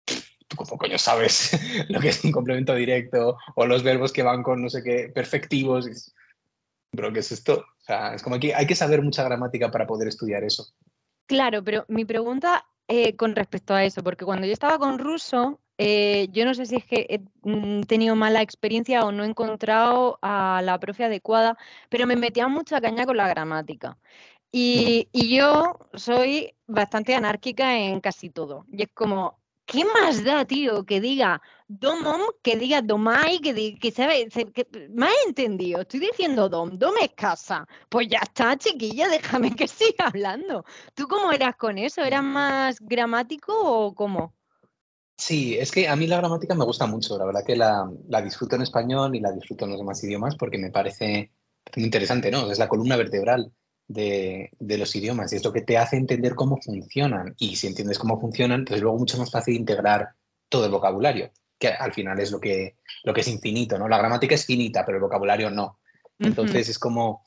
¿tú 0.05 0.55
cómo 0.55 0.77
coño 0.77 0.97
sabes 0.97 1.51
lo 1.89 1.99
que 1.99 2.09
es 2.09 2.23
un 2.23 2.31
complemento 2.31 2.73
directo 2.73 3.37
o 3.55 3.65
los 3.65 3.83
verbos 3.83 4.11
que 4.13 4.23
van 4.23 4.41
con 4.41 4.61
no 4.61 4.69
sé 4.69 4.81
qué 4.83 5.11
perfectivos? 5.13 6.13
Bro, 6.91 7.13
¿qué 7.13 7.19
es 7.19 7.31
esto? 7.31 7.59
O 7.59 7.83
sea, 7.83 8.15
es 8.15 8.23
como 8.23 8.39
que 8.39 8.55
hay 8.55 8.65
que 8.65 8.75
saber 8.75 9.01
mucha 9.03 9.23
gramática 9.23 9.69
para 9.69 9.85
poder 9.85 10.07
estudiar 10.07 10.43
eso. 10.43 10.67
Claro, 11.27 11.63
pero 11.63 11.85
mi 11.87 12.05
pregunta 12.05 12.65
eh, 12.87 13.15
con 13.15 13.35
respecto 13.35 13.75
a 13.75 13.83
eso, 13.83 14.03
porque 14.03 14.25
cuando 14.25 14.47
yo 14.47 14.53
estaba 14.53 14.79
con 14.79 14.97
ruso, 14.97 15.59
eh, 15.81 16.27
yo 16.31 16.43
no 16.45 16.53
sé 16.53 16.65
si 16.65 16.75
es 16.75 16.85
que 16.85 17.07
he 17.09 17.19
mm, 17.49 17.83
tenido 17.83 18.13
mala 18.15 18.41
experiencia 18.41 19.05
o 19.05 19.13
no 19.13 19.23
he 19.23 19.27
encontrado 19.27 20.19
a 20.21 20.61
la 20.61 20.77
profe 20.77 21.05
adecuada, 21.05 21.57
pero 21.89 22.05
me 22.05 22.17
metía 22.17 22.49
mucha 22.49 22.81
caña 22.81 23.05
con 23.05 23.15
la 23.17 23.29
gramática. 23.29 23.97
Y, 24.51 25.09
yo 25.13 25.79
soy 25.93 26.53
bastante 26.67 27.15
anárquica 27.15 27.77
en 27.77 28.01
casi 28.01 28.29
todo. 28.29 28.65
Y 28.71 28.83
es 28.83 28.89
como, 28.93 29.39
¿qué 29.65 29.85
más 29.85 30.23
da, 30.23 30.45
tío? 30.45 30.85
Que 30.85 30.99
diga 31.01 31.41
domom, 31.67 32.21
que 32.43 32.57
diga 32.57 32.81
domai, 32.81 33.39
que, 33.39 33.53
di- 33.53 33.79
que 33.79 33.91
sabe, 33.91 34.27
que, 34.29 34.67
me 34.89 35.05
has 35.07 35.13
entendido, 35.27 35.81
estoy 35.81 36.01
diciendo 36.01 36.49
dom, 36.49 36.77
dom 36.77 36.95
es 37.01 37.13
casa. 37.15 37.65
Pues 37.89 38.07
ya 38.09 38.19
está, 38.19 38.57
chiquilla, 38.57 39.07
déjame 39.07 39.55
que 39.55 39.67
siga 39.67 40.07
hablando. 40.07 40.65
¿Tú 40.95 41.07
cómo 41.07 41.31
eras 41.31 41.55
con 41.55 41.77
eso? 41.77 42.01
¿Eras 42.03 42.23
más 42.23 42.79
gramático 42.81 43.53
o 43.55 43.93
cómo? 43.95 44.38
Sí, 45.19 45.57
es 45.59 45.71
que 45.71 45.89
a 45.89 45.97
mí 45.97 46.07
la 46.07 46.15
gramática 46.15 46.55
me 46.55 46.63
gusta 46.63 46.87
mucho, 46.87 47.17
la 47.17 47.25
verdad 47.25 47.43
que 47.45 47.57
la, 47.57 47.91
la 48.07 48.21
disfruto 48.21 48.55
en 48.55 48.61
español 48.61 49.13
y 49.13 49.19
la 49.19 49.33
disfruto 49.33 49.65
en 49.65 49.71
los 49.71 49.79
demás 49.79 50.01
idiomas 50.01 50.37
porque 50.37 50.57
me 50.57 50.71
parece 50.71 51.31
muy 51.75 51.83
interesante, 51.83 52.31
¿no? 52.31 52.49
Es 52.49 52.57
la 52.57 52.69
columna 52.69 52.95
vertebral 52.95 53.51
de, 53.85 54.49
de 54.57 54.77
los 54.77 54.95
idiomas 54.95 55.33
y 55.33 55.35
es 55.35 55.43
lo 55.43 55.51
que 55.51 55.61
te 55.61 55.77
hace 55.77 55.97
entender 55.97 56.35
cómo 56.35 56.57
funcionan. 56.61 57.35
Y 57.37 57.57
si 57.57 57.67
entiendes 57.67 57.99
cómo 57.99 58.17
funcionan, 58.17 58.63
pues 58.63 58.79
luego 58.79 58.97
mucho 58.97 59.17
más 59.17 59.29
fácil 59.29 59.57
integrar 59.57 60.07
todo 60.47 60.63
el 60.63 60.71
vocabulario, 60.71 61.31
que 61.57 61.67
al 61.67 61.93
final 61.93 62.17
es 62.21 62.31
lo 62.31 62.39
que, 62.39 62.77
lo 63.03 63.13
que 63.13 63.19
es 63.19 63.27
infinito, 63.27 63.77
¿no? 63.77 63.89
La 63.89 63.97
gramática 63.97 64.35
es 64.35 64.45
finita, 64.45 64.85
pero 64.85 64.99
el 64.99 65.03
vocabulario 65.03 65.51
no. 65.51 65.79
Entonces 66.17 66.69
es 66.69 66.79
como, 66.79 67.23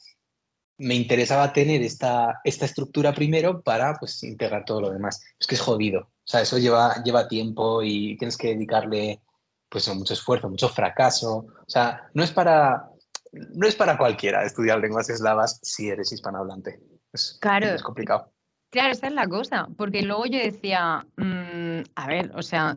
me 0.78 0.94
interesaba 0.94 1.52
tener 1.52 1.82
esta, 1.82 2.40
esta 2.42 2.64
estructura 2.64 3.12
primero 3.12 3.62
para 3.62 3.94
pues 3.94 4.22
integrar 4.22 4.64
todo 4.64 4.80
lo 4.80 4.90
demás. 4.90 5.22
Es 5.38 5.46
que 5.46 5.56
es 5.56 5.60
jodido. 5.60 6.10
O 6.32 6.34
sea, 6.34 6.40
eso 6.40 6.56
lleva, 6.56 6.94
lleva 7.04 7.28
tiempo 7.28 7.82
y 7.82 8.16
tienes 8.16 8.38
que 8.38 8.54
dedicarle 8.54 9.20
pues 9.68 9.86
mucho 9.94 10.14
esfuerzo, 10.14 10.48
mucho 10.48 10.70
fracaso. 10.70 11.44
O 11.66 11.68
sea, 11.68 12.08
no 12.14 12.22
es 12.22 12.30
para, 12.30 12.88
no 13.32 13.66
es 13.68 13.76
para 13.76 13.98
cualquiera 13.98 14.42
estudiar 14.42 14.80
lenguas 14.80 15.10
eslavas 15.10 15.60
si 15.62 15.90
eres 15.90 16.10
hispanohablante. 16.10 16.80
Es, 17.12 17.36
Claro. 17.38 17.66
es 17.66 17.82
complicado. 17.82 18.32
Claro, 18.70 18.92
esa 18.92 19.08
es 19.08 19.12
la 19.12 19.28
cosa, 19.28 19.68
porque 19.76 20.00
luego 20.00 20.24
yo 20.24 20.38
decía, 20.38 21.06
mm, 21.18 21.82
a 21.96 22.06
ver, 22.06 22.32
o 22.34 22.40
sea, 22.40 22.76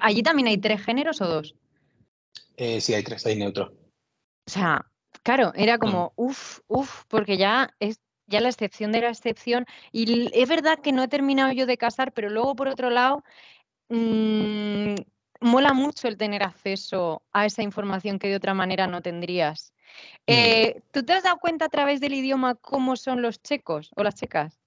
¿allí 0.00 0.22
también 0.22 0.48
hay 0.48 0.56
tres 0.56 0.82
géneros 0.82 1.20
o 1.20 1.26
dos? 1.26 1.54
Eh, 2.56 2.80
sí, 2.80 2.94
hay 2.94 3.02
tres, 3.02 3.26
hay 3.26 3.36
neutro. 3.36 3.74
O 4.46 4.50
sea, 4.50 4.86
claro, 5.22 5.52
era 5.54 5.76
como, 5.76 6.14
uff, 6.16 6.60
uff, 6.68 7.04
porque 7.08 7.36
ya 7.36 7.68
es 7.80 8.00
ya 8.26 8.40
la 8.40 8.48
excepción 8.48 8.92
de 8.92 9.02
la 9.02 9.10
excepción. 9.10 9.66
Y 9.92 10.30
es 10.32 10.48
verdad 10.48 10.78
que 10.78 10.92
no 10.92 11.02
he 11.02 11.08
terminado 11.08 11.52
yo 11.52 11.66
de 11.66 11.76
casar, 11.76 12.12
pero 12.12 12.30
luego, 12.30 12.56
por 12.56 12.68
otro 12.68 12.90
lado, 12.90 13.24
mm, 13.88 14.94
mola 15.40 15.72
mucho 15.72 16.08
el 16.08 16.16
tener 16.16 16.42
acceso 16.42 17.22
a 17.32 17.46
esa 17.46 17.62
información 17.62 18.18
que 18.18 18.28
de 18.28 18.36
otra 18.36 18.54
manera 18.54 18.86
no 18.86 19.02
tendrías. 19.02 19.72
Eh, 20.26 20.82
¿Tú 20.90 21.04
te 21.04 21.12
has 21.12 21.22
dado 21.22 21.38
cuenta 21.38 21.66
a 21.66 21.68
través 21.68 22.00
del 22.00 22.14
idioma 22.14 22.54
cómo 22.54 22.96
son 22.96 23.22
los 23.22 23.40
checos 23.42 23.90
o 23.96 24.02
las 24.02 24.14
checas? 24.14 24.58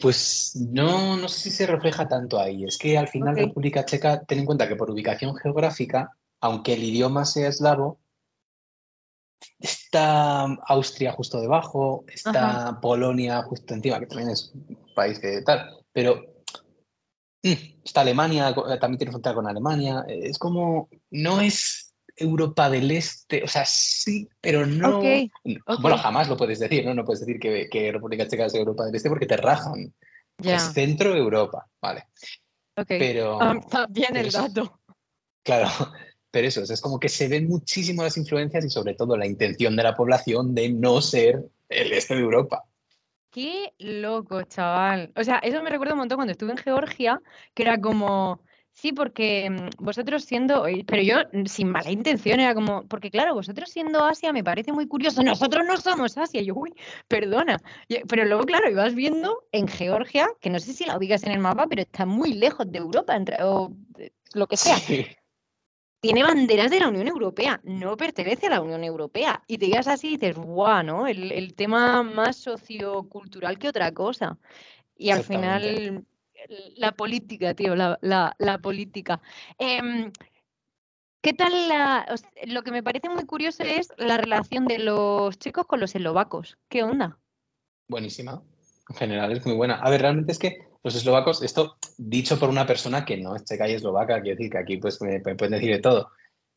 Pues 0.00 0.56
no, 0.56 1.16
no 1.16 1.28
sé 1.28 1.40
si 1.40 1.50
se 1.50 1.66
refleja 1.66 2.08
tanto 2.08 2.38
ahí. 2.40 2.64
Es 2.64 2.78
que 2.78 2.96
al 2.96 3.08
final 3.08 3.34
Ok. 3.34 3.40
República 3.40 3.84
Checa, 3.84 4.24
ten 4.24 4.40
en 4.40 4.46
cuenta 4.46 4.68
que 4.68 4.76
por 4.76 4.90
ubicación 4.90 5.34
geográfica, 5.36 6.10
aunque 6.40 6.74
el 6.74 6.84
idioma 6.84 7.24
sea 7.24 7.48
eslavo, 7.48 7.98
está 9.88 10.44
Austria 10.66 11.12
justo 11.12 11.40
debajo, 11.40 12.04
está 12.12 12.78
Polonia 12.80 13.42
justo 13.42 13.72
encima, 13.72 13.98
que 13.98 14.06
también 14.06 14.28
es 14.28 14.52
un 14.54 14.76
país 14.94 15.18
que 15.18 15.40
tal, 15.40 15.78
pero 15.92 16.22
mm, 17.42 17.82
está 17.82 18.02
Alemania, 18.02 18.50
eh, 18.50 18.78
también 18.78 18.98
tiene 18.98 19.12
frontera 19.12 19.34
con 19.34 19.46
Alemania. 19.48 20.04
eh, 20.06 20.20
Es 20.24 20.38
como, 20.38 20.90
no 21.10 21.40
es 21.40 21.94
Europa 22.14 22.68
del 22.68 22.90
Este, 22.90 23.42
o 23.42 23.48
sea, 23.48 23.64
sí, 23.64 24.28
pero 24.42 24.66
no. 24.66 25.00
Bueno, 25.80 25.96
jamás 25.96 26.28
lo 26.28 26.36
puedes 26.36 26.58
decir, 26.58 26.84
¿no? 26.84 26.92
No 26.92 27.04
puedes 27.04 27.20
decir 27.20 27.40
que, 27.40 27.68
que 27.70 27.90
República 27.90 28.28
Checa 28.28 28.44
es 28.44 28.54
Europa 28.54 28.84
del 28.84 28.94
Este 28.94 29.08
porque 29.08 29.26
te 29.26 29.38
rajan. 29.38 29.94
Es 30.42 30.62
centro 30.74 31.16
Europa, 31.16 31.66
vale. 31.80 32.08
ok. 32.76 32.86
Pero, 32.86 33.52
está 33.58 33.86
bien 33.86 34.10
pero 34.12 34.26
el 34.26 34.30
dato. 34.32 34.80
claro, 35.42 35.68
pero 36.30 36.46
eso, 36.48 36.62
es 36.62 36.80
como 36.80 36.98
que 37.00 37.08
se 37.08 37.28
ven 37.28 37.48
muchísimo 37.48 38.02
las 38.02 38.16
influencias 38.16 38.64
y 38.64 38.70
sobre 38.70 38.94
todo 38.94 39.16
la 39.16 39.26
intención 39.26 39.76
de 39.76 39.82
la 39.82 39.94
población 39.94 40.54
de 40.54 40.68
no 40.70 41.00
ser 41.00 41.44
el 41.68 41.92
este 41.92 42.14
de 42.14 42.20
Europa. 42.20 42.64
Qué 43.30 43.74
loco, 43.78 44.42
chaval. 44.44 45.12
O 45.14 45.22
sea, 45.22 45.38
eso 45.38 45.62
me 45.62 45.70
recuerda 45.70 45.94
un 45.94 46.00
montón 46.00 46.16
cuando 46.16 46.32
estuve 46.32 46.52
en 46.52 46.56
Georgia, 46.58 47.20
que 47.54 47.62
era 47.62 47.78
como, 47.78 48.40
sí, 48.72 48.92
porque 48.92 49.50
mm, 49.50 49.84
vosotros 49.84 50.24
siendo, 50.24 50.64
pero 50.86 51.02
yo 51.02 51.16
mm, 51.32 51.44
sin 51.44 51.68
mala 51.68 51.90
intención, 51.90 52.40
era 52.40 52.54
como, 52.54 52.86
porque 52.88 53.10
claro, 53.10 53.34
vosotros 53.34 53.70
siendo 53.70 54.02
Asia 54.02 54.32
me 54.32 54.42
parece 54.42 54.72
muy 54.72 54.86
curioso, 54.88 55.22
nosotros 55.22 55.64
no 55.66 55.76
somos 55.76 56.16
Asia, 56.16 56.40
yo, 56.40 56.54
uy, 56.54 56.72
perdona. 57.06 57.58
Pero 58.08 58.24
luego, 58.24 58.44
claro, 58.44 58.70
ibas 58.70 58.94
viendo 58.94 59.44
en 59.52 59.68
Georgia, 59.68 60.26
que 60.40 60.48
no 60.48 60.58
sé 60.58 60.72
si 60.72 60.86
la 60.86 60.96
ubicas 60.96 61.22
en 61.24 61.32
el 61.32 61.38
mapa, 61.38 61.66
pero 61.68 61.82
está 61.82 62.06
muy 62.06 62.32
lejos 62.32 62.70
de 62.72 62.78
Europa, 62.78 63.14
entre- 63.14 63.42
o 63.42 63.72
lo 64.32 64.46
que 64.46 64.56
sea. 64.56 64.76
Sí. 64.78 65.06
Tiene 66.00 66.22
banderas 66.22 66.70
de 66.70 66.80
la 66.80 66.88
Unión 66.88 67.08
Europea, 67.08 67.60
no 67.64 67.96
pertenece 67.96 68.46
a 68.46 68.50
la 68.50 68.60
Unión 68.60 68.84
Europea. 68.84 69.42
Y 69.46 69.58
te 69.58 69.66
digas 69.66 69.88
así 69.88 70.08
y 70.08 70.16
dices, 70.16 70.36
guau, 70.36 70.82
¿no? 70.84 71.06
El, 71.06 71.32
el 71.32 71.54
tema 71.54 72.02
más 72.02 72.36
sociocultural 72.36 73.58
que 73.58 73.68
otra 73.68 73.92
cosa. 73.92 74.38
Y 74.96 75.10
al 75.10 75.22
final, 75.24 76.06
la 76.76 76.92
política, 76.92 77.54
tío, 77.54 77.74
la, 77.74 77.98
la- 78.00 78.34
la 78.38 78.58
política. 78.58 79.20
Em, 79.58 80.12
¿qué 81.20 81.32
tal 81.32 81.68
la, 81.68 82.06
o 82.10 82.46
lo 82.46 82.62
que 82.62 82.70
me 82.70 82.82
parece 82.82 83.08
muy 83.08 83.24
curioso 83.24 83.64
es 83.64 83.92
la 83.96 84.16
relación 84.18 84.66
de 84.66 84.78
los 84.78 85.38
chicos 85.38 85.66
con 85.66 85.80
los 85.80 85.94
eslovacos? 85.94 86.58
¿Qué 86.68 86.82
onda? 86.84 87.18
Buenísima. 87.88 88.42
En 88.88 88.96
general 88.96 89.32
es 89.32 89.44
muy 89.44 89.54
buena. 89.56 89.74
A 89.76 89.90
ver, 89.90 90.02
realmente 90.02 90.32
es 90.32 90.38
que 90.38 90.67
los 90.82 90.94
eslovacos, 90.94 91.42
esto 91.42 91.76
dicho 91.96 92.38
por 92.38 92.48
una 92.48 92.66
persona 92.66 93.04
que 93.04 93.16
no 93.16 93.34
es 93.34 93.44
checa 93.44 93.68
y 93.68 93.74
eslovaca, 93.74 94.20
quiero 94.20 94.36
decir 94.36 94.50
que 94.50 94.58
aquí 94.58 94.76
pues 94.76 95.00
me, 95.00 95.20
pueden 95.20 95.52
decir 95.52 95.72
de 95.72 95.80
todo. 95.80 96.10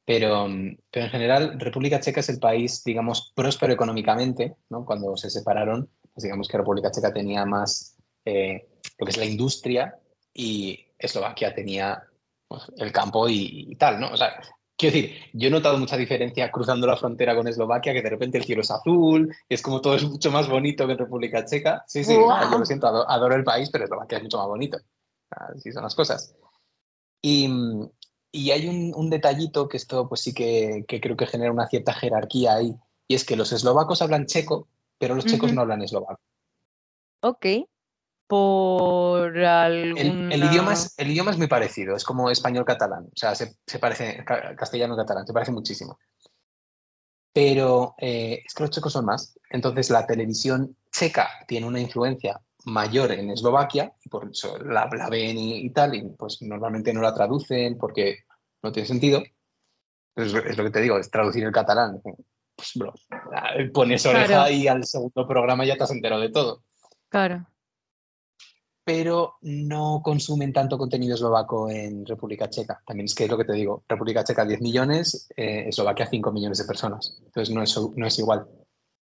Pero, 0.06 0.48
mm, 0.48 0.78
pero 0.92 1.06
en 1.06 1.12
general, 1.12 1.60
República 1.60 2.00
Checa 2.00 2.20
es 2.20 2.30
el 2.30 2.40
país, 2.40 2.84
digamos, 2.84 3.32
próspero 3.36 3.74
económicamente, 3.74 4.56
¿no? 4.70 4.86
Cuando 4.86 5.16
se 5.18 5.30
separaron, 5.30 5.90
pues 6.14 6.24
digamos 6.24 6.48
que 6.48 6.58
República 6.58 6.92
Checa 6.92 7.14
tenía 7.14 7.46
más 7.46 7.98
eh, 8.26 8.68
lo 8.98 9.06
que 9.06 9.12
es 9.12 9.18
la 9.18 9.26
industria 9.26 9.96
y 10.34 10.80
Eslovaquia 10.98 11.54
tenía 11.54 12.04
pues, 12.48 12.64
el 12.78 12.92
campo 12.92 13.28
y, 13.30 13.68
y 13.70 13.76
tal, 13.76 14.00
¿no? 14.00 14.12
O 14.12 14.18
sea, 14.18 14.42
quiero 14.82 14.96
decir, 14.96 15.16
yo 15.34 15.48
he 15.48 15.52
notado 15.52 15.78
mucha 15.78 15.96
diferencia 15.96 16.52
cruzando 16.52 16.88
la 16.88 16.98
frontera 16.98 17.36
con 17.36 17.48
Eslovaquia, 17.48 17.94
que 17.94 18.02
de 18.02 18.10
repente 18.10 18.38
el 18.38 18.44
cielo 18.44 18.62
es 18.62 18.72
azul, 18.72 19.34
es 19.48 19.62
como 19.62 19.80
todo 19.80 19.96
es 19.96 20.04
mucho 20.04 20.32
más 20.32 20.50
bonito 20.50 20.86
que 20.86 20.94
en 20.94 20.98
República 20.98 21.46
Checa. 21.46 21.84
Sí, 21.88 22.04
sí, 22.04 22.14
yo 22.52 22.58
lo 22.60 22.66
siento, 22.66 22.88
ado- 22.88 23.10
adoro 23.10 23.36
el 23.36 23.44
país, 23.44 23.70
pero 23.72 23.84
Eslovaquia 23.86 24.18
es 24.18 24.24
mucho 24.24 24.38
más 24.40 24.48
bonito. 24.48 24.78
Así 25.30 25.72
son 25.72 25.84
las 25.84 25.96
cosas. 25.96 26.36
Y, 27.22 27.48
y 28.32 28.52
hay 28.52 28.68
un, 28.68 28.94
un 28.96 29.10
detallito 29.10 29.68
que 29.70 29.78
esto 29.78 30.10
pues 30.10 30.22
sí 30.22 30.34
que, 30.34 30.84
que 30.88 31.00
creo 31.00 31.16
que 31.16 31.28
genera 31.28 31.52
una 31.52 31.68
cierta 31.68 31.94
jerarquía 31.94 32.56
ahí, 32.56 32.76
y 33.08 33.16
es 33.16 33.24
que 33.26 33.36
los 33.36 33.52
eslovacos 33.54 34.02
hablan 34.02 34.26
checo, 34.26 34.68
pero 34.98 35.16
los 35.16 35.26
checos 35.26 35.54
no 35.54 35.62
hablan 35.62 35.82
eslovaco. 35.84 36.20
Ok. 37.22 37.46
Por 38.32 39.36
El, 39.38 39.46
alguna... 39.46 40.34
el 40.34 40.44
idioma 40.46 40.72
es, 40.72 40.94
el 40.98 41.12
idioma 41.12 41.32
es 41.32 41.38
muy 41.38 41.48
parecido, 41.48 41.98
es 41.98 42.06
como 42.06 42.30
español-catalán, 42.30 43.04
o 43.08 43.14
sea, 43.18 43.36
se, 43.36 43.58
se 43.68 43.78
parece, 43.78 44.24
ca- 44.24 44.56
castellano-catalán, 44.56 45.28
se 45.28 45.34
parece 45.34 45.52
muchísimo. 45.52 46.00
Pero 47.34 47.94
eh, 47.98 48.42
es 48.46 48.54
que 48.54 48.64
los 48.64 48.70
checos 48.70 48.94
son 48.94 49.04
más. 49.04 49.38
Entonces 49.50 49.90
la 49.90 50.08
televisión 50.08 50.78
checa 50.94 51.28
tiene 51.46 51.68
una 51.68 51.82
influencia 51.82 52.40
mayor 52.66 53.12
en 53.12 53.32
Eslovaquia 53.32 53.92
y 54.06 54.08
por 54.08 54.30
eso 54.32 54.58
la, 54.60 54.90
la 54.96 55.10
ven 55.10 55.38
y, 55.38 55.70
tal, 55.72 55.94
y 55.96 56.02
pues 56.18 56.42
normalmente 56.42 56.94
no 56.94 57.02
la 57.02 57.14
traducen 57.14 57.78
porque 57.78 58.20
no 58.64 58.72
tiene 58.72 58.88
sentido. 58.88 59.22
Es, 60.16 60.34
es 60.34 60.58
lo 60.58 60.64
que 60.64 60.72
te 60.72 60.80
digo, 60.82 60.98
es 60.98 61.12
traducir 61.12 61.44
el 61.44 61.52
catalán. 61.52 62.02
Pues, 62.56 62.72
bro, 62.76 62.94
pones 63.74 64.06
oreja 64.06 64.26
Claro. 64.26 64.52
y 64.54 64.68
al 64.70 64.86
segundo 64.86 65.28
programa 65.28 65.66
ya 65.66 65.76
te 65.76 65.84
has 65.84 65.92
enterado 65.92 66.22
de 66.22 66.30
todo. 66.32 66.64
Claro. 67.10 67.46
Pero 68.94 69.38
no 69.44 70.02
consumen 70.04 70.52
tanto 70.52 70.78
contenido 70.78 71.16
eslovaco 71.16 71.70
en 71.70 72.06
República 72.06 72.50
Checa. 72.50 72.84
También 72.86 73.06
es 73.06 73.16
que 73.16 73.24
es 73.24 73.30
lo 73.30 73.38
que 73.38 73.46
te 73.46 73.54
digo, 73.54 73.86
República 73.88 74.22
Checa 74.22 74.44
10 74.44 74.60
millones, 74.60 75.30
eh, 75.38 75.70
Eslovaquia 75.70 76.08
5 76.08 76.30
millones 76.34 76.58
de 76.58 76.66
personas. 76.66 77.18
Entonces 77.24 77.56
no 77.56 77.64
es, 77.64 77.80
no 77.96 78.06
es 78.06 78.20
igual. 78.20 78.50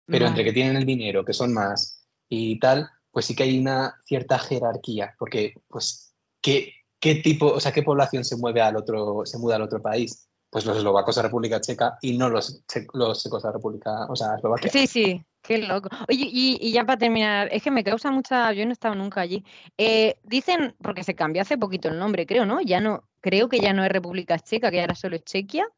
Pero 0.07 0.27
entre 0.27 0.42
que 0.42 0.55
tienen 0.55 0.77
el 0.77 0.87
dinero, 0.87 1.23
que 1.23 1.35
son 1.35 1.53
más 1.53 2.03
y 2.31 2.59
tal, 2.59 2.88
pues 3.11 3.27
sí 3.27 3.37
que 3.37 3.42
hay 3.42 3.59
una 3.59 4.01
cierta 4.07 4.38
jerarquía, 4.38 5.14
porque 5.18 5.53
pues 5.68 6.14
¿qué, 6.40 6.73
qué 6.99 7.16
tipo, 7.16 7.49
o 7.49 7.61
sea, 7.61 7.73
qué 7.73 7.83
población 7.83 8.25
se 8.25 8.38
mueve 8.38 8.62
al 8.62 8.77
otro, 8.77 9.27
se 9.27 9.37
muda 9.37 9.57
al 9.57 9.62
otro 9.62 9.83
país? 9.83 10.31
Pues 10.49 10.64
los 10.64 10.79
eslovacos 10.79 11.18
a 11.18 11.23
República 11.23 11.61
Checa 11.61 11.99
y 12.01 12.16
no 12.16 12.31
los, 12.31 12.64
los 12.94 13.23
checos 13.23 13.44
a 13.44 13.53
República, 13.53 14.07
o 14.09 14.16
sea, 14.16 14.33
a 14.33 14.37
Eslovaquia. 14.37 14.70
Sí, 14.70 14.87
sí, 14.87 15.23
qué 15.44 15.59
loco. 15.59 15.88
Oye, 16.09 16.26
y, 16.28 16.59
y 16.61 16.72
ya 16.72 16.85
para 16.85 16.98
terminar, 16.98 17.48
es 17.52 17.62
que 17.62 17.70
me 17.70 17.85
causa 17.85 18.11
mucha, 18.11 18.50
yo 18.52 18.64
no 18.64 18.70
he 18.70 18.72
estado 18.72 18.94
nunca 18.94 19.20
allí. 19.20 19.44
Eh, 19.78 20.16
dicen, 20.24 20.74
porque 20.83 21.04
se 21.04 21.14
cambió 21.14 21.42
hace 21.42 21.59
poquito 21.59 21.88
el 21.88 21.98
nombre, 21.98 22.26
creo, 22.26 22.46
¿no? 22.46 22.61
Ya 22.62 22.80
no, 22.80 23.04
creo 23.20 23.48
que 23.48 23.61
ya 23.61 23.72
no 23.72 23.85
es 23.85 23.92
República 23.92 24.38
Checa, 24.38 24.70
que 24.70 24.80
ahora 24.80 24.94
solo 24.94 25.16
es 25.16 25.24
Chequia. 25.24 25.68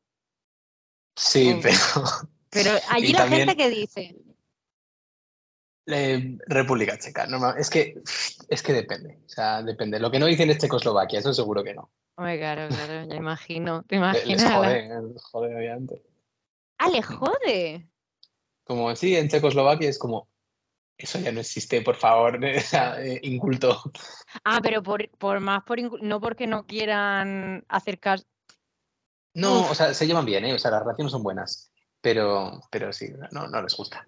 Sí, 1.17 1.59
pero 1.63 1.77
Pero 2.51 2.71
allí 2.91 3.13
la 3.13 3.19
también- 3.19 3.49
gente 3.49 3.57
que 3.63 3.71
dice, 3.71 4.17
eh, 5.87 6.39
República 6.47 6.99
Checa, 6.99 7.27
no, 7.27 7.55
es 7.57 7.71
que 7.71 8.03
es 8.49 8.63
que 8.63 8.73
depende, 8.73 9.19
o 9.25 9.29
sea, 9.29 9.63
depende. 9.63 10.01
Lo 10.01 10.11
que 10.11 10.19
no 10.19 10.27
dicen 10.27 10.51
es 10.51 10.59
Checoslovaquia, 10.59 11.21
eso 11.21 11.33
seguro 11.35 11.63
que 11.63 11.75
no. 11.75 11.91
Hombre, 12.17 12.39
claro, 12.39 12.69
claro, 12.69 13.07
ya 13.09 13.15
imagino, 13.15 13.83
te 13.85 13.97
imaginas. 13.97 14.27
Les 14.29 14.43
la- 14.43 14.57
jode, 14.57 14.89
les 15.13 15.23
jode, 15.23 15.55
obviamente. 15.57 16.03
Ah, 16.79 16.89
le 16.89 17.03
jode. 17.03 17.89
Como 18.67 18.95
sí, 18.97 19.15
en 19.15 19.29
Checoslovaquia 19.29 19.89
es 19.89 19.99
como, 19.99 20.29
eso 20.99 21.21
ya 21.21 21.31
no 21.31 21.39
existe, 21.41 21.83
por 21.83 21.95
favor, 21.95 22.41
eh, 22.45 23.21
inculto. 23.23 23.81
Ah, 24.43 24.59
pero 24.61 24.83
por, 24.83 25.09
por 25.19 25.39
más 25.39 25.63
por 25.63 25.81
no 26.03 26.21
porque 26.21 26.49
no 26.49 26.67
quieran 26.67 27.65
hacer 27.69 28.01
caso. 28.01 28.25
No, 29.35 29.61
Uf. 29.61 29.71
o 29.71 29.75
sea, 29.75 29.95
se 29.95 30.07
llevan 30.07 30.25
bien, 30.25 30.45
¿eh? 30.47 30.55
O 30.55 30.59
sea, 30.59 30.73
las 30.73 30.81
relaciones 30.81 31.13
son 31.13 31.23
buenas, 31.23 31.71
pero, 32.01 32.61
pero 32.71 32.93
sí, 32.93 33.09
no, 33.31 33.47
no 33.47 33.63
les 33.63 33.77
gusta. 33.77 34.05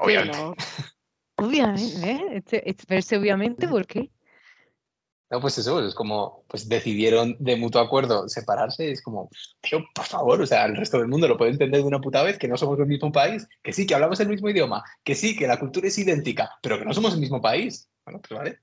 Obviamente. 0.00 0.38
Obviamente, 1.38 2.10
¿eh? 2.10 2.42
Este- 2.44 2.96
este- 2.98 3.16
obviamente, 3.18 3.68
¿por 3.68 3.86
qué? 3.86 4.10
No, 5.28 5.40
pues 5.40 5.58
eso, 5.58 5.84
es 5.84 5.94
como, 5.94 6.44
pues 6.46 6.68
decidieron 6.68 7.36
de 7.40 7.56
mutuo 7.56 7.80
acuerdo 7.80 8.28
separarse, 8.28 8.92
es 8.92 9.02
como, 9.02 9.28
tío, 9.60 9.84
por 9.92 10.04
favor, 10.04 10.40
o 10.40 10.46
sea, 10.46 10.64
el 10.66 10.76
resto 10.76 10.98
del 10.98 11.08
mundo 11.08 11.26
lo 11.26 11.36
puede 11.36 11.50
entender 11.50 11.80
de 11.80 11.86
una 11.86 12.00
puta 12.00 12.22
vez, 12.22 12.38
que 12.38 12.46
no 12.46 12.56
somos 12.56 12.78
el 12.78 12.86
mismo 12.86 13.10
país, 13.10 13.48
que 13.60 13.72
sí, 13.72 13.86
que 13.86 13.94
hablamos 13.94 14.20
el 14.20 14.28
mismo 14.28 14.48
idioma, 14.48 14.84
que 15.02 15.16
sí, 15.16 15.36
que 15.36 15.48
la 15.48 15.58
cultura 15.58 15.88
es 15.88 15.98
idéntica, 15.98 16.50
pero 16.62 16.78
que 16.78 16.84
no 16.84 16.94
somos 16.94 17.14
el 17.14 17.20
mismo 17.20 17.40
país. 17.40 17.90
Bueno, 18.04 18.20
pues 18.20 18.38
vale. 18.38 18.60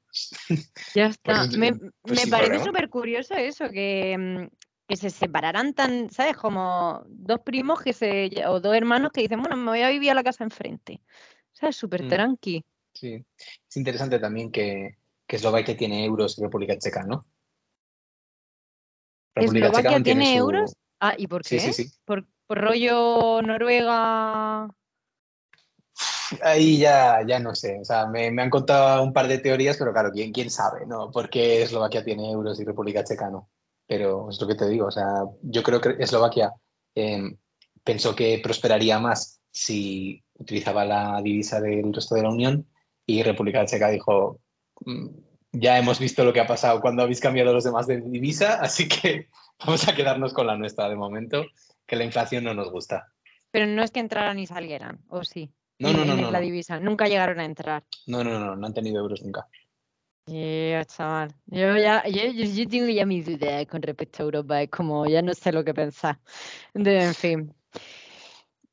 Ya 0.95 1.07
está. 1.07 1.45
Pues, 1.47 1.57
me 1.57 1.73
pues 2.01 2.25
me 2.25 2.31
parece 2.31 2.63
súper 2.63 2.89
curioso 2.89 3.33
eso, 3.33 3.69
que, 3.69 4.17
mm, 4.17 4.55
que 4.87 4.95
se 4.95 5.09
separaran 5.09 5.73
tan, 5.73 6.09
¿sabes? 6.11 6.37
Como 6.37 7.03
dos 7.07 7.41
primos 7.41 7.81
que 7.81 7.91
se, 7.91 8.31
o 8.47 8.61
dos 8.61 8.73
hermanos 8.73 9.11
que 9.11 9.21
dicen, 9.21 9.41
bueno, 9.41 9.57
me 9.57 9.71
voy 9.71 9.81
a 9.81 9.89
vivir 9.89 10.11
a 10.11 10.13
la 10.13 10.23
casa 10.23 10.45
enfrente. 10.45 11.01
¿Sabes? 11.51 11.75
Súper 11.75 12.05
Mm. 12.05 12.07
tranqui. 12.07 12.63
Sí. 12.93 13.25
Es 13.35 13.77
interesante 13.77 14.17
también 14.17 14.49
que, 14.49 14.97
que 15.27 15.35
Eslovaquia 15.37 15.75
tiene 15.77 16.05
euros 16.05 16.37
y 16.37 16.41
República 16.43 16.77
Checa, 16.77 17.03
¿no? 17.03 17.25
¿Eslovaquia 19.35 19.91
mantiene 19.91 20.03
tiene 20.03 20.25
su- 20.31 20.37
euros? 20.37 20.75
Ah, 20.99 21.15
¿y 21.17 21.27
por 21.27 21.43
Sí, 21.43 21.55
qué? 21.57 21.61
sí, 21.61 21.73
sí. 21.73 21.91
¿Por, 22.05 22.25
por 22.47 22.59
rollo 22.61 23.41
Noruega? 23.41 24.69
Ahí 26.41 26.77
ya, 26.79 27.21
ya 27.27 27.39
no 27.39 27.53
sé. 27.55 27.79
O 27.79 27.85
sea, 27.85 28.07
me, 28.07 28.31
me 28.31 28.41
han 28.41 28.49
contado 28.49 29.03
un 29.03 29.13
par 29.13 29.27
de 29.27 29.37
teorías, 29.39 29.77
pero 29.77 29.93
claro, 29.93 30.11
¿quién, 30.11 30.31
quién 30.31 30.49
sabe, 30.49 30.85
¿no? 30.85 31.11
¿Por 31.11 31.29
qué 31.29 31.61
Eslovaquia 31.63 32.03
tiene 32.03 32.31
euros 32.31 32.59
y 32.59 32.63
República 32.65 33.03
Checa 33.03 33.29
no? 33.29 33.49
Pero 33.87 34.29
es 34.29 34.39
lo 34.41 34.47
que 34.47 34.55
te 34.55 34.67
digo. 34.67 34.87
O 34.87 34.91
sea, 34.91 35.23
yo 35.41 35.61
creo 35.63 35.79
que 35.81 35.95
Eslovaquia 35.99 36.53
eh, 36.95 37.35
pensó 37.83 38.15
que 38.15 38.39
prosperaría 38.43 38.99
más 38.99 39.41
si 39.51 40.23
utilizaba 40.35 40.85
la 40.85 41.21
divisa 41.21 41.59
del 41.61 41.93
resto 41.93 42.15
de 42.15 42.23
la 42.23 42.29
Unión 42.29 42.67
y 43.05 43.21
República 43.21 43.65
Checa 43.65 43.89
dijo, 43.89 44.39
"Mm, 44.39 44.42
ya 45.51 45.77
hemos 45.77 45.99
visto 45.99 46.23
lo 46.23 46.33
que 46.33 46.39
ha 46.41 46.47
pasado 46.47 46.81
cuando 46.81 47.03
habéis 47.03 47.19
cambiado 47.19 47.53
los 47.53 47.63
demás 47.63 47.87
de 47.87 48.01
divisa, 48.01 48.59
así 48.61 48.87
que 48.87 49.29
vamos 49.65 49.87
a 49.87 49.95
quedarnos 49.95 50.33
con 50.33 50.47
la 50.47 50.57
nuestra 50.57 50.89
de 50.89 50.95
momento, 50.95 51.45
que 51.85 51.95
la 51.95 52.03
inflación 52.03 52.43
no 52.43 52.53
nos 52.53 52.71
gusta. 52.71 53.11
Pero 53.51 53.67
no 53.67 53.83
es 53.83 53.91
que 53.91 53.99
entraran 53.99 54.39
y 54.39 54.47
salieran, 54.47 54.99
¿o 55.09 55.23
sí? 55.23 55.51
No, 55.79 55.91
no, 55.93 56.05
no, 56.05 56.15
la 56.31 56.39
no. 56.39 56.45
divisa. 56.45 56.79
Nunca 56.79 57.07
llegaron 57.07 57.39
a 57.39 57.45
entrar. 57.45 57.83
No, 58.07 58.23
no, 58.23 58.39
no, 58.39 58.55
no 58.55 58.67
han 58.67 58.73
tenido 58.73 58.99
euros 59.01 59.21
nunca. 59.21 59.47
Yeah, 60.25 60.85
chaval. 60.85 61.35
Yo 61.47 61.75
ya, 61.77 62.03
yo, 62.07 62.31
yo- 62.31 62.45
yo 62.45 62.67
tengo 62.69 62.87
ya 62.87 63.05
mis 63.05 63.25
dudas 63.25 63.65
con 63.67 63.81
respecto 63.81 64.23
a 64.23 64.25
Europa. 64.25 64.61
Es 64.61 64.69
como, 64.69 65.05
ya 65.05 65.21
no 65.21 65.33
sé 65.33 65.51
lo 65.51 65.63
que 65.65 65.73
pensar. 65.73 66.19
De- 66.73 67.03
en 67.03 67.13
fin. 67.13 67.53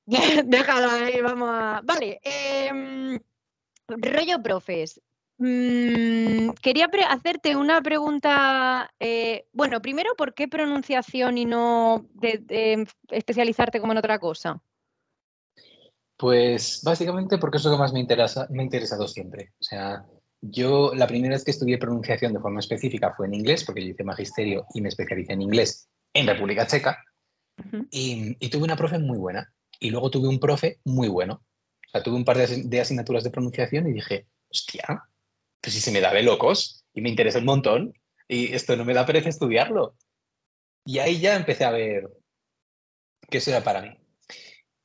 Déjalo 0.47 0.91
ahí, 0.91 1.21
vamos 1.21 1.49
a. 1.51 1.81
Vale. 1.85 2.21
em, 2.23 3.19
rollo 3.89 4.43
profes. 4.43 5.01
Mm, 5.43 6.51
quería 6.61 6.91
hacerte 7.09 7.57
una 7.57 7.81
pregunta. 7.81 8.91
eh, 9.01 9.47
bueno, 9.55 9.81
primero, 9.81 10.15
¿por 10.15 10.35
qué 10.35 10.49
pronunciación 10.49 11.39
y 11.39 11.47
no 11.47 12.07
de- 12.13 12.39
de 12.39 12.87
especializarte 13.09 13.81
como 13.81 13.93
en 13.93 13.99
otra 13.99 14.19
cosa? 14.19 14.61
Pues 16.19 16.83
básicamente 16.85 17.39
porque 17.39 17.57
es 17.57 17.65
lo 17.65 17.71
que 17.71 17.79
más 17.79 17.95
me 17.95 18.01
interesa, 18.01 18.47
me 18.51 18.61
ha 18.61 18.65
interesado 18.65 19.09
siempre. 19.09 19.55
O 19.59 19.63
sea, 19.63 20.05
yo 20.43 20.93
la 20.95 21.07
primera 21.07 21.35
vez 21.35 21.45
que 21.45 21.53
estudié 21.53 21.79
pronunciación 21.79 22.35
de 22.35 22.41
forma 22.41 22.61
específica 22.61 23.15
fue 23.17 23.27
en 23.27 23.35
inglés, 23.35 23.65
porque 23.65 23.83
yo 23.83 23.93
hice 23.93 24.05
magisterio 24.05 24.67
y 24.75 24.83
me 24.83 24.91
especialicé 24.91 25.33
en 25.33 25.41
inglés 25.43 25.89
en 26.13 26.27
República 26.27 26.67
Checa, 26.67 26.99
y, 27.91 28.37
y 28.39 28.51
tuve 28.51 28.65
una 28.65 28.77
profe 28.77 28.99
muy 28.99 29.17
buena. 29.17 29.51
Y 29.79 29.89
luego 29.89 30.11
tuve 30.11 30.29
un 30.29 30.39
profe 30.39 30.81
muy 30.85 31.09
bueno. 31.09 31.43
O 31.87 31.91
sea, 31.91 32.03
tuve 32.03 32.17
un 32.17 32.27
par 32.27 32.37
de 32.37 32.81
asignaturas 32.81 33.25
de 33.25 33.31
pronunciación 33.31 33.89
y 33.89 33.95
dije, 33.95 34.27
hostia, 34.51 35.05
pues 35.61 35.75
si 35.75 35.81
se 35.81 35.93
me 35.93 36.01
da 36.01 36.13
de 36.13 36.23
locos 36.23 36.85
y 36.95 37.01
me 37.01 37.09
interesa 37.09 37.39
un 37.39 37.45
montón 37.45 37.93
y 38.29 38.55
esto 38.55 38.77
no 38.77 38.85
me 38.85 38.95
da 38.95 39.07
pereza 39.07 39.29
estudiarlo. 39.29 39.97
Y 40.85 40.99
ahí 40.99 41.21
ya 41.21 41.37
empecé 41.37 41.65
a 41.65 41.71
ver 41.71 42.11
que 43.29 43.39
eso 43.39 43.51
era 43.51 43.63
para 43.63 43.83
mí. 43.83 43.99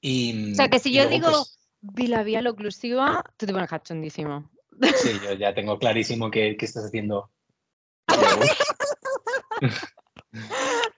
Y, 0.02 0.52
O 0.52 0.56
sea, 0.56 0.70
que 0.70 0.80
si 0.80 0.92
yo 0.92 1.04
luego, 1.04 1.16
digo 1.16 1.32
pues, 1.32 1.60
bilabial 1.82 2.48
oclusiva, 2.48 3.24
tú 3.38 3.46
te 3.46 3.54
pones 3.54 3.70
cachondísimo. 3.70 4.52
Sí, 4.98 5.20
yo 5.24 5.34
ya 5.34 5.54
tengo 5.54 5.80
clarísimo 5.80 6.30
que, 6.30 6.58
que 6.58 6.66
estás 6.66 6.86
haciendo. 6.86 7.32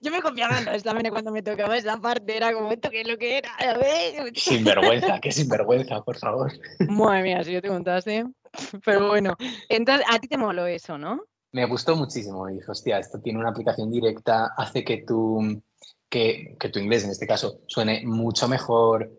Yo 0.02 0.12
me 0.12 0.22
confiaba 0.22 0.58
en 0.60 0.66
los 0.66 0.76
exámenes 0.76 1.12
cuando 1.12 1.32
me 1.32 1.44
tocaba 1.44 1.78
esa 1.78 2.00
parte, 2.00 2.36
era 2.36 2.54
como 2.54 2.72
esto 2.72 2.90
que 2.90 3.02
es 3.02 3.08
lo 3.08 3.18
que 3.18 3.38
era, 3.38 3.54
a 3.56 3.78
ver. 3.78 4.36
Sinvergüenza, 4.36 5.20
qué 5.20 5.32
sinvergüenza, 5.32 6.02
por 6.02 6.18
favor. 6.18 6.52
Madre 6.88 7.24
mía, 7.24 7.44
si 7.44 7.52
yo 7.52 7.62
te 7.62 7.68
contase. 7.68 8.26
Pero 8.86 9.08
bueno, 9.08 9.36
entonces 9.70 10.06
a 10.10 10.20
ti 10.20 10.28
te 10.28 10.38
moló 10.38 10.66
eso, 10.66 10.98
¿no? 10.98 11.24
Me 11.52 11.66
gustó 11.66 11.96
muchísimo 11.96 12.50
y 12.50 12.56
dije, 12.56 12.70
hostia, 12.70 13.00
esto 13.00 13.20
tiene 13.20 13.40
una 13.40 13.50
aplicación 13.50 13.90
directa, 13.90 14.54
hace 14.58 14.84
que 14.84 15.04
tu, 15.04 15.62
que, 16.10 16.56
que 16.60 16.70
tu 16.70 16.80
inglés, 16.80 17.04
en 17.04 17.12
este 17.12 17.28
caso, 17.28 17.62
suene 17.68 18.04
mucho 18.06 18.48
mejor. 18.48 19.12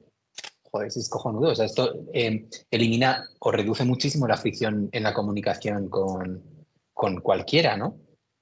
Joder, 0.71 0.91
si 0.91 1.01
es 1.01 1.09
cojonudo. 1.09 1.53
O 1.53 1.55
sea, 1.55 1.65
esto 1.65 2.05
eh, 2.13 2.47
elimina 2.71 3.27
o 3.41 3.51
reduce 3.51 3.85
muchísimo 3.85 4.29
la 4.29 4.37
fricción 4.37 4.91
en 4.93 5.03
la 5.03 5.15
comunicación 5.15 5.89
con, 5.89 6.67
con 6.93 7.21
cualquiera, 7.21 7.77
¿no? 7.77 7.97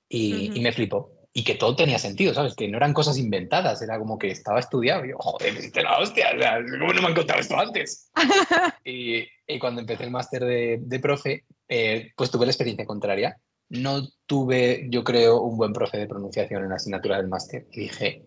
Y, 0.08 0.58
y 0.58 0.60
me 0.60 0.72
flipó. 0.72 1.15
Y 1.36 1.44
que 1.44 1.54
todo 1.54 1.76
tenía 1.76 1.98
sentido, 1.98 2.32
¿sabes? 2.32 2.54
Que 2.54 2.66
no 2.66 2.78
eran 2.78 2.94
cosas 2.94 3.18
inventadas, 3.18 3.82
era 3.82 3.98
como 3.98 4.18
que 4.18 4.28
estaba 4.28 4.58
estudiado. 4.58 5.04
Y 5.04 5.10
yo, 5.10 5.18
joder, 5.18 5.52
me 5.52 5.58
hiciste 5.58 5.82
la 5.82 5.98
hostia, 5.98 6.30
¿cómo 6.30 6.94
no 6.94 7.02
me 7.02 7.08
han 7.08 7.14
contado 7.14 7.40
esto 7.40 7.58
antes? 7.58 8.10
y, 8.86 9.18
y 9.46 9.58
cuando 9.58 9.82
empecé 9.82 10.04
el 10.04 10.10
máster 10.10 10.42
de, 10.46 10.78
de 10.80 10.98
profe, 10.98 11.44
eh, 11.68 12.10
pues 12.16 12.30
tuve 12.30 12.46
la 12.46 12.52
experiencia 12.52 12.86
contraria. 12.86 13.38
No 13.68 14.08
tuve, 14.24 14.86
yo 14.88 15.04
creo, 15.04 15.42
un 15.42 15.58
buen 15.58 15.74
profe 15.74 15.98
de 15.98 16.06
pronunciación 16.06 16.62
en 16.62 16.70
la 16.70 16.76
asignatura 16.76 17.18
del 17.18 17.28
máster. 17.28 17.66
Y 17.70 17.80
dije, 17.80 18.24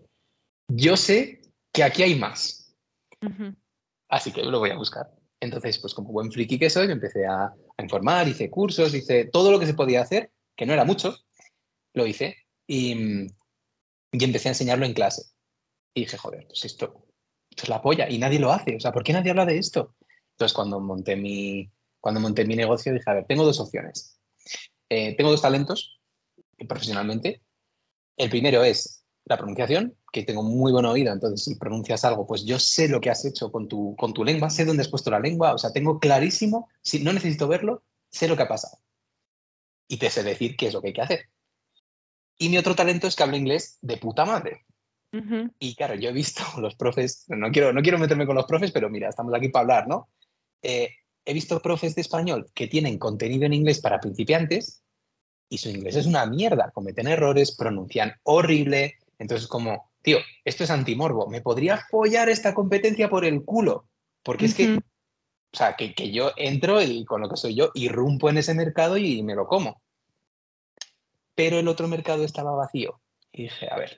yo 0.67 0.95
sé 0.95 1.41
que 1.73 1.83
aquí 1.83 2.03
hay 2.03 2.13
más, 2.13 2.75
Ujú. 3.25 3.55
así 4.07 4.31
que 4.31 4.43
lo 4.43 4.59
voy 4.59 4.69
a 4.69 4.77
buscar. 4.77 5.07
Entonces, 5.39 5.79
pues 5.79 5.95
como 5.95 6.11
buen 6.11 6.31
friki 6.31 6.59
que 6.59 6.69
soy, 6.69 6.85
me 6.85 6.93
empecé 6.93 7.25
a, 7.25 7.45
a 7.45 7.81
informar, 7.81 8.27
hice 8.27 8.51
cursos, 8.51 8.93
hice 8.93 9.25
todo 9.25 9.51
lo 9.51 9.59
que 9.59 9.65
se 9.65 9.73
podía 9.73 10.03
hacer, 10.03 10.29
que 10.55 10.67
no 10.67 10.73
era 10.73 10.85
mucho, 10.85 11.17
lo 11.95 12.05
hice 12.05 12.35
y, 12.69 13.27
empecé 14.11 14.47
a 14.47 14.51
enseñarlo 14.51 14.85
en 14.85 14.93
clase. 14.93 15.23
Y 15.93 16.01
dije, 16.01 16.17
joder, 16.17 16.45
pues 16.47 16.63
esto, 16.65 17.07
esto 17.49 17.63
es 17.63 17.69
la 17.69 17.81
polla 17.81 18.07
y 18.07 18.19
nadie 18.19 18.39
lo 18.39 18.51
hace. 18.51 18.75
O 18.75 18.79
sea, 18.79 18.91
¿por 18.91 19.03
qué 19.03 19.11
nadie 19.11 19.31
habla 19.31 19.45
de 19.45 19.57
esto? 19.57 19.95
Entonces, 20.31 20.53
cuando 20.53 20.79
monté 20.79 21.15
mi, 21.15 21.71
cuando 21.99 22.21
monté 22.21 22.45
mi 22.45 22.55
negocio 22.55 22.93
dije, 22.93 23.09
a 23.09 23.15
ver, 23.15 23.25
tengo 23.25 23.43
dos 23.43 23.59
opciones. 23.59 24.19
Eh, 24.87 25.15
tengo 25.17 25.31
dos 25.31 25.41
talentos 25.41 25.99
profesionalmente. 26.67 27.41
El 28.15 28.29
primero 28.29 28.63
es 28.63 29.03
la 29.25 29.37
pronunciación, 29.37 29.97
que 30.11 30.23
tengo 30.23 30.43
muy 30.43 30.71
buen 30.71 30.85
oído, 30.85 31.13
entonces 31.13 31.43
si 31.43 31.55
pronuncias 31.55 32.03
algo, 32.03 32.25
pues 32.25 32.43
yo 32.45 32.59
sé 32.59 32.87
lo 32.87 32.99
que 32.99 33.09
has 33.09 33.23
hecho 33.25 33.51
con 33.51 33.67
tu, 33.67 33.95
con 33.95 34.13
tu 34.13 34.23
lengua, 34.23 34.49
sé 34.49 34.65
dónde 34.65 34.81
has 34.81 34.89
puesto 34.89 35.11
la 35.11 35.19
lengua, 35.19 35.53
o 35.53 35.57
sea, 35.57 35.71
tengo 35.71 35.99
clarísimo, 35.99 36.67
si 36.81 37.03
no 37.03 37.13
necesito 37.13 37.47
verlo, 37.47 37.83
sé 38.09 38.27
lo 38.27 38.35
que 38.35 38.43
ha 38.43 38.47
pasado. 38.47 38.79
Y 39.87 39.97
te 39.97 40.09
sé 40.09 40.23
decir 40.23 40.57
qué 40.57 40.67
es 40.67 40.73
lo 40.73 40.81
que 40.81 40.87
hay 40.87 40.93
que 40.93 41.01
hacer. 41.01 41.29
Y 42.41 42.49
mi 42.49 42.57
otro 42.57 42.73
talento 42.73 43.05
es 43.05 43.15
que 43.15 43.23
hablo 43.23 43.35
inglés 43.35 43.77
de 43.81 43.97
puta 43.97 44.25
madre. 44.25 44.65
Y 45.59 45.75
claro, 45.75 45.95
yo 45.95 46.09
he 46.09 46.13
visto 46.13 46.41
los 46.59 46.75
profes, 46.75 47.25
no 47.27 47.51
quiero, 47.51 47.73
no 47.73 47.81
quiero 47.81 47.99
meterme 47.99 48.25
con 48.25 48.35
los 48.35 48.45
profes, 48.45 48.71
pero 48.71 48.89
mira, 48.89 49.09
estamos 49.09 49.33
aquí 49.33 49.49
para 49.49 49.61
hablar, 49.61 49.87
¿no? 49.87 50.09
Eh, 50.61 50.89
he 51.25 51.33
visto 51.33 51.61
profes 51.61 51.95
de 51.95 52.01
español 52.01 52.49
que 52.53 52.67
tienen 52.67 52.97
contenido 52.97 53.45
en 53.45 53.53
inglés 53.53 53.81
para 53.81 53.99
principiantes 53.99 54.83
y 55.49 55.57
su 55.57 55.69
inglés 55.69 55.95
es 55.95 56.05
una 56.05 56.25
mierda, 56.25 56.71
cometen 56.71 57.07
errores, 57.07 57.55
pronuncian 57.55 58.13
horrible. 58.23 58.97
Entonces, 59.17 59.47
como, 59.47 59.91
tío, 60.01 60.19
esto 60.45 60.63
es 60.63 60.69
antimorbo, 60.69 61.27
me 61.27 61.41
podría 61.41 61.77
follar 61.89 62.29
esta 62.29 62.53
competencia 62.53 63.09
por 63.09 63.25
el 63.25 63.43
culo, 63.43 63.85
porque 64.23 64.45
es 64.45 64.53
que, 64.53 64.75
o 64.75 65.57
sea, 65.57 65.75
que, 65.75 65.93
que, 65.93 66.11
yo 66.11 66.31
entro 66.37 66.81
y 66.81 67.03
con 67.03 67.21
lo 67.21 67.29
que 67.29 67.35
soy 67.35 67.55
yo, 67.55 67.71
irrumpo 67.73 68.29
en 68.29 68.37
ese 68.37 68.53
mercado 68.53 68.95
y 68.97 69.23
me 69.23 69.35
lo 69.35 69.47
como. 69.47 69.81
Pero 71.39 71.57
el 71.57 71.69
otro 71.69 71.87
mercado 71.87 72.25
estaba 72.25 72.51
vacío. 72.51 72.99
Y 73.31 73.43
dije, 73.43 73.69
a 73.71 73.77
ver, 73.77 73.97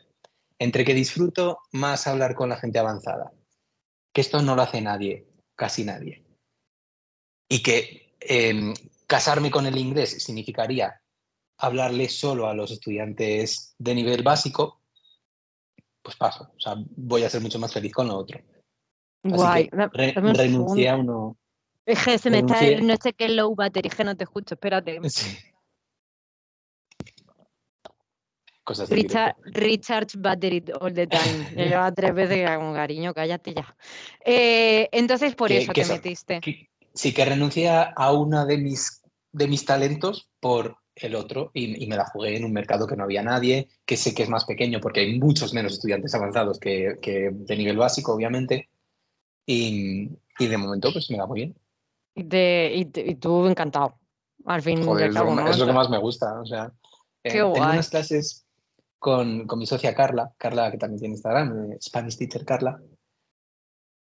entre 0.59 0.85
que 0.85 0.93
disfruto 0.93 1.57
más 1.71 2.05
hablar 2.05 2.35
con 2.35 2.49
la 2.49 2.57
gente 2.57 2.77
avanzada, 2.77 3.31
que 4.13 4.21
esto 4.21 4.43
no 4.43 4.55
lo 4.55 4.61
hace 4.61 4.79
nadie, 4.79 5.25
casi 5.55 5.83
nadie, 5.83 6.23
y 7.49 7.63
que 7.63 8.13
em, 8.19 8.75
casarme 9.07 9.49
con 9.49 9.65
el 9.65 9.75
inglés 9.75 10.23
significaría 10.23 11.01
hablarle 11.57 12.09
solo 12.09 12.45
a 12.45 12.53
los 12.53 12.69
estudiantes 12.69 13.73
de 13.79 13.95
nivel 13.95 14.21
básico, 14.21 14.79
pues 16.03 16.15
paso. 16.17 16.51
O 16.55 16.59
sea, 16.59 16.75
voy 16.95 17.23
a 17.23 17.29
ser 17.31 17.41
mucho 17.41 17.57
más 17.57 17.73
feliz 17.73 17.91
con 17.91 18.07
lo 18.07 18.17
otro. 18.17 18.39
Guay. 19.23 19.67
renuncié 19.71 20.89
a 20.89 20.95
uno. 20.95 21.37
Es 21.87 22.05
que 22.05 22.19
se 22.19 22.29
me 22.29 22.37
está 22.37 22.59
el 22.59 22.85
no 22.85 22.95
sé 23.01 23.13
qué 23.13 23.29
low 23.29 23.55
battery, 23.55 23.89
que 23.89 24.03
no 24.03 24.15
te 24.15 24.25
escucho, 24.25 24.53
espérate. 24.53 24.99
Sí. 25.09 25.39
Richard, 28.89 29.35
Richard 29.45 30.07
Battery 30.17 30.63
all 30.79 30.93
the 30.93 31.07
time. 31.07 31.49
Lleva 31.55 31.91
tres 31.91 32.13
veces 32.13 32.49
con 32.57 32.73
cariño, 32.73 33.13
cállate 33.13 33.53
ya. 33.53 33.75
Eh, 34.25 34.89
entonces, 34.91 35.35
por 35.35 35.51
eso 35.51 35.71
te 35.73 35.85
metiste. 35.85 36.41
sí, 36.93 37.13
que 37.13 37.25
renuncié 37.25 37.69
a 37.69 38.11
uno 38.11 38.45
de 38.45 38.57
mis, 38.57 39.01
de 39.31 39.47
mis 39.47 39.65
talentos 39.65 40.29
por 40.39 40.77
el 40.95 41.15
otro 41.15 41.51
y, 41.53 41.87
me 41.87 41.95
la 41.95 42.05
jugué 42.05 42.35
en 42.35 42.45
un 42.45 42.53
mercado 42.53 42.87
que 42.87 42.95
no 42.95 43.03
había 43.03 43.23
nadie, 43.23 43.69
que 43.85 43.97
sé 43.97 44.13
que 44.13 44.23
es 44.23 44.29
más 44.29 44.45
pequeño 44.45 44.79
porque 44.79 45.01
hay 45.01 45.19
muchos 45.19 45.53
menos 45.53 45.73
estudiantes 45.73 46.13
avanzados 46.13 46.59
que, 46.59 46.97
de 47.01 47.57
nivel 47.57 47.77
básico, 47.77 48.13
obviamente. 48.13 48.69
Y, 49.45 50.09
de 50.39 50.57
momento, 50.57 50.91
pues 50.91 51.09
me 51.11 51.17
da 51.17 51.25
muy 51.25 51.41
bien. 51.41 51.55
De, 52.15 52.71
y, 52.73 53.15
tú 53.15 53.47
encantado. 53.47 53.95
Al 54.45 54.61
fin, 54.61 54.83
Joder, 54.83 55.09
es, 55.09 55.15
lo, 55.15 55.65
que 55.65 55.73
más 55.73 55.89
me 55.89 55.99
gusta. 55.99 56.39
O 56.41 56.45
sea, 56.45 56.71
eh, 57.23 57.31
tengo 57.31 57.53
unas 57.53 57.89
clases 57.89 58.45
con, 59.01 59.47
mi 59.57 59.65
socia 59.65 59.95
Carla, 59.95 60.31
Carla 60.37 60.69
que 60.69 60.77
también 60.77 60.99
tiene 60.99 61.15
Instagram, 61.15 61.71
eh, 61.71 61.77
Spanish 61.81 62.17
Teacher 62.17 62.45
Carla. 62.45 62.79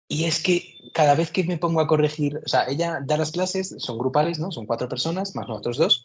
Y 0.08 0.24
es 0.24 0.42
que 0.42 0.90
cada 0.94 1.14
vez 1.14 1.30
que 1.30 1.44
me 1.44 1.58
pongo 1.58 1.80
a 1.80 1.86
corregir, 1.86 2.40
o 2.42 2.48
sea, 2.48 2.64
ella 2.66 3.00
da 3.04 3.18
las 3.18 3.32
clases, 3.32 3.74
son 3.76 3.98
grupales, 3.98 4.38
¿no? 4.38 4.50
Son 4.50 4.64
cuatro 4.64 4.88
personas, 4.88 5.36
más 5.36 5.46
nosotros 5.46 5.76
dos. 5.76 6.04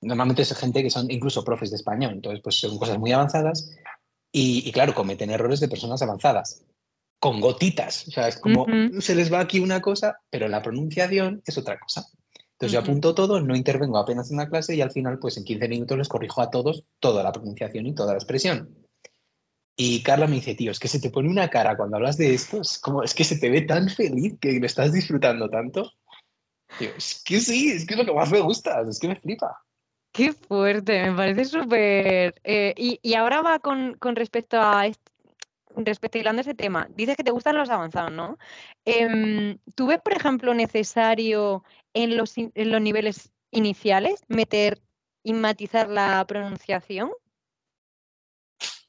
Normalmente 0.00 0.42
es 0.42 0.52
gente 0.56 0.82
que 0.82 0.90
son 0.90 1.08
incluso 1.08 1.44
profes 1.44 1.70
de 1.70 1.76
español, 1.76 2.14
entonces 2.14 2.40
pues 2.42 2.56
son 2.56 2.76
cosas 2.78 2.98
muy 2.98 3.12
avanzadas. 3.12 3.70
Y, 4.32 4.72
claro, 4.72 4.92
cometen 4.92 5.30
errores 5.30 5.60
de 5.60 5.68
personas 5.68 6.02
avanzadas, 6.02 6.64
con 7.20 7.40
gotitas. 7.40 8.08
O 8.08 8.10
sea, 8.10 8.26
es 8.26 8.38
como, 8.38 8.66
se 8.98 9.14
les 9.14 9.32
va 9.32 9.38
aquí 9.38 9.60
una 9.60 9.80
cosa, 9.80 10.18
pero 10.30 10.48
la 10.48 10.62
pronunciación 10.62 11.42
es 11.46 11.56
otra 11.58 11.78
cosa. 11.78 12.06
Entonces 12.60 12.74
yo 12.74 12.80
apunto 12.80 13.14
todo, 13.14 13.40
no 13.40 13.56
intervengo 13.56 13.96
apenas 13.96 14.30
en 14.30 14.36
la 14.36 14.46
clase 14.46 14.74
y 14.74 14.82
al 14.82 14.90
final, 14.90 15.18
pues 15.18 15.38
en 15.38 15.44
15 15.44 15.66
minutos 15.66 15.96
les 15.96 16.08
corrijo 16.08 16.42
a 16.42 16.50
todos 16.50 16.84
toda 16.98 17.22
la 17.22 17.32
pronunciación 17.32 17.86
y 17.86 17.94
toda 17.94 18.12
la 18.12 18.18
expresión. 18.18 18.76
Y 19.76 20.02
Carla 20.02 20.26
me 20.26 20.34
dice, 20.34 20.54
tío, 20.54 20.70
es 20.70 20.78
que 20.78 20.88
se 20.88 21.00
te 21.00 21.08
pone 21.08 21.30
una 21.30 21.48
cara 21.48 21.74
cuando 21.74 21.96
hablas 21.96 22.18
de 22.18 22.34
esto, 22.34 22.60
es 22.60 22.78
como, 22.78 23.02
es 23.02 23.14
que 23.14 23.24
se 23.24 23.38
te 23.38 23.48
ve 23.48 23.62
tan 23.62 23.88
feliz 23.88 24.34
que 24.38 24.60
me 24.60 24.66
estás 24.66 24.92
disfrutando 24.92 25.48
tanto. 25.48 25.90
Tío, 26.78 26.90
es 26.98 27.22
que 27.24 27.40
sí, 27.40 27.70
es 27.70 27.86
que 27.86 27.94
es 27.94 28.00
lo 28.00 28.04
que 28.04 28.12
más 28.12 28.30
me 28.30 28.40
gusta, 28.40 28.82
es 28.86 29.00
que 29.00 29.08
me 29.08 29.16
flipa. 29.16 29.64
Qué 30.12 30.34
fuerte, 30.34 31.10
me 31.10 31.16
parece 31.16 31.46
súper. 31.46 32.34
Eh, 32.44 32.74
y, 32.76 33.14
ahora 33.14 33.40
va 33.40 33.58
con, 33.60 33.96
respecto 34.14 34.60
a 34.60 34.84
respecto 35.76 36.18
a 36.18 36.32
ese 36.32 36.54
tema. 36.54 36.88
Dices 36.94 37.16
que 37.16 37.24
te 37.24 37.30
gustan 37.30 37.56
los 37.56 37.70
avanzados, 37.70 38.12
¿no? 38.12 38.36
Em, 38.84 39.56
¿Tú 39.74 39.86
ves, 39.86 40.00
por 40.02 40.12
ejemplo, 40.12 40.52
necesario 40.52 41.64
en 41.94 42.16
los, 42.16 42.36
en 42.36 42.52
los 42.54 42.80
niveles 42.80 43.30
iniciales 43.50 44.20
meter 44.28 44.80
y 45.22 45.32
matizar 45.32 45.88
la 45.88 46.24
pronunciación? 46.26 47.10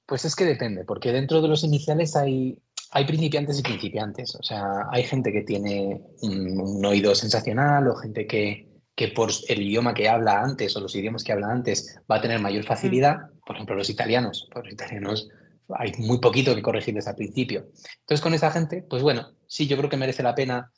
Pues 0.05 0.25
es 0.25 0.35
que 0.35 0.45
depende, 0.45 0.83
porque 0.83 1.11
dentro 1.11 1.41
de 1.41 1.47
los 1.47 1.63
iniciales 1.63 2.15
hay, 2.15 2.61
hay 2.91 3.05
principiantes 3.05 3.59
y 3.59 3.63
principiantes. 3.63 4.35
O 4.35 4.43
sea, 4.43 4.87
hay 4.91 5.03
gente 5.03 5.31
que 5.31 5.43
tiene 5.43 6.01
un, 6.21 6.85
oído 6.85 7.15
sensacional 7.15 7.87
o 7.87 7.95
gente 7.95 8.27
que, 8.27 8.67
que, 8.95 9.07
por 9.09 9.31
el 9.47 9.61
idioma 9.61 9.93
que 9.93 10.09
habla 10.09 10.41
antes 10.41 10.75
o 10.75 10.81
los 10.81 10.95
idiomas 10.95 11.23
que 11.23 11.31
habla 11.31 11.47
antes 11.47 11.97
va 12.11 12.17
a 12.17 12.21
tener 12.21 12.41
mayor 12.41 12.65
facilidad. 12.65 13.17
Mm. 13.17 13.39
Por 13.45 13.55
ejemplo, 13.55 13.75
los 13.75 13.89
italianos. 13.89 14.49
Por 14.51 14.65
los 14.65 14.73
italianos 14.73 15.29
hay 15.77 15.93
muy 15.99 16.19
poquito 16.19 16.53
que 16.53 16.61
corregirles 16.61 17.07
al 17.07 17.15
principio. 17.15 17.67
Entonces, 18.01 18.21
con 18.21 18.33
esa 18.33 18.51
gente, 18.51 18.83
pues 18.89 19.01
bueno, 19.01 19.29
sí, 19.47 19.67
yo 19.67 19.77
creo 19.77 19.89
que 19.89 19.97
merece 19.97 20.23
la 20.23 20.35
pena 20.35 20.71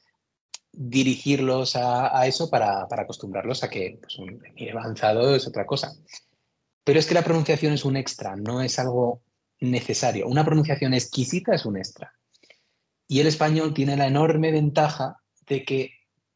dirigirlos 0.73 1.75
a, 1.75 2.25
eso 2.27 2.49
para, 2.49 2.87
acostumbrarlos 2.89 3.63
a 3.63 3.69
que 3.69 3.99
pues, 4.01 4.17
un 4.17 4.41
avanzado 4.71 5.35
es 5.35 5.47
otra 5.47 5.65
cosa. 5.65 5.93
Pero 6.83 6.99
es 6.99 7.05
que 7.05 7.13
la 7.13 7.23
pronunciación 7.23 7.73
es 7.73 7.85
un 7.85 7.95
extra, 7.95 8.35
no 8.35 8.61
es 8.61 8.79
algo 8.79 9.21
necesario. 9.61 10.27
Una 10.27 10.43
pronunciación 10.43 10.93
exquisita 10.93 11.55
es 11.55 11.65
un 11.65 11.77
extra. 11.77 12.13
Y 13.07 13.19
el 13.19 13.27
español 13.27 13.73
tiene 13.73 13.95
la 13.95 14.07
enorme 14.07 14.51
ventaja 14.51 15.17
de 15.47 15.63
que 15.63 15.91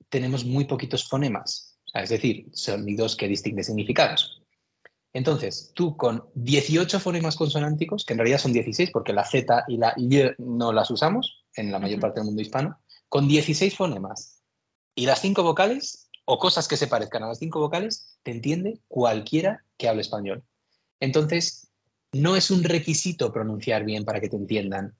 tenemos 0.09 0.45
muy 0.45 0.65
poquitos 0.65 1.07
fonemas, 1.07 1.79
es 1.93 2.09
decir, 2.09 2.47
sonidos 2.53 3.15
que 3.15 3.27
distinguen 3.27 3.63
significados. 3.63 4.41
Entonces, 5.13 5.71
tú 5.73 5.97
con 5.97 6.25
18 6.35 6.99
fonemas 6.99 7.35
consonánticos, 7.35 8.05
que 8.05 8.13
en 8.13 8.19
realidad 8.19 8.37
son 8.37 8.53
16 8.53 8.91
porque 8.91 9.13
la 9.13 9.25
Z 9.25 9.65
y 9.67 9.77
la 9.77 9.93
Y 9.97 10.21
no 10.37 10.71
las 10.71 10.91
usamos 10.91 11.43
en 11.55 11.71
la 11.71 11.79
mayor 11.79 11.99
parte 11.99 12.19
del 12.19 12.27
mundo 12.27 12.41
hispano, 12.41 12.79
con 13.09 13.27
16 13.27 13.75
fonemas 13.75 14.41
y 14.95 15.05
las 15.05 15.21
cinco 15.21 15.43
vocales, 15.43 16.09
o 16.25 16.39
cosas 16.39 16.67
que 16.67 16.75
se 16.75 16.87
parezcan 16.87 17.23
a 17.23 17.27
las 17.27 17.39
cinco 17.39 17.59
vocales, 17.59 18.17
te 18.23 18.31
entiende 18.31 18.81
cualquiera 18.87 19.63
que 19.77 19.87
hable 19.87 20.01
español. 20.01 20.43
Entonces, 20.99 21.69
no 22.11 22.35
es 22.35 22.51
un 22.51 22.63
requisito 22.63 23.31
pronunciar 23.31 23.85
bien 23.85 24.03
para 24.03 24.19
que 24.19 24.27
te 24.27 24.35
entiendan. 24.35 24.95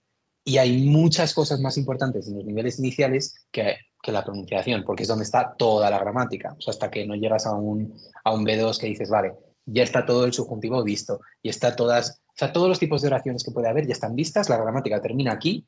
Y 0.46 0.60
hay 0.60 0.86
muchas 0.88 1.34
cosas 1.34 1.60
más 1.60 1.78
importantes 1.78 2.28
en 2.28 2.36
los 2.36 2.46
niveles 2.46 2.80
iniciales 2.80 3.36
que, 3.52 3.76
la 4.04 4.24
pronunciación, 4.24 4.86
porque 4.86 5.04
es 5.04 5.10
donde 5.10 5.26
está 5.26 5.54
toda 5.58 5.89
la 5.89 6.00
gramática. 6.00 6.56
Hasta 6.65 6.89
que 6.89 7.06
no 7.06 7.15
llegas 7.15 7.46
a 7.46 7.54
un, 7.54 7.93
a 8.24 8.32
un 8.32 8.46
B2 8.46 8.80
que 8.80 8.88
dices, 8.88 9.10
vale, 9.10 9.34
ya 9.65 9.84
está 9.84 10.06
todo 10.06 10.24
el 10.24 10.32
subjuntivo 10.32 10.82
visto, 10.82 11.20
y 11.41 11.50
está 11.50 11.76
todas, 11.76 12.22
o 12.28 12.38
sea, 12.38 12.54
todos 12.54 12.70
los 12.70 12.80
tipos 12.80 13.02
de 13.02 13.10
oraciones 13.10 13.43
que 13.43 13.52
puede 13.52 13.67
haber 13.67 13.86
ya 13.86 13.91
están 13.91 14.15
vistas, 14.15 14.48
la 14.48 14.56
gramática 14.56 15.02
termina 15.02 15.34
aquí 15.34 15.67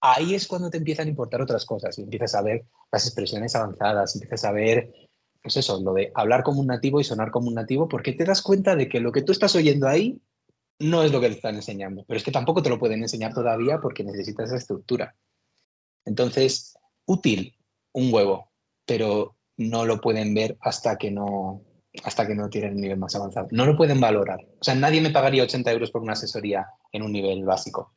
ahí 0.00 0.34
es 0.34 0.46
cuando 0.46 0.70
te 0.70 0.78
empiezan 0.78 1.06
a 1.06 1.10
importar 1.10 1.40
otras 1.40 1.64
cosas 1.64 1.98
y 1.98 2.02
empiezas 2.02 2.34
a 2.34 2.42
ver 2.42 2.64
las 2.92 3.06
expresiones 3.06 3.54
avanzadas, 3.54 4.14
empiezas 4.14 4.44
a 4.44 4.52
ver, 4.52 4.92
pues 5.42 5.56
eso, 5.56 5.80
lo 5.80 5.94
de 5.94 6.12
hablar 6.14 6.42
como 6.42 6.60
un 6.60 6.66
nativo 6.66 7.00
y 7.00 7.04
sonar 7.04 7.30
como 7.30 7.48
un 7.48 7.54
nativo, 7.54 7.88
porque 7.88 8.12
te 8.12 8.24
das 8.24 8.42
cuenta 8.42 8.76
de 8.76 8.88
que 8.88 9.00
lo 9.00 9.12
que 9.12 9.22
tú 9.22 9.32
estás 9.32 9.54
oyendo 9.56 9.88
ahí 9.88 10.20
no 10.78 11.02
es 11.02 11.12
lo 11.12 11.20
que 11.20 11.28
te 11.28 11.34
están 11.34 11.54
enseñando, 11.54 12.04
pero 12.06 12.18
es 12.18 12.24
que 12.24 12.32
tampoco 12.32 12.62
te 12.62 12.68
lo 12.68 12.78
pueden 12.78 13.02
enseñar 13.02 13.32
todavía 13.32 13.78
porque 13.80 14.04
necesitas 14.04 14.48
esa 14.48 14.56
estructura. 14.56 15.16
Entonces, 16.04 16.76
útil, 17.06 17.56
un 17.92 18.12
huevo, 18.12 18.50
pero 18.84 19.36
no 19.56 19.86
lo 19.86 20.00
pueden 20.00 20.34
ver 20.34 20.58
hasta 20.60 20.96
que 20.96 21.10
no, 21.10 21.62
hasta 22.04 22.26
que 22.26 22.34
no 22.34 22.50
tienen 22.50 22.74
un 22.74 22.82
nivel 22.82 22.98
más 22.98 23.14
avanzado. 23.14 23.48
No 23.50 23.64
lo 23.64 23.76
pueden 23.76 24.00
valorar. 24.00 24.40
O 24.60 24.64
sea, 24.64 24.74
nadie 24.74 25.00
me 25.00 25.10
pagaría 25.10 25.42
80 25.42 25.72
euros 25.72 25.90
por 25.90 26.02
una 26.02 26.12
asesoría 26.12 26.66
en 26.92 27.02
un 27.02 27.12
nivel 27.12 27.44
básico 27.44 27.95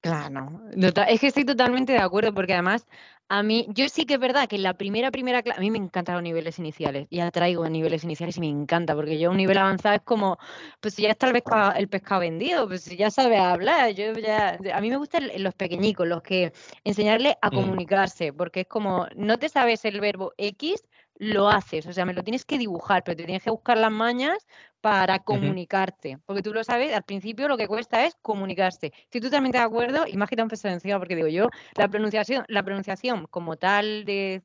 Claro, 0.00 0.60
es 1.08 1.20
que 1.20 1.26
estoy 1.26 1.44
totalmente 1.44 1.92
de 1.92 1.98
acuerdo 1.98 2.32
porque 2.32 2.52
además 2.54 2.86
a 3.30 3.42
mí, 3.42 3.66
yo 3.70 3.88
sí 3.90 4.06
que 4.06 4.14
es 4.14 4.20
verdad 4.20 4.48
que 4.48 4.56
en 4.56 4.62
la 4.62 4.74
primera, 4.74 5.10
primera 5.10 5.42
clase, 5.42 5.58
a 5.58 5.60
mí 5.60 5.70
me 5.70 5.76
encantan 5.76 6.14
los 6.14 6.22
niveles 6.22 6.58
iniciales, 6.58 7.08
ya 7.10 7.30
traigo 7.30 7.68
niveles 7.68 8.02
iniciales 8.04 8.38
y 8.38 8.40
me 8.40 8.48
encanta 8.48 8.94
porque 8.94 9.18
yo 9.18 9.30
un 9.30 9.36
nivel 9.36 9.58
avanzado 9.58 9.96
es 9.96 10.02
como, 10.02 10.38
pues 10.80 10.96
ya 10.96 11.10
está 11.10 11.26
el 11.26 11.34
pescado, 11.34 11.74
el 11.74 11.88
pescado 11.88 12.22
vendido, 12.22 12.66
pues 12.66 12.82
si 12.82 12.96
ya 12.96 13.10
sabe 13.10 13.36
hablar, 13.36 13.90
yo 13.90 14.14
ya, 14.14 14.58
a 14.72 14.80
mí 14.80 14.88
me 14.88 14.96
gustan 14.96 15.30
los 15.38 15.54
pequeñicos, 15.54 16.06
los 16.08 16.22
que 16.22 16.52
enseñarle 16.84 17.36
a 17.42 17.50
mm. 17.50 17.54
comunicarse, 17.54 18.32
porque 18.32 18.60
es 18.60 18.66
como, 18.66 19.06
no 19.14 19.38
te 19.38 19.50
sabes 19.50 19.84
el 19.84 20.00
verbo 20.00 20.32
X, 20.38 20.82
lo 21.18 21.48
haces, 21.48 21.86
o 21.86 21.92
sea, 21.92 22.04
me 22.04 22.14
lo 22.14 22.22
tienes 22.22 22.44
que 22.44 22.58
dibujar, 22.58 23.02
pero 23.02 23.16
te 23.16 23.24
tienes 23.24 23.42
que 23.42 23.50
buscar 23.50 23.76
las 23.76 23.90
mañas 23.90 24.46
para 24.80 25.18
comunicarte, 25.18 26.18
porque 26.24 26.42
tú 26.42 26.54
lo 26.54 26.62
sabes, 26.62 26.94
al 26.94 27.02
principio 27.02 27.48
lo 27.48 27.56
que 27.56 27.66
cuesta 27.66 28.06
es 28.06 28.14
comunicarse. 28.22 28.92
Estoy 29.02 29.20
totalmente 29.20 29.58
de 29.58 29.64
acuerdo 29.64 30.06
y 30.06 30.16
más 30.16 30.28
que 30.28 30.36
tan 30.36 30.48
encima 30.48 30.98
porque 30.98 31.16
digo 31.16 31.26
yo, 31.26 31.48
la 31.74 31.88
pronunciación, 31.88 32.44
la 32.48 32.62
pronunciación 32.62 33.26
como 33.26 33.56
tal 33.56 34.04
de, 34.04 34.42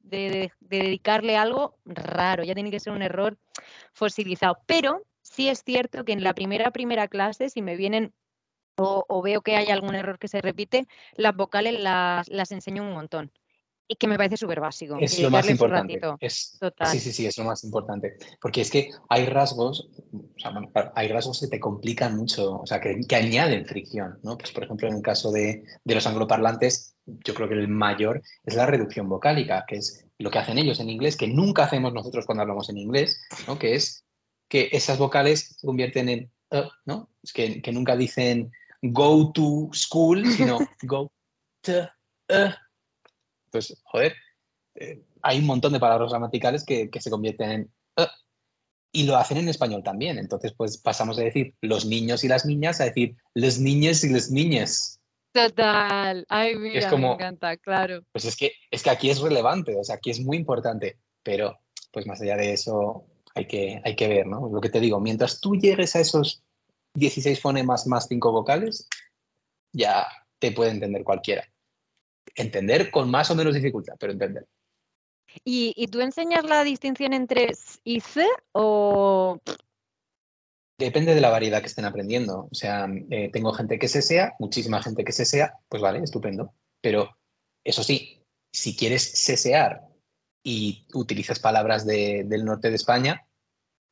dedicarle 0.62 1.38
algo 1.38 1.78
raro, 1.86 2.44
ya 2.44 2.56
tiene 2.56 2.72
que 2.72 2.80
ser 2.80 2.94
un 2.94 3.04
error 3.04 3.38
fosilizado, 3.94 4.58
pero 4.66 5.04
sí 5.22 5.50
es 5.50 5.64
cierto 5.64 6.04
que 6.04 6.14
en 6.14 6.24
la 6.24 6.34
primera 6.34 6.72
primera 6.72 7.08
clase, 7.08 7.50
si 7.50 7.62
me 7.62 7.76
vienen 7.76 8.14
o, 8.76 9.22
veo 9.22 9.42
que 9.42 9.56
hay 9.56 9.70
algún 9.70 9.94
error 9.94 10.18
que 10.18 10.28
se 10.28 10.42
repite, 10.42 10.88
las 11.16 11.36
vocales 11.36 11.80
las, 11.80 12.28
las 12.30 12.52
enseño 12.52 12.82
un 12.82 12.94
montón 12.94 13.32
y 13.88 13.96
que 13.96 14.08
me 14.08 14.18
parece 14.18 14.38
súper 14.38 14.60
básico. 14.60 14.98
Es 15.00 15.20
lo 15.20 15.30
más 15.30 15.50
importante. 15.50 16.00
Sí, 16.30 17.00
sí, 17.00 17.12
sí, 17.12 17.26
es 17.26 17.38
lo 17.38 17.44
más 17.44 17.64
importante. 17.64 18.18
Porque 18.42 18.62
es 18.62 18.72
que 18.72 18.92
hay 19.10 19.26
rasgos, 19.26 19.90
o 20.14 20.40
sea, 20.40 20.54
hay 20.96 21.08
rasgos 21.10 21.42
que 21.42 21.48
te 21.48 21.60
complican 21.60 22.16
mucho, 22.16 22.62
o 22.62 22.66
sea, 22.66 22.80
que, 22.80 23.00
añaden 23.16 23.66
fricción, 23.66 24.20
¿no? 24.24 24.38
Pues, 24.38 24.52
por 24.52 24.64
ejemplo, 24.64 24.88
en 24.88 24.96
el 24.96 25.02
caso 25.02 25.32
de, 25.32 25.64
los 25.86 26.08
angloparlantes, 26.08 26.96
yo 27.06 27.34
creo 27.34 27.50
que 27.50 27.56
el 27.56 27.68
mayor 27.68 28.22
es 28.46 28.56
la 28.56 28.66
reducción 28.66 29.10
vocálica, 29.10 29.66
que 29.68 29.78
es 29.78 30.06
lo 30.18 30.32
que 30.32 30.40
hacen 30.40 30.58
ellos 30.58 30.80
en 30.80 30.90
inglés, 30.90 31.18
que 31.18 31.28
nunca 31.28 31.66
hacemos 31.66 31.94
nosotros 31.94 32.26
cuando 32.26 32.44
hablamos 32.44 32.70
en 32.70 32.78
inglés, 32.78 33.22
¿no? 33.48 33.60
Que 33.60 33.76
es 33.76 34.06
que 34.48 34.70
esas 34.72 34.98
vocales 34.98 35.58
se 35.60 35.68
convierten 35.68 36.10
en, 36.10 36.32
uh, 36.52 36.70
¿no? 36.86 37.10
Es 37.22 37.34
que, 37.34 37.62
que 37.62 37.72
nunca 37.72 37.96
dicen 37.96 38.52
go 38.82 39.32
to 39.34 39.70
school, 39.74 40.26
sino 40.26 40.60
go 40.84 41.12
to, 41.62 41.90
uh, 42.30 42.52
pues, 43.54 43.80
joder, 43.84 44.16
eh, 44.76 45.04
hay 45.22 45.38
un 45.38 45.46
montón 45.46 45.74
de 45.74 45.80
palabras 45.80 46.10
gramaticales 46.10 46.66
que, 46.66 46.90
se 47.00 47.10
convierten 47.10 47.52
en... 47.52 47.74
Uh, 47.96 48.08
y 48.92 49.04
lo 49.04 49.16
hacen 49.16 49.38
en 49.38 49.48
español 49.48 49.84
también. 49.84 50.18
Entonces, 50.18 50.54
pues 50.58 50.78
pasamos 50.78 51.18
de 51.18 51.26
decir 51.26 51.56
los 51.62 51.86
niños 51.86 52.24
y 52.24 52.28
las 52.28 52.46
niñas 52.46 52.82
a 52.82 52.86
decir 52.86 53.16
los 53.34 53.60
niños 53.60 54.04
y 54.04 54.10
las 54.10 54.32
niñas. 54.32 55.00
Total. 55.34 56.26
Ay, 56.30 56.56
mira, 56.56 56.96
me 56.96 57.14
encanta, 57.14 57.58
claro. 57.58 58.04
Pues 58.12 58.26
es 58.26 58.36
que, 58.36 58.54
es 58.70 58.84
que 58.84 58.90
aquí 58.90 59.10
es 59.10 59.20
relevante, 59.20 59.76
o 59.80 59.84
sea, 59.84 59.96
aquí 59.96 60.10
es 60.10 60.20
muy 60.20 60.38
importante. 60.38 61.00
Pero, 61.24 61.60
pues 61.92 62.06
más 62.06 62.22
allá 62.22 62.36
de 62.36 62.54
eso, 62.54 63.06
hay 63.36 63.48
que, 63.48 63.82
hay 63.84 63.96
que 63.96 64.08
ver, 64.08 64.28
¿no? 64.28 64.50
Lo 64.52 64.62
que 64.62 64.70
te 64.70 64.80
digo, 64.80 65.00
mientras 65.00 65.42
tú 65.42 65.56
llegues 65.56 65.96
a 65.96 66.00
esos 66.00 66.44
16 66.96 67.40
fonemas 67.40 67.88
más 67.88 68.08
5 68.08 68.32
vocales, 68.32 68.88
ya 69.72 70.08
te 70.40 70.52
puede 70.52 70.72
entender 70.72 71.04
cualquiera 71.04 71.53
entender 72.36 72.92
con 72.92 73.10
más 73.10 73.30
o 73.32 73.36
menos 73.36 73.54
dificultad, 73.54 73.96
pero 74.00 74.14
entender. 74.14 74.46
¿Y, 75.44 75.88
tú 75.88 76.02
enseñas 76.02 76.44
la 76.44 76.64
distinción 76.64 77.14
entre 77.14 77.46
S 77.46 77.80
y 77.84 78.00
C 78.02 78.28
o...? 78.52 79.40
Depende 80.78 81.16
de 81.16 81.22
la 81.22 81.30
variedad 81.30 81.62
que 81.62 81.68
estén 81.68 81.86
aprendiendo. 81.86 82.48
O 82.52 82.56
sea, 82.56 82.88
eh, 83.10 83.30
tengo 83.32 83.54
gente 83.54 83.80
que 83.80 83.88
se 83.88 84.02
sea, 84.02 84.34
muchísima 84.40 84.82
gente 84.82 85.04
que 85.04 85.12
se 85.12 85.26
sea, 85.26 85.54
pues 85.70 85.82
vale, 85.82 86.00
estupendo. 86.00 86.54
Pero 86.82 87.16
eso 87.64 87.84
sí, 87.84 88.24
si 88.54 88.76
quieres 88.76 89.04
sesear 89.04 89.82
y 90.44 90.86
utilizas 90.94 91.40
palabras 91.40 91.86
del 91.86 92.44
norte 92.44 92.70
de 92.70 92.76
España, 92.76 93.26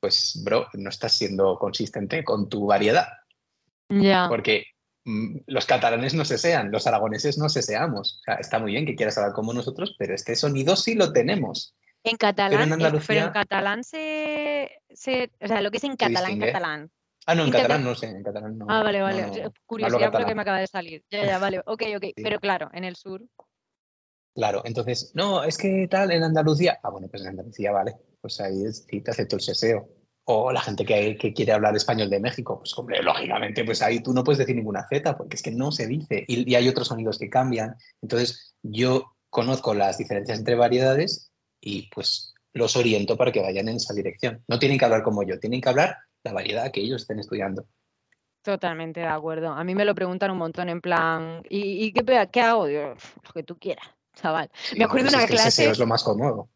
pues, 0.01 0.41
bro, 0.43 0.67
no 0.73 0.89
estás 0.89 1.15
siendo 1.15 1.57
consistente 1.57 2.23
con 2.23 2.49
tu 2.49 2.65
variedad. 2.65 3.07
Ya. 3.89 4.27
Porque 4.27 4.65
los 5.03 5.65
catalanes 5.65 6.13
no 6.13 6.25
se 6.25 6.37
sean, 6.37 6.71
los 6.71 6.85
aragoneses 6.87 7.37
no 7.37 7.49
se 7.49 7.61
seamos. 7.61 8.19
O 8.19 8.23
sea, 8.23 8.35
está 8.35 8.59
muy 8.59 8.71
bien 8.71 8.85
que 8.85 8.95
quieras 8.95 9.17
hablar 9.17 9.33
como 9.33 9.53
nosotros, 9.53 9.95
pero 9.97 10.13
este 10.13 10.35
sonido 10.35 10.75
sí 10.75 10.93
lo 10.95 11.11
tenemos. 11.11 11.75
En 12.03 12.17
catalán, 12.17 12.51
pero 12.51 12.63
en, 12.63 12.73
Andalucía, 12.73 13.23
en 13.25 13.31
catalán 13.31 13.83
se, 13.83 14.81
O 14.89 15.47
sea, 15.47 15.61
lo 15.61 15.71
que 15.71 15.77
es 15.77 15.83
en 15.83 15.95
catalán, 15.95 16.39
catalán. 16.39 16.91
Ah, 17.27 17.35
no, 17.35 17.45
en 17.45 17.51
catalán 17.51 17.83
no 17.83 17.93
sé, 17.93 18.07
en 18.07 18.23
catalán 18.23 18.57
no. 18.57 18.65
Ah, 18.67 18.81
vale, 18.83 19.01
vale. 19.01 19.51
Curiosidad 19.65 20.11
porque 20.11 20.33
me 20.33 20.41
acaba 20.41 20.59
de 20.59 20.67
salir. 20.67 21.03
Ya, 21.11 21.25
ya, 21.25 21.37
vale. 21.37 21.61
Ok, 21.65 21.83
ok. 21.95 22.05
Pero 22.15 22.39
claro, 22.39 22.69
en 22.73 22.83
el 22.83 22.95
sur. 22.95 23.21
Claro, 24.33 24.61
entonces, 24.65 25.11
no, 25.13 25.43
es 25.43 25.57
que 25.57 25.87
tal, 25.89 26.11
en 26.11 26.23
Andalucía. 26.23 26.79
Ah, 26.81 26.89
bueno, 26.89 27.07
pues 27.09 27.21
en 27.21 27.29
Andalucía, 27.29 27.71
vale. 27.71 27.95
Pues 28.21 28.39
ahí 28.39 28.71
sí 28.71 29.01
te 29.01 29.11
acepto 29.11 29.35
el 29.35 29.41
seseo 29.41 30.00
o 30.25 30.51
la 30.51 30.61
gente 30.61 30.85
que, 30.85 31.33
quiere 31.33 31.51
hablar 31.51 31.75
español 31.75 32.09
de 32.09 32.19
México, 32.19 32.59
pues 32.59 32.77
hombre, 32.77 33.01
lógicamente, 33.01 33.63
pues 33.63 33.81
ahí 33.81 34.01
tú 34.01 34.13
no 34.13 34.23
puedes 34.23 34.39
decir 34.39 34.55
ninguna 34.55 34.87
Z, 34.87 35.17
porque 35.17 35.35
es 35.35 35.41
que 35.41 35.51
no 35.51 35.71
se 35.71 35.87
dice, 35.87 36.25
y, 36.27 36.53
hay 36.55 36.67
otros 36.67 36.87
sonidos 36.87 37.17
que 37.17 37.29
cambian. 37.29 37.75
Entonces, 38.01 38.55
yo 38.61 39.15
conozco 39.29 39.73
las 39.73 39.97
diferencias 39.97 40.39
entre 40.39 40.55
variedades 40.55 41.31
y 41.59 41.89
pues 41.89 42.33
los 42.53 42.75
oriento 42.75 43.17
para 43.17 43.31
que 43.31 43.41
vayan 43.41 43.69
en 43.69 43.77
esa 43.77 43.93
dirección. 43.93 44.43
No 44.47 44.59
tienen 44.59 44.77
que 44.77 44.85
hablar 44.85 45.03
como 45.03 45.23
yo, 45.23 45.39
tienen 45.39 45.61
que 45.61 45.69
hablar 45.69 45.97
la 46.23 46.33
variedad 46.33 46.71
que 46.71 46.81
ellos 46.81 47.01
estén 47.01 47.19
estudiando. 47.19 47.65
Totalmente 48.43 48.99
de 48.99 49.07
acuerdo. 49.07 49.49
A 49.51 49.63
mí 49.63 49.75
me 49.75 49.85
lo 49.85 49.95
preguntan 49.95 50.31
un 50.31 50.37
montón 50.37 50.69
en 50.69 50.81
plan, 50.81 51.43
¿y, 51.49 51.93
qué, 51.93 52.27
qué, 52.31 52.41
hago? 52.41 52.67
lo 52.67 52.95
que 53.33 53.43
tú 53.43 53.57
quieras, 53.57 53.85
chaval. 54.15 54.49
me 54.75 54.83
acuerdo 54.83 55.09
de 55.09 55.15
una 55.15 55.27
clase... 55.27 55.69
es 55.69 55.79
lo 55.79 55.87
más 55.87 56.03
cómodo 56.03 56.49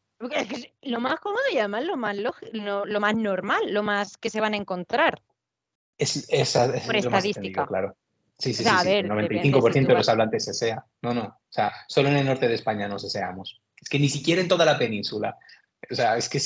lo 0.81 0.99
más 0.99 1.19
cómodo 1.19 1.43
y 1.51 1.57
además 1.57 1.85
lo 1.85 1.97
más, 1.97 2.15
lo, 2.17 2.99
más 2.99 3.15
normal, 3.15 3.73
lo 3.73 3.83
más 3.83 4.17
que 4.17 4.29
se 4.29 4.41
van 4.41 4.53
a 4.53 4.57
encontrar. 4.57 5.21
Es, 5.97 6.27
esa, 6.29 6.71
Por 6.85 6.95
estadística. 6.95 7.65
claro. 7.65 7.95
Sí, 8.37 8.53
sí, 8.53 8.65
sí, 8.65 8.89
el 8.89 9.09
95% 9.09 9.87
de 9.87 9.93
los 9.93 10.09
hablantes 10.09 10.43
se 10.43 10.53
sea. 10.53 10.83
No, 11.01 11.13
no. 11.13 11.23
O 11.23 11.39
sea, 11.49 11.71
solo 11.87 12.09
en 12.09 12.17
el 12.17 12.25
norte 12.25 12.49
de 12.49 12.55
España 12.55 12.87
no 12.87 12.99
se 12.99 13.09
seamos. 13.09 13.61
Es 13.81 13.87
que 13.87 13.97
ni 13.97 14.09
siquiera 14.09 14.41
en 14.41 14.49
toda 14.49 14.65
la 14.65 14.77
península. 14.77 15.37
O 15.89 15.95
sea, 15.95 16.17
es 16.17 16.27
que 16.27 16.39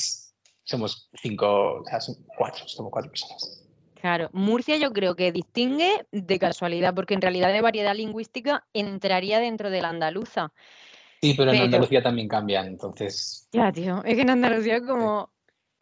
somos 0.62 1.10
cinco, 1.20 1.80
o 1.80 1.84
sea, 1.84 2.00
son 2.00 2.14
cuatro, 2.36 2.68
somos 2.68 2.92
cuatro 2.92 3.10
personas. 3.10 3.64
Claro, 4.00 4.30
Murcia 4.32 4.76
yo 4.76 4.92
creo 4.92 5.14
que 5.14 5.32
distingue 5.32 6.06
de 6.10 6.38
casualidad, 6.38 6.94
porque 6.94 7.14
en 7.14 7.20
realidad 7.20 7.52
de 7.52 7.60
variedad 7.60 7.94
lingüística 7.94 8.64
entraría 8.72 9.40
dentro 9.40 9.68
de 9.68 9.82
la 9.82 9.88
andaluza. 9.88 10.52
Sí, 11.22 11.34
pero 11.36 11.52
en 11.52 11.62
Andalucía 11.62 12.02
también 12.02 12.28
cambian, 12.28 12.66
entonces. 12.66 13.46
Ya, 13.52 13.70
tío, 13.70 14.02
es 14.04 14.14
que 14.14 14.22
en 14.22 14.30
Andalucía 14.30 14.80
como. 14.80 15.30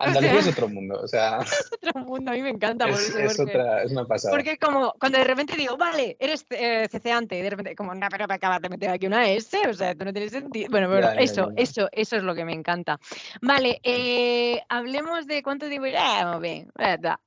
Andalucía 0.00 0.38
es 0.40 0.48
otro 0.48 0.68
mundo, 0.68 1.00
o 1.00 1.06
sea. 1.06 1.38
Es 1.42 1.70
otro 1.72 2.00
mundo, 2.04 2.30
a 2.30 2.34
mí 2.34 2.42
me 2.42 2.50
encanta. 2.50 2.86
Por 2.86 2.94
es, 2.94 3.14
es 3.14 3.38
otra, 3.38 3.82
es 3.82 3.92
una 3.92 4.04
pasada. 4.04 4.34
Porque 4.34 4.56
como 4.58 4.94
cuando 4.98 5.18
de 5.18 5.24
repente 5.24 5.56
digo, 5.56 5.76
vale, 5.76 6.16
eres 6.18 6.44
eh, 6.50 6.88
ceceante, 6.90 7.38
y 7.38 7.42
de 7.42 7.50
repente, 7.50 7.76
como, 7.76 7.94
no, 7.94 8.06
pero 8.10 8.26
me 8.26 8.34
acabas 8.34 8.60
de 8.60 8.68
meter 8.68 8.90
aquí 8.90 9.06
una 9.06 9.28
S, 9.28 9.56
o 9.68 9.74
sea, 9.74 9.92
esto 9.92 10.04
no 10.04 10.12
tiene 10.12 10.28
sentido. 10.28 10.68
Bueno, 10.70 10.88
bueno, 10.88 11.10
eso, 11.18 11.50
eso, 11.56 11.88
eso 11.92 12.16
es 12.16 12.22
lo 12.22 12.34
que 12.34 12.44
me 12.44 12.52
encanta. 12.52 12.98
Vale, 13.40 13.80
eh, 13.84 14.60
hablemos 14.68 15.26
de 15.28 15.42
cuánto 15.44 15.68
tiempo. 15.68 15.86
ya 15.86 16.24
vamos 16.24 16.42
bien, 16.42 16.72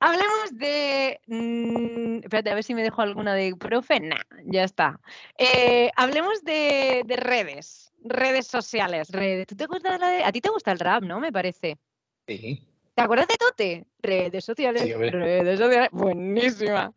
hablemos 0.00 0.50
de. 0.52 1.18
Mmm, 1.26 2.18
espérate, 2.24 2.50
a 2.50 2.54
ver 2.54 2.64
si 2.64 2.74
me 2.74 2.82
dejo 2.82 3.00
alguna 3.00 3.34
de 3.34 3.54
profe. 3.56 4.00
Nah, 4.00 4.22
ya 4.44 4.64
está. 4.64 5.00
Eh, 5.38 5.90
hablemos 5.96 6.42
de, 6.44 7.02
de 7.06 7.16
redes 7.16 7.91
redes 8.04 8.46
sociales, 8.46 9.08
redes. 9.10 9.46
¿Tú 9.46 9.56
te 9.56 9.64
acuerdas 9.64 9.92
de 9.92 9.98
la 9.98 10.08
de... 10.08 10.24
A 10.24 10.32
ti 10.32 10.40
te 10.40 10.50
gusta 10.50 10.72
el 10.72 10.78
rap, 10.78 11.02
¿no? 11.02 11.20
Me 11.20 11.32
parece. 11.32 11.78
Sí. 12.26 12.68
¿Te 12.94 13.02
acuerdas 13.02 13.28
de 13.28 13.36
Tote? 13.36 13.86
Redes 14.00 14.44
sociales. 14.44 14.82
Sí, 14.82 14.92
redes 14.92 15.58
sociales. 15.58 15.88
Buenísima. 15.92 16.92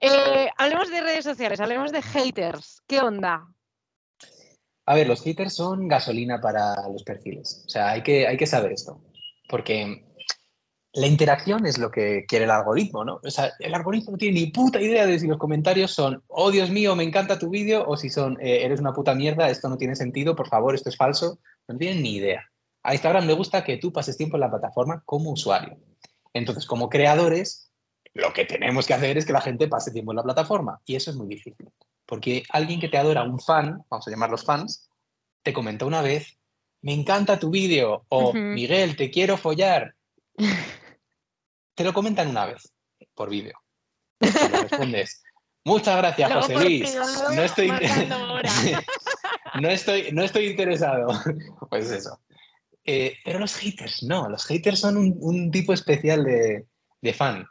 Eh, 0.00 0.48
hablemos 0.56 0.90
de 0.90 1.00
redes 1.00 1.24
sociales, 1.24 1.60
hablemos 1.60 1.90
de 1.90 2.02
haters. 2.02 2.82
¿Qué 2.86 3.00
onda? 3.00 3.46
A 4.86 4.94
ver, 4.94 5.08
los 5.08 5.22
haters 5.22 5.54
son 5.54 5.88
gasolina 5.88 6.40
para 6.40 6.88
los 6.88 7.02
perfiles. 7.02 7.64
O 7.66 7.68
sea, 7.68 7.90
hay 7.90 8.02
que, 8.02 8.26
hay 8.26 8.36
que 8.36 8.46
saber 8.46 8.72
esto. 8.72 9.02
Porque 9.48 10.04
la 10.92 11.06
interacción 11.06 11.66
es 11.66 11.78
lo 11.78 11.90
que 11.90 12.24
quiere 12.26 12.46
el 12.46 12.50
algoritmo, 12.50 13.04
¿no? 13.04 13.20
O 13.22 13.30
sea, 13.30 13.52
el 13.60 13.74
algoritmo 13.74 14.12
no 14.12 14.18
tiene 14.18 14.40
ni 14.40 14.46
puta 14.48 14.80
idea 14.80 15.06
de 15.06 15.18
si 15.18 15.28
los 15.28 15.38
comentarios 15.38 15.92
son, 15.92 16.22
oh 16.26 16.50
Dios 16.50 16.70
mío, 16.70 16.96
me 16.96 17.04
encanta 17.04 17.38
tu 17.38 17.48
vídeo, 17.48 17.84
o 17.86 17.96
si 17.96 18.10
son, 18.10 18.36
eh, 18.40 18.64
eres 18.64 18.80
una 18.80 18.92
puta 18.92 19.14
mierda, 19.14 19.48
esto 19.48 19.68
no 19.68 19.76
tiene 19.76 19.94
sentido, 19.94 20.34
por 20.34 20.48
favor, 20.48 20.74
esto 20.74 20.88
es 20.88 20.96
falso. 20.96 21.38
No 21.68 21.78
tienen 21.78 22.02
ni 22.02 22.16
idea. 22.16 22.44
A 22.82 22.94
Instagram 22.94 23.26
le 23.26 23.34
gusta 23.34 23.62
que 23.62 23.76
tú 23.76 23.92
pases 23.92 24.16
tiempo 24.16 24.36
en 24.36 24.40
la 24.40 24.50
plataforma 24.50 25.02
como 25.04 25.30
usuario. 25.30 25.78
Entonces, 26.32 26.66
como 26.66 26.88
creadores, 26.88 27.70
lo 28.14 28.32
que 28.32 28.44
tenemos 28.44 28.86
que 28.86 28.94
hacer 28.94 29.18
es 29.18 29.26
que 29.26 29.32
la 29.32 29.40
gente 29.40 29.68
pase 29.68 29.92
tiempo 29.92 30.12
en 30.12 30.16
la 30.16 30.22
plataforma. 30.24 30.80
Y 30.84 30.96
eso 30.96 31.10
es 31.10 31.16
muy 31.16 31.28
difícil. 31.28 31.70
Porque 32.06 32.42
alguien 32.50 32.80
que 32.80 32.88
te 32.88 32.98
adora, 32.98 33.22
un 33.22 33.38
fan, 33.38 33.84
vamos 33.88 34.08
a 34.08 34.10
llamarlos 34.10 34.44
fans, 34.44 34.88
te 35.42 35.52
comenta 35.52 35.84
una 35.84 36.02
vez, 36.02 36.38
me 36.82 36.92
encanta 36.92 37.38
tu 37.38 37.50
vídeo, 37.50 38.06
o 38.08 38.32
Miguel, 38.32 38.96
te 38.96 39.10
quiero 39.10 39.36
follar. 39.36 39.94
te 41.74 41.84
lo 41.84 41.92
comentan 41.92 42.28
una 42.28 42.46
vez 42.46 42.72
por 43.14 43.30
vídeo. 43.30 43.58
respondes, 44.20 45.22
Muchas 45.64 45.96
gracias, 45.98 46.30
Luego 46.30 46.46
José 46.46 46.64
Luis. 46.64 46.96
No 47.34 47.42
estoy, 47.42 47.70
no, 49.60 49.68
estoy, 49.68 50.12
no 50.12 50.22
estoy 50.22 50.46
interesado. 50.46 51.08
Pues 51.68 51.90
eso. 51.90 52.20
Eh, 52.84 53.16
pero 53.24 53.38
los 53.38 53.54
haters 53.56 54.02
no, 54.02 54.28
los 54.28 54.46
haters 54.46 54.80
son 54.80 54.96
un, 54.96 55.16
un 55.20 55.50
tipo 55.50 55.72
especial 55.72 56.24
de, 56.24 56.66
de 57.02 57.12
fan, 57.12 57.46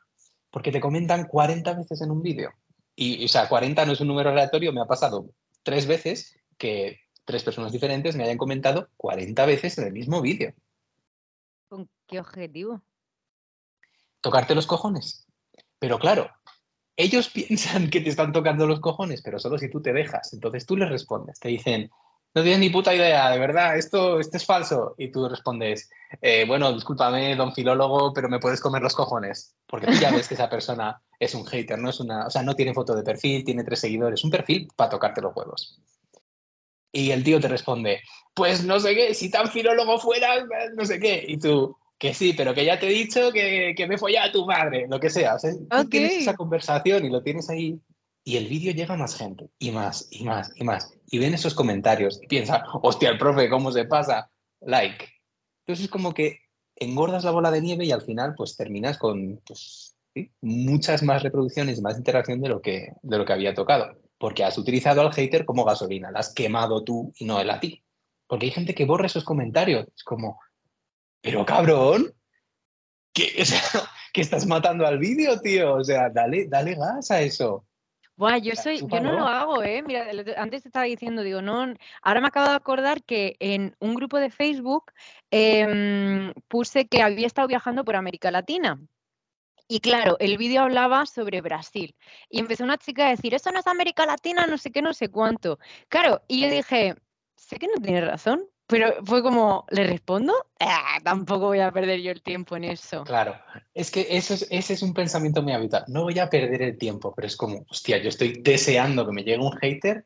porque 0.50 0.72
te 0.72 0.80
comentan 0.80 1.28
40 1.28 1.74
veces 1.74 2.02
en 2.02 2.12
un 2.12 2.22
vídeo. 2.22 2.52
Y, 2.96 3.24
o 3.24 3.28
sea, 3.28 3.48
40 3.48 3.86
no 3.86 3.94
es 3.94 4.02
un 4.02 4.08
número 4.08 4.32
aleatorio, 4.32 4.74
me 4.74 4.82
ha 4.82 4.86
pasado 4.86 5.30
tres 5.64 5.86
veces 5.86 6.38
que 6.58 7.00
tres 7.26 7.44
personas 7.44 7.72
diferentes 7.72 8.16
me 8.16 8.24
hayan 8.24 8.38
comentado 8.38 8.90
40 8.98 9.46
veces 9.46 9.78
en 9.78 9.86
el 9.86 9.94
mismo 9.94 10.22
vídeo. 10.22 10.54
¿Con 12.10 12.18
qué 12.18 12.20
objetivo? 12.20 12.82
Tocarte 14.22 14.56
los 14.56 14.66
cojones. 14.66 15.28
Pero 15.78 16.00
claro, 16.00 16.30
ellos 16.98 17.30
piensan 17.34 17.90
que 17.90 18.02
te 18.02 18.10
están 18.10 18.32
tocando 18.32 18.66
los 18.66 18.80
cojones, 18.80 19.22
pero 19.22 19.38
solo 19.38 19.60
si 19.60 19.70
tú 19.70 19.82
te 19.82 19.94
dejas. 19.94 20.34
Entonces 20.34 20.66
tú 20.66 20.76
les 20.76 20.90
respondes, 20.90 21.40
te 21.40 21.50
dicen, 21.50 21.92
no 22.34 22.42
tienes 22.42 22.60
ni 22.60 22.70
puta 22.72 22.94
idea, 22.96 23.30
de 23.30 23.40
verdad, 23.40 23.78
esto, 23.78 24.20
esto 24.20 24.38
es 24.38 24.46
falso. 24.46 24.96
Y 24.98 25.12
tú 25.12 25.30
respondes, 25.30 25.90
"Eh, 26.22 26.46
bueno, 26.48 26.74
discúlpame, 26.74 27.36
don 27.36 27.54
filólogo, 27.54 28.12
pero 28.12 28.28
me 28.28 28.40
puedes 28.40 28.60
comer 28.60 28.82
los 28.82 28.96
cojones. 28.96 29.56
Porque 29.68 29.88
tú 29.88 29.94
ya 29.94 30.12
ves 30.12 30.28
que 30.28 30.34
esa 30.34 30.50
persona 30.50 31.02
es 31.20 31.36
un 31.36 31.46
hater, 31.46 31.78
no 31.78 31.92
es 31.92 32.00
una, 32.00 32.26
o 32.26 32.30
sea, 32.32 32.42
no 32.42 32.56
tiene 32.56 32.74
foto 32.74 32.96
de 32.96 33.04
perfil, 33.04 33.44
tiene 33.44 33.64
tres 33.64 33.80
seguidores, 33.82 34.24
un 34.24 34.32
perfil 34.32 34.68
para 34.76 34.90
tocarte 34.90 35.22
los 35.22 35.36
huevos. 35.36 35.80
Y 36.92 37.12
el 37.12 37.24
tío 37.24 37.40
te 37.40 37.48
responde, 37.48 38.02
pues 38.34 38.64
no 38.64 38.80
sé 38.80 38.96
qué, 38.96 39.14
si 39.14 39.30
tan 39.30 39.48
filólogo 39.48 40.00
fueras, 40.00 40.44
no 40.76 40.86
sé 40.86 41.00
qué. 41.00 41.24
Y 41.28 41.38
tú, 41.38 41.78
que 42.00 42.14
sí, 42.14 42.34
pero 42.34 42.54
que 42.56 42.66
ya 42.66 42.80
te 42.80 42.88
he 42.88 42.94
dicho 42.94 43.32
que, 43.34 43.74
que 43.76 43.86
me 43.86 43.98
folla 43.98 44.24
a 44.24 44.32
tu 44.32 44.46
madre, 44.46 44.88
lo 44.90 45.00
que 45.00 45.10
sea. 45.10 45.36
O 45.36 45.40
sea, 45.40 45.52
tú 45.52 45.68
Ok. 45.82 45.90
tienes 45.90 46.14
esa 46.14 46.36
conversación 46.36 47.06
y 47.06 47.10
lo 47.10 47.22
tienes 47.22 47.50
ahí. 47.50 47.80
Y 48.24 48.38
el 48.38 48.48
vídeo 48.48 48.74
llega 48.74 48.94
a 48.94 48.98
más 48.98 49.16
gente, 49.18 49.50
y 49.60 49.72
más, 49.72 50.08
y 50.12 50.24
más, 50.24 50.52
y 50.56 50.64
más. 50.64 50.94
Y 51.08 51.20
ven 51.20 51.34
esos 51.34 51.54
comentarios 51.54 52.20
y 52.22 52.28
piensan, 52.28 52.62
hostia, 52.82 53.10
el 53.10 53.18
profe, 53.18 53.50
¿cómo 53.50 53.72
se 53.72 53.86
pasa? 53.86 54.32
Like. 54.62 55.06
Entonces 55.66 55.86
es 55.86 55.92
como 55.92 56.14
que 56.14 56.40
engordas 56.76 57.24
la 57.26 57.32
bola 57.32 57.52
de 57.52 57.62
nieve 57.62 57.86
y 57.86 57.92
al 57.92 58.02
final 58.02 58.34
pues 58.36 58.56
terminas 58.56 58.98
con 58.98 59.42
pues, 59.46 59.96
sí, 60.14 60.32
muchas 60.42 61.04
más 61.04 61.22
reproducciones 61.24 61.80
y 61.80 61.82
más 61.82 61.98
interacción 61.98 62.40
de 62.40 62.50
lo, 62.50 62.62
que, 62.62 62.94
de 63.02 63.18
lo 63.18 63.26
que 63.26 63.34
había 63.34 63.54
tocado. 63.54 63.98
Porque 64.18 64.44
has 64.44 64.58
utilizado 64.58 65.02
al 65.02 65.14
hater 65.14 65.46
como 65.46 65.66
gasolina, 65.66 66.12
la 66.12 66.20
has 66.20 66.34
quemado 66.34 66.84
tú 66.84 67.14
y 67.18 67.26
no 67.26 67.40
él 67.42 67.50
a 67.50 67.60
ti. 67.60 67.84
Porque 68.28 68.46
hay 68.46 68.52
gente 68.52 68.76
que 68.76 68.86
borra 68.86 69.08
esos 69.08 69.24
comentarios. 69.24 69.88
Es 69.96 70.04
como, 70.04 70.40
pero 71.22 71.46
cabrón, 71.46 72.14
que, 73.14 73.42
o 73.42 73.46
sea, 73.46 73.62
que 74.14 74.22
estás 74.22 74.46
matando 74.46 74.86
al 74.86 75.00
vídeo, 75.00 75.40
tío. 75.40 75.76
O 75.76 75.84
sea, 75.84 76.10
dale, 76.10 76.48
dale 76.48 76.76
gas 76.76 77.12
a 77.12 77.22
eso. 77.22 77.66
Buah, 78.16 78.38
yo 78.38 78.54
soy, 78.54 78.80
yo 78.86 79.00
no 79.00 79.14
lo 79.14 79.26
hago, 79.26 79.64
¿eh? 79.64 79.82
Mira, 79.82 80.08
antes 80.36 80.64
te 80.64 80.68
estaba 80.68 80.84
diciendo, 80.84 81.24
digo, 81.24 81.42
no, 81.42 81.74
ahora 82.02 82.20
me 82.20 82.28
acabo 82.28 82.50
de 82.50 82.56
acordar 82.56 83.02
que 83.02 83.38
en 83.40 83.78
un 83.80 83.96
grupo 83.96 84.18
de 84.18 84.30
Facebook 84.30 84.92
em, 85.32 86.34
puse 86.50 86.90
que 86.90 87.02
había 87.02 87.28
estado 87.28 87.48
viajando 87.48 87.86
por 87.86 87.96
América 87.96 88.30
Latina. 88.30 88.78
Y 89.70 89.80
claro, 89.80 90.18
el 90.20 90.38
vídeo 90.38 90.64
hablaba 90.64 91.06
sobre 91.06 91.40
Brasil. 91.40 91.96
Y 92.30 92.40
empezó 92.40 92.66
una 92.66 92.78
chica 92.78 93.08
a 93.08 93.12
decir, 93.12 93.34
eso 93.34 93.54
no 93.54 93.60
es 93.60 93.68
América 93.68 94.06
Latina, 94.06 94.48
no 94.48 94.58
sé 94.58 94.72
qué, 94.72 94.82
no 94.82 94.94
sé 94.94 95.08
cuánto. 95.08 95.58
Claro, 95.88 96.22
y 96.28 96.42
yo 96.42 96.50
dije, 96.50 96.96
sé 97.36 97.58
que 97.58 97.68
no 97.68 97.82
tiene 97.82 98.02
razón, 98.02 98.46
pero 98.70 99.04
fue 99.04 99.24
como, 99.24 99.66
¿le 99.72 99.84
respondo? 99.84 100.32
Ah, 100.60 101.00
tampoco 101.04 101.48
voy 101.48 101.60
a 101.60 101.72
perder 101.72 102.02
yo 102.02 102.12
el 102.12 102.22
tiempo 102.22 102.56
en 102.56 102.66
eso. 102.66 103.04
Claro, 103.04 103.36
es 103.74 103.90
que 103.90 104.06
eso 104.12 104.36
es, 104.36 104.46
ese 104.52 104.74
es 104.74 104.84
un 104.84 104.94
pensamiento 104.94 105.42
muy 105.42 105.54
habitual. 105.54 105.86
No 105.88 106.04
voy 106.04 106.20
a 106.20 106.30
perder 106.30 106.62
el 106.62 106.78
tiempo, 106.78 107.12
pero 107.16 107.28
es 107.28 107.36
como, 107.36 107.66
hostia, 107.68 107.98
yo 107.98 108.10
estoy 108.10 108.42
deseando 108.44 109.08
que 109.08 109.12
me 109.12 109.24
llegue 109.24 109.40
un 109.44 109.58
hater 109.58 110.06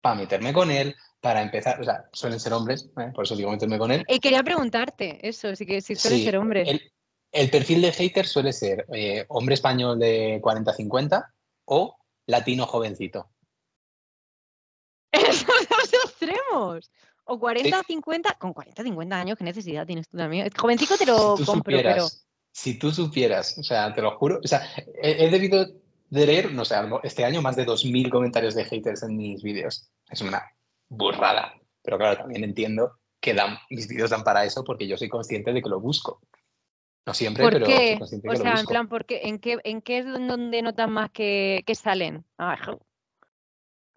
para 0.00 0.16
meterme 0.16 0.52
con 0.52 0.72
él, 0.72 0.96
para 1.20 1.40
empezar, 1.40 1.80
o 1.80 1.84
sea, 1.84 2.08
suelen 2.12 2.40
ser 2.40 2.52
hombres, 2.52 2.90
¿eh? 2.98 3.12
por 3.14 3.24
eso 3.24 3.36
digo 3.36 3.52
meterme 3.52 3.78
con 3.78 3.92
él. 3.92 4.04
Y 4.08 4.18
quería 4.18 4.42
preguntarte 4.42 5.28
eso, 5.28 5.54
si, 5.54 5.64
que, 5.64 5.80
si 5.80 5.94
suele 5.94 6.16
Sí, 6.16 6.24
ser 6.24 6.36
hombre. 6.36 6.68
El, 6.68 6.92
el 7.30 7.48
perfil 7.48 7.80
de 7.80 7.92
hater 7.92 8.26
suele 8.26 8.52
ser 8.52 8.86
eh, 8.92 9.24
hombre 9.28 9.54
español 9.54 10.00
de 10.00 10.40
40-50 10.42 11.28
o 11.66 11.96
latino 12.26 12.66
jovencito. 12.66 13.30
Esos 15.12 15.46
dos 15.68 15.94
extremos. 16.06 16.90
O 17.32 17.38
40 17.38 17.78
Sí. 17.78 17.84
50, 17.86 18.34
con 18.40 18.52
40 18.52 18.82
50 18.82 19.16
años, 19.20 19.38
¿qué 19.38 19.44
necesidad 19.44 19.86
tienes 19.86 20.08
tú 20.08 20.16
también? 20.16 20.48
Jovencico 20.56 20.96
te 20.96 21.06
lo 21.06 21.36
si 21.36 21.44
compro, 21.44 21.76
supieras, 21.76 21.94
pero 21.94 22.08
si 22.52 22.78
tú 22.78 22.90
supieras, 22.90 23.56
o 23.58 23.62
sea, 23.62 23.94
te 23.94 24.02
lo 24.02 24.16
juro, 24.18 24.40
o 24.42 24.48
sea, 24.48 24.62
he, 25.00 25.26
he 25.26 25.30
debido 25.30 25.64
de 26.08 26.26
leer, 26.26 26.52
no 26.52 26.64
sé, 26.64 26.74
este 27.04 27.24
año 27.24 27.40
más 27.40 27.54
de 27.54 27.64
2.000 27.64 28.10
comentarios 28.10 28.56
de 28.56 28.64
haters 28.64 29.04
en 29.04 29.16
mis 29.16 29.44
vídeos. 29.44 29.88
Es 30.10 30.20
una 30.22 30.42
burrada. 30.88 31.54
Pero 31.82 31.98
claro, 31.98 32.16
también 32.18 32.42
entiendo 32.42 32.98
que 33.20 33.32
dan, 33.32 33.58
mis 33.70 33.86
vídeos 33.86 34.10
dan 34.10 34.24
para 34.24 34.44
eso 34.44 34.64
porque 34.64 34.88
yo 34.88 34.96
soy 34.96 35.08
consciente 35.08 35.52
de 35.52 35.62
que 35.62 35.68
lo 35.68 35.80
busco. 35.80 36.20
No 37.06 37.14
siempre, 37.14 37.44
¿por 37.44 37.52
pero 37.52 37.66
soy 37.66 37.74
qué? 37.76 37.96
consciente 37.98 38.28
O 38.28 38.32
que 38.32 38.38
lo 38.38 38.42
sea, 38.42 38.50
en 38.50 38.56
busco. 38.56 38.70
plan, 38.70 38.88
¿por 38.88 39.04
qué? 39.06 39.20
¿En 39.22 39.38
qué, 39.38 39.58
en 39.62 39.82
qué 39.82 39.98
es 39.98 40.06
donde 40.06 40.62
notas 40.62 40.88
más 40.90 41.10
que, 41.12 41.62
que 41.64 41.76
salen? 41.76 42.24
Ah, 42.38 42.58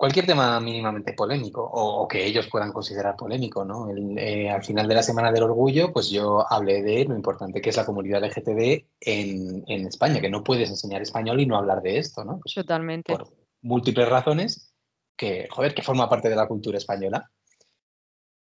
Cualquier 0.03 0.25
tema 0.25 0.59
mínimamente 0.59 1.13
polémico 1.13 1.63
o, 1.63 2.01
o 2.01 2.07
que 2.09 2.25
ellos 2.25 2.49
puedan 2.51 2.73
considerar 2.73 3.15
polémico, 3.15 3.63
¿no? 3.63 3.89
El, 3.89 4.17
eh, 4.17 4.49
al 4.49 4.61
final 4.61 4.85
de 4.85 4.95
la 4.95 5.01
Semana 5.01 5.31
del 5.31 5.43
Orgullo, 5.43 5.93
pues 5.93 6.09
yo 6.09 6.45
hablé 6.51 6.83
de 6.83 7.05
lo 7.05 7.15
importante 7.15 7.61
que 7.61 7.69
es 7.69 7.77
la 7.77 7.85
comunidad 7.85 8.21
LGTB 8.21 8.83
en, 8.99 9.63
en 9.65 9.87
España, 9.87 10.19
que 10.19 10.29
no 10.29 10.43
puedes 10.43 10.69
enseñar 10.69 11.01
español 11.01 11.39
y 11.39 11.45
no 11.45 11.55
hablar 11.55 11.81
de 11.81 11.99
esto, 11.99 12.25
¿no? 12.25 12.41
Pues 12.41 12.53
totalmente. 12.53 13.15
por 13.15 13.33
múltiples 13.61 14.09
razones 14.09 14.73
que, 15.15 15.47
joder, 15.49 15.73
que 15.73 15.83
forma 15.83 16.09
parte 16.09 16.29
de 16.29 16.35
la 16.35 16.49
cultura 16.49 16.77
española. 16.77 17.31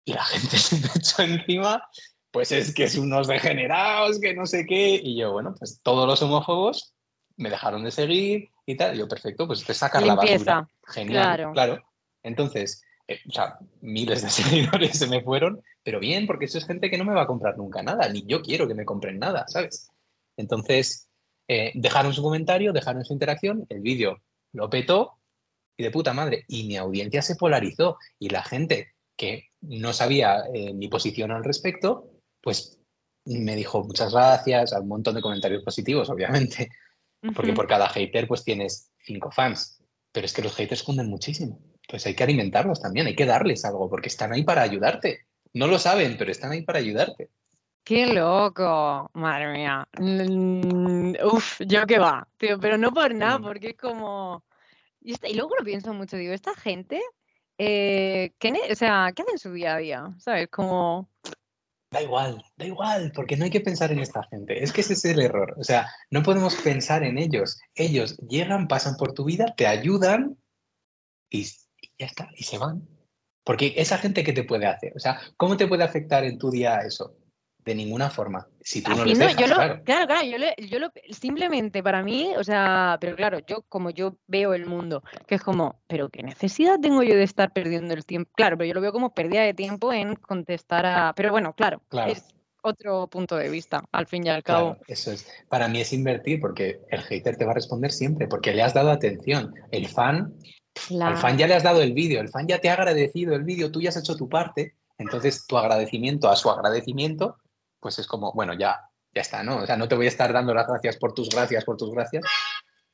Y 0.06 0.14
la 0.14 0.24
gente 0.24 0.56
se 0.56 0.76
me 0.76 0.88
echó 0.96 1.22
encima, 1.24 1.86
pues 2.30 2.52
es 2.52 2.72
que 2.72 2.84
es 2.84 2.96
unos 2.96 3.26
degenerados, 3.26 4.18
que 4.18 4.32
no 4.32 4.46
sé 4.46 4.64
qué. 4.64 4.94
Y 4.94 5.18
yo, 5.18 5.32
bueno, 5.32 5.54
pues 5.58 5.82
todos 5.82 6.08
los 6.08 6.22
homófobos 6.22 6.94
me 7.36 7.50
dejaron 7.50 7.84
de 7.84 7.90
seguir 7.90 8.48
y 8.64 8.78
tal. 8.78 8.94
Y 8.94 9.00
yo, 9.00 9.08
perfecto, 9.08 9.46
pues 9.46 9.62
te 9.62 9.74
sacar 9.74 10.02
la 10.04 10.14
basura. 10.14 10.66
Genial, 10.86 11.36
claro. 11.36 11.52
claro. 11.52 11.84
Entonces, 12.22 12.82
eh, 13.06 13.20
o 13.28 13.32
sea, 13.32 13.58
miles 13.80 14.22
de 14.22 14.30
seguidores 14.30 14.98
se 14.98 15.06
me 15.06 15.22
fueron, 15.22 15.62
pero 15.82 16.00
bien, 16.00 16.26
porque 16.26 16.46
eso 16.46 16.58
es 16.58 16.66
gente 16.66 16.90
que 16.90 16.98
no 16.98 17.04
me 17.04 17.14
va 17.14 17.22
a 17.22 17.26
comprar 17.26 17.56
nunca 17.56 17.82
nada, 17.82 18.08
ni 18.08 18.24
yo 18.26 18.42
quiero 18.42 18.66
que 18.66 18.74
me 18.74 18.84
compren 18.84 19.18
nada, 19.18 19.46
¿sabes? 19.48 19.90
Entonces, 20.36 21.08
eh, 21.48 21.72
dejaron 21.74 22.14
su 22.14 22.22
comentario, 22.22 22.72
dejaron 22.72 23.04
su 23.04 23.12
interacción, 23.12 23.66
el 23.68 23.80
vídeo 23.80 24.22
lo 24.52 24.70
petó 24.70 25.18
y 25.76 25.82
de 25.82 25.90
puta 25.90 26.12
madre. 26.12 26.44
Y 26.48 26.64
mi 26.64 26.76
audiencia 26.76 27.22
se 27.22 27.36
polarizó 27.36 27.98
y 28.18 28.30
la 28.30 28.42
gente 28.42 28.94
que 29.16 29.48
no 29.60 29.92
sabía 29.92 30.44
eh, 30.52 30.72
mi 30.72 30.88
posición 30.88 31.30
al 31.30 31.44
respecto, 31.44 32.10
pues 32.40 32.80
me 33.26 33.56
dijo 33.56 33.84
muchas 33.84 34.12
gracias, 34.12 34.72
a 34.72 34.80
un 34.80 34.88
montón 34.88 35.14
de 35.14 35.22
comentarios 35.22 35.62
positivos, 35.62 36.10
obviamente, 36.10 36.70
porque 37.34 37.52
por 37.52 37.66
cada 37.66 37.88
hater 37.88 38.28
pues 38.28 38.44
tienes 38.44 38.90
cinco 38.98 39.30
fans, 39.30 39.73
pero 40.14 40.26
es 40.26 40.32
que 40.32 40.42
los 40.42 40.54
haters 40.54 40.84
cunden 40.84 41.08
muchísimo. 41.08 41.58
Pues 41.88 42.06
hay 42.06 42.14
que 42.14 42.22
alimentarlos 42.22 42.80
también, 42.80 43.08
hay 43.08 43.16
que 43.16 43.26
darles 43.26 43.64
algo, 43.64 43.90
porque 43.90 44.08
están 44.08 44.32
ahí 44.32 44.44
para 44.44 44.62
ayudarte. 44.62 45.26
No 45.52 45.66
lo 45.66 45.76
saben, 45.80 46.16
pero 46.16 46.30
están 46.30 46.52
ahí 46.52 46.62
para 46.62 46.78
ayudarte. 46.78 47.30
Qué 47.82 48.06
loco, 48.06 49.10
madre 49.14 49.52
mía. 49.52 49.88
Mm, 49.98 51.14
Uf, 51.24 51.60
yo 51.66 51.84
qué 51.86 51.98
va, 51.98 52.28
tío, 52.38 52.60
pero 52.60 52.78
no 52.78 52.92
por 52.92 53.12
nada, 53.12 53.40
Mm. 53.40 53.42
porque 53.42 53.68
es 53.70 53.76
como. 53.76 54.44
Y, 55.00 55.16
luego 55.34 55.56
lo 55.58 55.64
pienso 55.64 55.92
mucho, 55.92 56.16
digo, 56.16 56.32
esta 56.32 56.54
gente, 56.54 57.02
eh, 57.58 58.32
¿qué, 58.38 58.52
o 58.70 58.74
sea, 58.76 59.10
¿qué 59.14 59.22
hacen 59.22 59.34
en 59.34 59.38
su 59.38 59.52
día 59.52 59.74
a 59.74 59.78
día? 59.78 60.14
¿Sabes? 60.18 60.48
Como. 60.48 61.08
Da 61.94 62.02
igual, 62.02 62.42
da 62.56 62.66
igual, 62.66 63.12
porque 63.14 63.36
no 63.36 63.44
hay 63.44 63.50
que 63.50 63.60
pensar 63.60 63.92
en 63.92 64.00
esta 64.00 64.24
gente. 64.24 64.64
Es 64.64 64.72
que 64.72 64.80
ese 64.80 64.94
es 64.94 65.04
el 65.04 65.20
error. 65.20 65.54
O 65.56 65.62
sea, 65.62 65.88
no 66.10 66.24
podemos 66.24 66.56
pensar 66.56 67.04
en 67.04 67.18
ellos. 67.18 67.60
Ellos 67.76 68.16
llegan, 68.18 68.66
pasan 68.66 68.96
por 68.96 69.12
tu 69.12 69.24
vida, 69.24 69.54
te 69.56 69.68
ayudan 69.68 70.36
y, 71.30 71.44
ya 71.96 72.06
está, 72.06 72.28
y 72.34 72.42
se 72.42 72.58
van. 72.58 72.88
Porque 73.44 73.74
esa 73.76 73.98
gente, 73.98 74.24
¿qué 74.24 74.32
te 74.32 74.42
puede 74.42 74.66
hacer? 74.66 74.92
O 74.96 74.98
sea, 74.98 75.20
¿cómo 75.36 75.56
te 75.56 75.68
puede 75.68 75.84
afectar 75.84 76.24
en 76.24 76.36
tu 76.36 76.50
día 76.50 76.80
eso? 76.80 77.16
De 77.64 77.74
ninguna 77.74 78.10
forma. 78.10 78.46
Si 78.60 78.82
tú 78.82 78.90
no 78.90 79.04
dejas, 79.04 79.36
yo 79.36 79.46
lo, 79.46 79.54
claro. 79.54 79.82
claro, 79.84 80.06
claro, 80.06 80.26
yo, 80.26 80.36
le- 80.36 80.54
yo 80.68 80.78
lo, 80.78 80.92
simplemente 81.10 81.82
para 81.82 82.02
mí, 82.02 82.30
o 82.36 82.44
sea, 82.44 82.98
pero 83.00 83.16
claro, 83.16 83.38
yo 83.46 83.62
como 83.68 83.88
yo 83.90 84.16
veo 84.26 84.52
el 84.52 84.66
mundo, 84.66 85.02
que 85.26 85.36
es 85.36 85.42
como, 85.42 85.80
pero 85.86 86.10
¿qué 86.10 86.22
necesidad 86.22 86.78
tengo 86.80 87.02
yo 87.02 87.14
de 87.14 87.22
estar 87.22 87.52
perdiendo 87.52 87.94
el 87.94 88.04
tiempo? 88.04 88.30
Claro, 88.34 88.58
pero 88.58 88.68
yo 88.68 88.74
lo 88.74 88.80
veo 88.82 88.92
como 88.92 89.14
pérdida 89.14 89.42
de 89.42 89.54
tiempo 89.54 89.92
en 89.94 90.14
contestar 90.16 90.84
a, 90.84 91.12
pero 91.14 91.30
bueno, 91.30 91.54
claro, 91.54 91.80
Claro. 91.88 92.12
es 92.12 92.24
otro 92.62 93.06
punto 93.08 93.36
de 93.36 93.48
vista, 93.48 93.82
al 93.92 94.06
fin 94.06 94.26
y 94.26 94.30
al 94.30 94.42
cabo. 94.42 94.72
Claro, 94.72 94.84
eso 94.88 95.12
es. 95.12 95.26
Para 95.48 95.68
mí 95.68 95.80
es 95.80 95.92
invertir 95.94 96.40
porque 96.40 96.80
el 96.90 97.00
hater 97.02 97.36
te 97.36 97.44
va 97.46 97.52
a 97.52 97.54
responder 97.54 97.92
siempre, 97.92 98.26
porque 98.28 98.52
le 98.52 98.62
has 98.62 98.74
dado 98.74 98.90
atención. 98.90 99.54
El 99.70 99.86
fan, 99.88 100.34
al 101.02 101.16
fan 101.16 101.38
ya 101.38 101.46
le 101.46 101.54
has 101.54 101.62
dado 101.62 101.80
el 101.82 101.92
vídeo, 101.94 102.20
el 102.20 102.28
fan 102.28 102.46
ya 102.46 102.58
te 102.60 102.68
ha 102.68 102.74
agradecido 102.74 103.34
el 103.34 103.44
vídeo, 103.44 103.70
tú 103.70 103.80
ya 103.80 103.88
has 103.90 103.96
hecho 103.96 104.16
tu 104.16 104.28
parte, 104.28 104.74
entonces 104.98 105.46
tu 105.46 105.58
agradecimiento 105.58 106.28
a 106.30 106.36
su 106.36 106.48
agradecimiento, 106.50 107.36
pues 107.84 107.98
es 107.98 108.06
como, 108.06 108.32
bueno, 108.32 108.54
ya, 108.54 108.80
ya 109.14 109.20
está, 109.20 109.42
¿no? 109.42 109.58
O 109.58 109.66
sea, 109.66 109.76
no 109.76 109.86
te 109.86 109.94
voy 109.94 110.06
a 110.06 110.08
estar 110.08 110.32
dando 110.32 110.54
las 110.54 110.66
gracias 110.66 110.96
por 110.96 111.12
tus 111.12 111.28
gracias, 111.28 111.66
por 111.66 111.76
tus 111.76 111.90
gracias, 111.90 112.24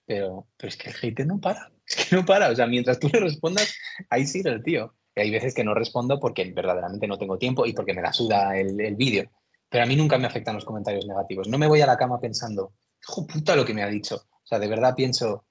pero, 0.04 0.48
pero 0.56 0.68
es 0.68 0.76
que 0.76 0.90
el 0.90 0.96
hate 1.00 1.24
no 1.24 1.40
para, 1.40 1.70
es 1.86 1.94
que 1.94 2.16
no 2.16 2.24
para. 2.24 2.48
O 2.48 2.56
sea, 2.56 2.66
mientras 2.66 2.98
tú 2.98 3.08
le 3.08 3.20
respondas, 3.20 3.72
ahí 4.10 4.26
sigue 4.26 4.50
el 4.50 4.64
tío. 4.64 4.96
Y 5.14 5.20
hay 5.20 5.30
veces 5.30 5.54
que 5.54 5.62
no 5.62 5.74
respondo 5.74 6.18
porque 6.18 6.52
verdaderamente 6.52 7.06
no 7.06 7.18
tengo 7.18 7.38
tiempo 7.38 7.66
y 7.66 7.72
porque 7.72 7.94
me 7.94 8.02
la 8.02 8.12
suda 8.12 8.58
el, 8.58 8.80
el 8.80 8.96
vídeo. 8.96 9.30
Pero 9.68 9.84
a 9.84 9.86
mí 9.86 9.94
nunca 9.94 10.18
me 10.18 10.26
afectan 10.26 10.56
los 10.56 10.64
comentarios 10.64 11.06
negativos. 11.06 11.46
No 11.46 11.56
me 11.56 11.68
voy 11.68 11.82
a 11.82 11.86
la 11.86 11.96
cama 11.96 12.18
pensando, 12.18 12.72
hijo 13.00 13.28
puta 13.28 13.54
lo 13.54 13.64
que 13.64 13.74
me 13.74 13.84
ha 13.84 13.88
dicho. 13.88 14.16
O 14.16 14.46
sea, 14.46 14.58
de 14.58 14.66
verdad 14.66 14.96
pienso 14.96 15.46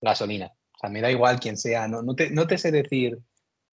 gasolina. 0.00 0.46
O 0.46 0.78
sea, 0.78 0.90
me 0.90 1.00
da 1.00 1.10
igual 1.10 1.40
quién 1.40 1.56
sea. 1.56 1.88
No, 1.88 2.02
no, 2.02 2.14
te, 2.14 2.30
no 2.30 2.46
te 2.46 2.56
sé 2.56 2.70
decir 2.70 3.18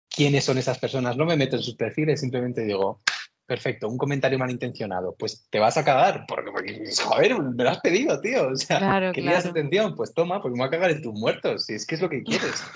quiénes 0.09 0.43
son 0.43 0.57
esas 0.57 0.79
personas. 0.79 1.15
No 1.15 1.25
me 1.25 1.37
meto 1.37 1.55
en 1.55 1.63
sus 1.63 1.75
perfiles, 1.75 2.19
simplemente 2.19 2.65
digo, 2.65 3.01
perfecto, 3.45 3.87
un 3.89 3.97
comentario 3.97 4.39
malintencionado. 4.39 5.15
Pues 5.17 5.47
te 5.49 5.59
vas 5.59 5.77
a 5.77 5.83
cagar, 5.85 6.25
porque, 6.27 6.51
porque 6.51 6.83
joder, 7.03 7.39
me 7.41 7.63
lo 7.63 7.69
has 7.69 7.79
pedido, 7.81 8.19
tío. 8.21 8.49
O 8.49 8.55
sea, 8.55 8.77
Claro, 8.79 9.11
querías 9.11 9.43
claro. 9.43 9.49
atención, 9.51 9.95
pues 9.95 10.13
toma, 10.13 10.41
pues 10.41 10.51
me 10.53 10.59
voy 10.59 10.67
a 10.67 10.71
cagar 10.71 10.91
en 10.91 11.01
tus 11.01 11.13
muertos, 11.13 11.65
si 11.65 11.73
es 11.73 11.85
que 11.85 11.95
es 11.95 12.01
lo 12.01 12.09
que 12.09 12.23
quieres. 12.23 12.63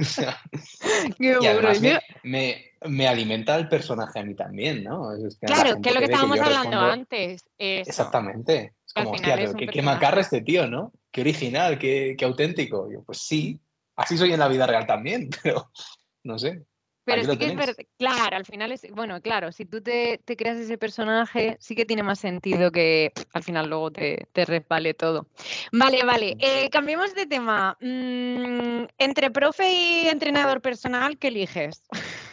O 0.00 0.04
sea, 0.04 0.38
Qué 1.18 1.36
y 1.42 1.46
además 1.46 1.80
me, 1.80 1.98
me- 2.22 2.64
me 2.88 3.08
alimenta 3.08 3.56
el 3.56 3.68
personaje 3.68 4.20
a 4.20 4.22
mí 4.24 4.34
también, 4.36 4.84
¿no? 4.84 5.12
Es 5.12 5.36
que 5.36 5.48
la 5.48 5.54
Claro, 5.56 5.80
que 5.82 5.88
es 5.88 5.94
lo 5.94 6.00
que 6.00 6.04
estábamos 6.06 6.40
hablando 6.40 6.70
respondo- 6.70 6.92
antes. 6.92 7.42
eso. 7.58 7.90
Exactamente. 7.90 8.74
Es 8.86 8.94
como, 8.94 9.10
hostia, 9.10 9.34
es 9.34 9.54
qué, 9.56 9.66
qué 9.66 9.82
macarra 9.82 10.20
este 10.20 10.42
tío, 10.42 10.68
¿no? 10.68 10.92
Qué 11.10 11.22
original, 11.22 11.76
qué, 11.78 12.14
qué 12.16 12.24
auténtico. 12.24 12.88
Yo, 12.90 13.02
pues 13.02 13.18
sí, 13.18 13.60
así 13.96 14.16
soy 14.16 14.32
en 14.32 14.38
la 14.38 14.48
vida 14.48 14.64
real 14.66 14.86
también, 14.86 15.28
pero 15.42 15.70
no 16.22 16.38
sé. 16.38 16.62
Pero 17.04 17.24
sí 17.24 17.38
que 17.38 17.46
es 17.46 17.56
verdad, 17.56 17.74
claro, 17.98 18.36
al 18.36 18.44
final 18.44 18.72
es, 18.72 18.86
bueno, 18.92 19.20
claro, 19.20 19.52
si 19.52 19.64
tú 19.64 19.80
te, 19.80 20.20
te 20.24 20.36
creas 20.36 20.58
ese 20.58 20.78
personaje, 20.78 21.56
sí 21.58 21.74
que 21.74 21.86
tiene 21.86 22.02
más 22.02 22.20
sentido 22.20 22.70
que 22.70 23.12
al 23.32 23.42
final 23.42 23.68
luego 23.68 23.90
te, 23.90 24.26
te 24.32 24.44
resbale 24.44 24.94
todo. 24.94 25.26
Vale, 25.72 26.04
vale, 26.04 26.36
eh, 26.38 26.68
cambiemos 26.70 27.14
de 27.14 27.26
tema. 27.26 27.76
Mm, 27.80 28.84
entre 28.98 29.30
profe 29.30 29.72
y 29.72 30.08
entrenador 30.08 30.60
personal, 30.60 31.18
¿qué 31.18 31.28
eliges? 31.28 31.82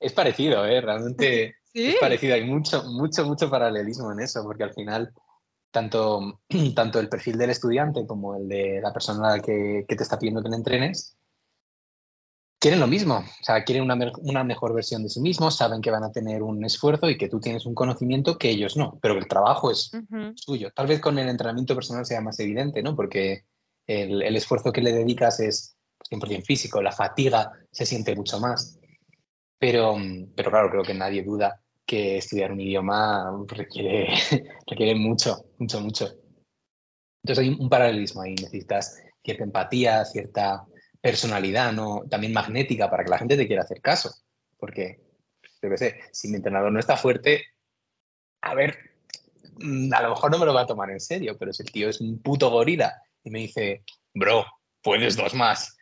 Es 0.00 0.12
parecido, 0.12 0.64
¿eh? 0.64 0.80
Realmente 0.80 1.56
Sí. 1.72 1.88
es 1.88 1.96
parecido. 1.96 2.34
Hay 2.34 2.44
mucho, 2.44 2.82
mucho, 2.84 3.24
mucho 3.26 3.50
paralelismo 3.50 4.12
en 4.12 4.20
eso, 4.20 4.42
porque 4.42 4.64
al 4.64 4.72
final 4.72 5.12
tanto, 5.70 6.40
tanto 6.74 7.00
el 7.00 7.08
perfil 7.08 7.36
del 7.36 7.50
estudiante 7.50 8.06
como 8.06 8.36
el 8.36 8.48
de 8.48 8.80
la 8.82 8.92
persona 8.92 9.40
que, 9.40 9.84
que 9.88 9.96
te 9.96 10.02
está 10.02 10.18
pidiendo 10.18 10.42
que 10.42 10.48
le 10.48 10.56
entrenes 10.56 11.17
quieren 12.58 12.80
lo 12.80 12.86
mismo. 12.86 13.18
O 13.18 13.44
sea, 13.44 13.64
quieren 13.64 13.84
una, 13.84 13.96
una 14.18 14.44
mejor 14.44 14.74
versión 14.74 15.02
de 15.02 15.08
sí 15.08 15.20
mismos, 15.20 15.56
saben 15.56 15.80
que 15.80 15.90
van 15.90 16.04
a 16.04 16.12
tener 16.12 16.42
un 16.42 16.64
esfuerzo 16.64 17.08
y 17.08 17.16
que 17.16 17.28
tú 17.28 17.40
tienes 17.40 17.66
un 17.66 17.74
conocimiento 17.74 18.38
que 18.38 18.50
ellos 18.50 18.76
no, 18.76 18.98
pero 19.00 19.14
que 19.14 19.20
el 19.20 19.28
trabajo 19.28 19.70
es 19.70 19.92
Ujú, 19.94 20.32
suyo. 20.34 20.70
Tal 20.74 20.86
vez 20.86 21.00
con 21.00 21.18
el 21.18 21.28
entrenamiento 21.28 21.74
personal 21.74 22.04
sea 22.04 22.20
más 22.20 22.38
evidente, 22.40 22.82
¿no? 22.82 22.94
Porque 22.94 23.44
el, 23.86 24.22
el 24.22 24.36
esfuerzo 24.36 24.72
que 24.72 24.82
le 24.82 24.92
dedicas 24.92 25.40
es 25.40 25.76
100% 26.10 26.44
físico, 26.44 26.82
la 26.82 26.92
fatiga 26.92 27.52
se 27.70 27.86
siente 27.86 28.14
mucho 28.14 28.38
más. 28.40 28.78
Pero, 29.58 29.96
pero 30.36 30.50
claro, 30.50 30.70
creo 30.70 30.82
que 30.82 30.94
nadie 30.94 31.22
duda 31.22 31.60
que 31.84 32.18
estudiar 32.18 32.52
un 32.52 32.60
idioma 32.60 33.44
requiere, 33.46 34.08
requiere 34.66 34.94
mucho, 34.94 35.46
mucho, 35.58 35.80
mucho. 35.80 36.08
Entonces 37.22 37.44
hay 37.44 37.56
un 37.58 37.68
paralelismo 37.68 38.22
ahí, 38.22 38.34
necesitas 38.34 39.02
cierta 39.24 39.44
empatía, 39.44 40.04
cierta 40.04 40.64
personalidad, 41.00 41.72
¿no? 41.72 42.02
También 42.08 42.32
magnética 42.32 42.90
para 42.90 43.04
que 43.04 43.10
la 43.10 43.18
gente 43.18 43.36
te 43.36 43.46
quiera 43.46 43.62
hacer 43.62 43.80
caso. 43.80 44.10
Porque, 44.58 45.00
yo 45.62 45.70
qué 45.70 45.76
sé, 45.78 46.00
si 46.12 46.28
mi 46.28 46.36
entrenador 46.36 46.72
no 46.72 46.80
está 46.80 46.96
fuerte, 46.96 47.44
a 48.42 48.54
ver, 48.54 48.78
mm, 49.58 49.92
a 49.92 50.02
lo 50.02 50.10
mejor 50.10 50.30
no 50.30 50.38
me 50.38 50.46
lo 50.46 50.54
va 50.54 50.62
a 50.62 50.66
tomar 50.66 50.90
en 50.90 51.00
serio, 51.00 51.36
pero 51.38 51.52
si 51.52 51.62
el 51.62 51.72
tío 51.72 51.88
es 51.88 52.00
un 52.00 52.20
puto 52.20 52.50
gorila 52.50 53.00
y 53.22 53.30
me 53.30 53.40
dice, 53.40 53.84
bro, 54.14 54.44
puedes 54.82 55.16
dos 55.16 55.34
más. 55.34 55.76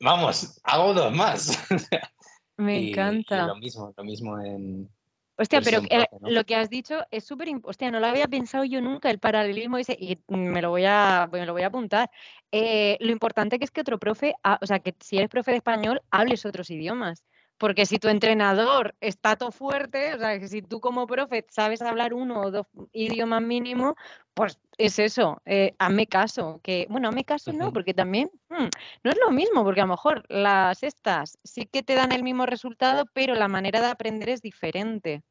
Vamos, 0.00 0.60
hago 0.64 0.92
dos 0.94 1.14
más. 1.14 1.58
Me 2.56 2.78
Y- 2.78 2.84
y 2.86 2.90
encanta. 2.90 3.46
lo 3.46 3.56
mismo, 3.56 3.92
lo 3.96 4.04
mismo 4.04 4.40
en... 4.40 4.88
Hostia, 5.36 5.60
pero 5.60 5.82
eh, 5.90 6.06
lo 6.20 6.44
que 6.44 6.54
has 6.54 6.70
dicho 6.70 7.04
es 7.10 7.24
súper 7.24 7.48
importante. 7.48 7.70
Hostia, 7.70 7.90
no 7.90 7.98
lo 7.98 8.06
había 8.06 8.28
pensado 8.28 8.62
yo 8.62 8.80
nunca, 8.80 9.10
el 9.10 9.18
paralelismo 9.18 9.78
ese, 9.78 9.96
y 9.98 10.16
me 10.28 10.62
lo 10.62 10.70
voy 10.70 10.84
a, 10.86 11.28
me 11.32 11.44
lo 11.44 11.52
voy 11.52 11.62
a 11.62 11.66
apuntar. 11.66 12.08
Eh, 12.56 12.96
lo 13.00 13.10
importante 13.10 13.58
que 13.58 13.64
es 13.64 13.72
que 13.72 13.80
otro 13.80 13.98
profe, 13.98 14.36
ha- 14.44 14.60
o 14.62 14.66
sea, 14.66 14.78
que 14.78 14.94
si 15.00 15.16
eres 15.16 15.28
profe 15.28 15.50
de 15.50 15.56
español, 15.56 16.00
hables 16.12 16.46
otros 16.46 16.70
idiomas. 16.70 17.24
Porque 17.58 17.84
si 17.84 17.98
tu 17.98 18.06
entrenador 18.08 18.94
está 19.00 19.34
todo 19.34 19.50
fuerte, 19.50 20.14
o 20.14 20.18
sea, 20.18 20.38
que 20.38 20.46
si 20.46 20.62
tú 20.62 20.78
como 20.78 21.04
profe 21.08 21.44
sabes 21.48 21.82
hablar 21.82 22.14
uno 22.14 22.42
o 22.42 22.50
dos 22.52 22.66
idiomas 22.92 23.42
mínimo, 23.42 23.96
pues 24.34 24.60
es 24.78 25.00
eso, 25.00 25.40
eh, 25.46 25.74
hazme 25.78 26.06
caso. 26.06 26.60
Que, 26.62 26.86
bueno, 26.88 27.08
hazme 27.08 27.24
caso 27.24 27.52
no, 27.52 27.72
porque 27.72 27.92
también 27.92 28.30
mm, 28.48 28.68
no 29.02 29.10
es 29.10 29.18
lo 29.18 29.32
mismo, 29.32 29.64
porque 29.64 29.80
a 29.80 29.84
lo 29.86 29.90
mejor 29.92 30.24
las 30.28 30.84
estas 30.84 31.38
sí 31.42 31.66
que 31.66 31.82
te 31.82 31.96
dan 31.96 32.12
el 32.12 32.22
mismo 32.22 32.46
resultado, 32.46 33.04
pero 33.12 33.34
la 33.34 33.48
manera 33.48 33.80
de 33.80 33.86
aprender 33.88 34.28
es 34.28 34.42
diferente. 34.42 35.24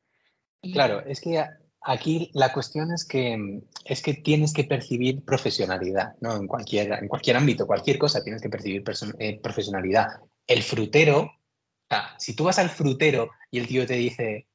Y- 0.61 0.73
Claro, 0.73 1.01
es 1.05 1.21
que 1.21 1.41
aquí 1.83 2.31
la 2.33 2.53
cuestión 2.53 2.91
es 2.91 3.05
que, 3.05 3.61
es 3.85 4.01
que 4.01 4.13
tienes 4.13 4.53
que 4.53 4.63
percibir 4.63 5.23
profesionalidad, 5.23 6.15
¿no? 6.21 6.35
En 6.35 6.47
cualquier, 6.47 6.93
en 6.93 7.07
cualquier 7.07 7.37
ámbito, 7.37 7.67
cualquier 7.67 7.97
cosa 7.97 8.23
tienes 8.23 8.41
que 8.41 8.49
percibir 8.49 8.83
eh, 9.19 9.39
profesionalidad. 9.41 10.21
El 10.47 10.63
frutero, 10.63 11.31
si 12.17 12.35
tú 12.35 12.45
vas 12.45 12.59
al 12.59 12.69
frutero 12.69 13.31
y 13.51 13.59
el 13.59 13.67
tío 13.67 13.85
te 13.85 13.93
dice, 13.95 14.47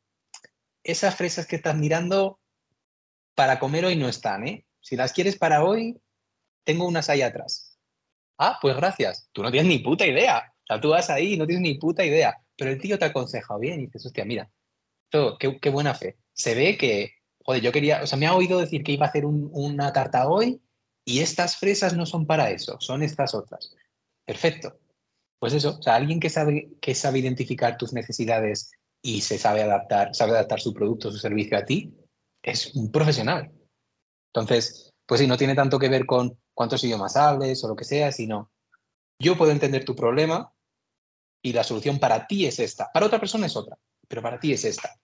esas 0.82 1.14
fresas 1.14 1.46
que 1.46 1.56
estás 1.56 1.76
mirando 1.76 2.40
para 3.34 3.58
comer 3.60 3.84
hoy 3.84 3.96
no 3.96 4.08
están, 4.08 4.46
¿eh? 4.46 4.66
Si 4.80 4.96
las 4.96 5.12
quieres 5.12 5.36
para 5.36 5.64
hoy, 5.64 6.00
tengo 6.64 6.86
unas 6.86 7.08
ahí 7.10 7.22
atrás. 7.22 7.78
Ah, 8.38 8.58
pues 8.60 8.76
gracias. 8.76 9.28
Tú 9.32 9.42
no 9.42 9.50
tienes 9.50 9.68
ni 9.68 9.78
puta 9.80 10.06
idea. 10.06 10.52
O 10.62 10.66
sea, 10.66 10.80
tú 10.80 10.90
vas 10.90 11.10
ahí 11.10 11.34
y 11.34 11.36
no 11.36 11.46
tienes 11.46 11.62
ni 11.62 11.74
puta 11.78 12.04
idea. 12.04 12.36
Pero 12.56 12.70
el 12.70 12.80
tío 12.80 12.98
te 12.98 13.04
ha 13.04 13.08
aconsejado 13.08 13.60
bien 13.60 13.80
y 13.80 13.86
dices, 13.86 14.06
hostia, 14.06 14.24
mira, 14.24 14.50
qué, 15.10 15.58
qué 15.60 15.70
buena 15.70 15.94
fe. 15.94 16.16
Se 16.32 16.54
ve 16.54 16.76
que, 16.76 17.17
joder, 17.48 17.62
yo 17.62 17.72
quería, 17.72 18.02
o 18.02 18.06
sea, 18.06 18.18
me 18.18 18.26
ha 18.26 18.34
oído 18.34 18.58
decir 18.60 18.84
que 18.84 18.92
iba 18.92 19.06
a 19.06 19.08
hacer 19.08 19.24
un- 19.24 19.48
una 19.54 19.90
tarta 19.90 20.28
hoy 20.28 20.60
y 21.02 21.20
estas 21.20 21.56
fresas 21.56 21.96
no 21.96 22.04
son 22.04 22.26
para 22.26 22.50
eso, 22.50 22.76
son 22.78 23.02
estas 23.02 23.34
otras. 23.34 23.74
Perfecto. 24.26 24.78
Pues 25.38 25.54
eso, 25.54 25.78
o 25.78 25.82
sea, 25.82 25.94
alguien 25.94 26.20
que 26.20 26.28
sabe, 26.28 26.68
que 26.82 26.94
sabe 26.94 27.20
identificar 27.20 27.78
tus 27.78 27.94
necesidades 27.94 28.70
y 29.00 29.22
se 29.22 29.38
sabe 29.38 29.62
adaptar, 29.62 30.14
sabe 30.14 30.32
adaptar 30.32 30.60
su 30.60 30.74
producto, 30.74 31.10
su 31.10 31.16
servicio 31.16 31.56
a 31.56 31.64
ti, 31.64 31.96
es 32.42 32.74
un 32.74 32.92
profesional. 32.92 33.50
Entonces, 34.34 34.92
pues 35.06 35.22
sí, 35.22 35.26
no 35.26 35.38
tiene 35.38 35.54
tanto 35.54 35.78
que 35.78 35.88
ver 35.88 36.04
con 36.04 36.38
cuántos 36.52 36.84
idiomas 36.84 37.16
hables 37.16 37.64
o 37.64 37.68
lo 37.68 37.76
que 37.76 37.84
sea, 37.84 38.12
sino 38.12 38.52
yo 39.18 39.38
puedo 39.38 39.52
entender 39.52 39.86
tu 39.86 39.96
problema 39.96 40.52
y 41.42 41.54
la 41.54 41.64
solución 41.64 41.98
para 41.98 42.26
ti 42.26 42.44
es 42.44 42.58
esta. 42.58 42.90
Para 42.92 43.06
otra 43.06 43.18
persona 43.18 43.46
es 43.46 43.56
otra, 43.56 43.78
pero 44.06 44.20
para 44.20 44.38
ti 44.38 44.52
es 44.52 44.66
esta. 44.66 45.00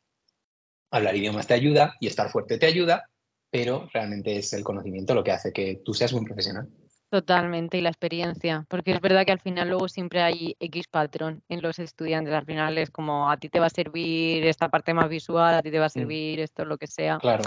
Hablar 0.94 1.16
idiomas 1.16 1.48
te 1.48 1.54
ayuda 1.54 1.96
y 1.98 2.06
estar 2.06 2.30
fuerte 2.30 2.56
te 2.56 2.66
ayuda, 2.66 3.10
pero 3.50 3.88
realmente 3.92 4.36
es 4.36 4.52
el 4.52 4.62
conocimiento 4.62 5.12
lo 5.12 5.24
que 5.24 5.32
hace 5.32 5.52
que 5.52 5.80
tú 5.84 5.92
seas 5.92 6.12
un 6.12 6.24
profesional. 6.24 6.68
Totalmente, 7.10 7.78
y 7.78 7.80
la 7.80 7.90
experiencia, 7.90 8.64
porque 8.68 8.92
es 8.92 9.00
verdad 9.00 9.26
que 9.26 9.32
al 9.32 9.40
final 9.40 9.68
luego 9.68 9.88
siempre 9.88 10.22
hay 10.22 10.56
X 10.60 10.86
patrón 10.88 11.42
en 11.48 11.62
los 11.62 11.80
estudiantes, 11.80 12.32
al 12.32 12.46
final 12.46 12.78
es 12.78 12.90
como 12.90 13.28
a 13.28 13.36
ti 13.36 13.48
te 13.48 13.58
va 13.58 13.66
a 13.66 13.70
servir 13.70 14.46
esta 14.46 14.68
parte 14.68 14.94
más 14.94 15.08
visual, 15.08 15.54
a 15.54 15.62
ti 15.62 15.72
te 15.72 15.80
va 15.80 15.86
a 15.86 15.90
servir 15.90 16.38
esto, 16.38 16.64
lo 16.64 16.78
que 16.78 16.86
sea. 16.86 17.18
Claro. 17.18 17.42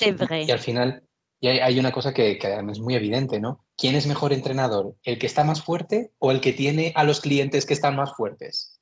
Y 0.00 0.50
al 0.50 0.58
final 0.60 1.02
y 1.40 1.48
hay, 1.48 1.58
hay 1.58 1.78
una 1.78 1.92
cosa 1.92 2.12
que, 2.12 2.38
que 2.38 2.52
es 2.52 2.80
muy 2.80 2.94
evidente, 2.94 3.40
¿no? 3.40 3.64
¿Quién 3.76 3.94
es 3.94 4.06
mejor 4.06 4.32
entrenador? 4.32 4.96
¿El 5.02 5.18
que 5.18 5.26
está 5.26 5.44
más 5.44 5.62
fuerte 5.62 6.12
o 6.18 6.32
el 6.32 6.40
que 6.40 6.52
tiene 6.52 6.92
a 6.96 7.04
los 7.04 7.20
clientes 7.20 7.66
que 7.66 7.74
están 7.74 7.96
más 7.96 8.14
fuertes? 8.16 8.80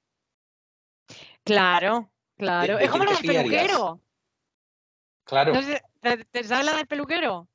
Claro, 1.45 2.11
claro. 2.37 2.77
de 2.79 2.85
es 2.85 2.91
como 2.91 3.05
la 3.05 3.13
del 3.13 3.27
peluquero. 3.27 4.01
Claro. 5.25 5.53
¿te, 6.01 6.25
te 6.25 6.45
sabes 6.45 6.65
la 6.67 6.75
del 6.77 6.87
peluquero? 6.87 7.49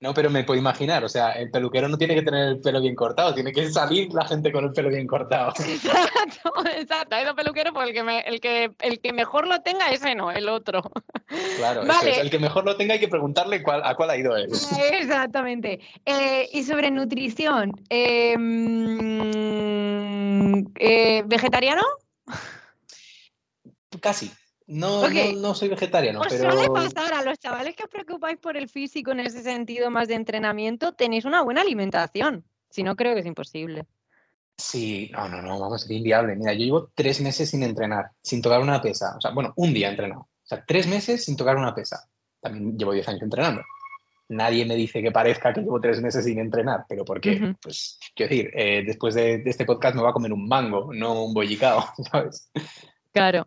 No, 0.00 0.12
pero 0.12 0.28
me 0.28 0.42
puedo 0.44 0.58
imaginar, 0.60 1.02
o 1.04 1.08
sea, 1.08 1.32
el 1.32 1.50
peluquero 1.50 1.88
no 1.88 1.96
tiene 1.96 2.14
que 2.14 2.20
tener 2.22 2.48
el 2.48 2.60
pelo 2.60 2.82
bien 2.82 2.94
cortado, 2.94 3.32
tiene 3.32 3.52
que 3.52 3.70
salir 3.70 4.12
la 4.12 4.26
gente 4.26 4.52
con 4.52 4.64
el 4.64 4.72
pelo 4.72 4.90
bien 4.90 5.06
cortado. 5.06 5.50
Exacto, 5.66 6.52
exacto. 6.76 7.16
Es 7.16 7.26
el 7.28 7.34
peluquero, 7.34 7.72
pues 7.72 7.88
el 7.88 7.94
que, 7.94 8.02
me- 8.02 8.20
el, 8.20 8.38
que, 8.40 8.70
el 8.82 9.00
que 9.00 9.12
mejor 9.14 9.46
lo 9.46 9.62
tenga, 9.62 9.86
ese 9.90 10.14
no, 10.14 10.30
el 10.30 10.48
otro. 10.50 10.82
Claro, 11.56 11.82
eso 11.84 11.88
Vale. 11.92 12.10
es. 12.10 12.18
el 12.18 12.28
que 12.30 12.38
mejor 12.38 12.66
lo 12.66 12.76
tenga 12.76 12.92
hay 12.94 13.00
que 13.00 13.08
preguntarle 13.08 13.62
cuál, 13.62 13.80
a 13.82 13.94
cuál 13.94 14.10
ha 14.10 14.16
ido 14.18 14.36
él. 14.36 14.50
Exactamente. 14.92 15.80
Eh, 16.04 16.50
y 16.52 16.64
sobre 16.64 16.90
nutrición, 16.90 17.72
eh, 17.88 18.36
mm, 18.36 19.44
eh, 20.80 21.22
¿vegetariano? 21.24 21.82
Casi. 24.00 24.30
No, 24.66 25.02
Ok. 25.02 25.10
no, 25.12 25.40
no 25.40 25.54
soy 25.54 25.68
vegetariano, 25.68 26.20
Os 26.20 26.28
pero 26.28 26.50
suele 26.50 26.70
pasar 26.70 27.12
a 27.12 27.22
los 27.22 27.38
chavales 27.38 27.76
que 27.76 27.84
os 27.84 27.90
preocupáis 27.90 28.38
por 28.38 28.56
el 28.56 28.68
físico 28.68 29.12
en 29.12 29.20
ese 29.20 29.42
sentido 29.42 29.90
más 29.90 30.08
de 30.08 30.14
entrenamiento, 30.14 30.92
tenéis 30.94 31.26
una 31.26 31.42
buena 31.42 31.60
alimentación. 31.60 32.44
Si 32.70 32.82
no, 32.82 32.96
creo 32.96 33.14
que 33.14 33.20
es 33.20 33.26
imposible. 33.26 33.84
sí, 34.56 35.10
no, 35.12 35.28
no, 35.28 35.42
no, 35.42 35.60
vamos, 35.60 35.82
sería 35.82 35.98
inviable. 35.98 36.34
Mira, 36.36 36.52
yo 36.54 36.64
llevo 36.64 36.90
tres 36.94 37.20
meses 37.20 37.50
sin 37.50 37.62
entrenar, 37.62 38.10
sin 38.22 38.40
tocar 38.40 38.60
una 38.60 38.80
pesa. 38.80 39.16
O 39.16 39.20
sea, 39.20 39.32
bueno, 39.32 39.52
un 39.56 39.74
día 39.74 39.90
entrenado. 39.90 40.22
O 40.22 40.46
sea, 40.46 40.64
tres 40.66 40.86
meses 40.86 41.24
sin 41.24 41.36
tocar 41.36 41.56
una 41.56 41.74
pesa. 41.74 42.08
También 42.40 42.76
llevo 42.78 42.92
diez 42.92 43.06
años 43.08 43.22
entrenando. 43.22 43.62
nadie 44.28 44.64
me 44.64 44.74
dice 44.76 45.02
que 45.02 45.12
parezca 45.12 45.52
que 45.52 45.60
llevo 45.60 45.80
tres 45.80 46.00
meses 46.00 46.24
sin 46.24 46.38
entrenar, 46.38 46.84
pero 46.88 47.04
porque, 47.04 47.54
pues, 47.60 47.98
quiero 48.14 48.30
decir, 48.30 48.50
eh, 48.54 48.82
después 48.86 49.14
de, 49.14 49.42
este 49.44 49.66
podcast 49.66 49.94
me 49.94 50.02
va 50.02 50.10
a 50.10 50.12
comer 50.14 50.32
un 50.32 50.48
mango, 50.48 50.92
no 50.94 51.24
un 51.24 51.34
bollicao, 51.34 51.84
¿sabes? 52.10 52.50
Claro, 53.14 53.44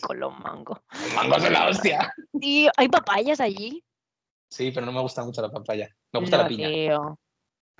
con 0.00 0.20
los 0.20 0.38
mangos. 0.38 0.78
Los 0.92 1.14
mangos 1.14 1.42
son 1.42 1.52
la 1.52 1.68
hostia. 1.68 2.14
¿Y 2.34 2.68
hay 2.76 2.88
papayas 2.88 3.40
allí? 3.40 3.84
Sí, 4.48 4.70
pero 4.70 4.86
no 4.86 4.92
me 4.92 5.00
gusta 5.00 5.24
mucho 5.24 5.42
la 5.42 5.50
papaya. 5.50 5.88
Me 6.12 6.20
gusta 6.20 6.36
la 6.38 6.46
piña. 6.46 6.68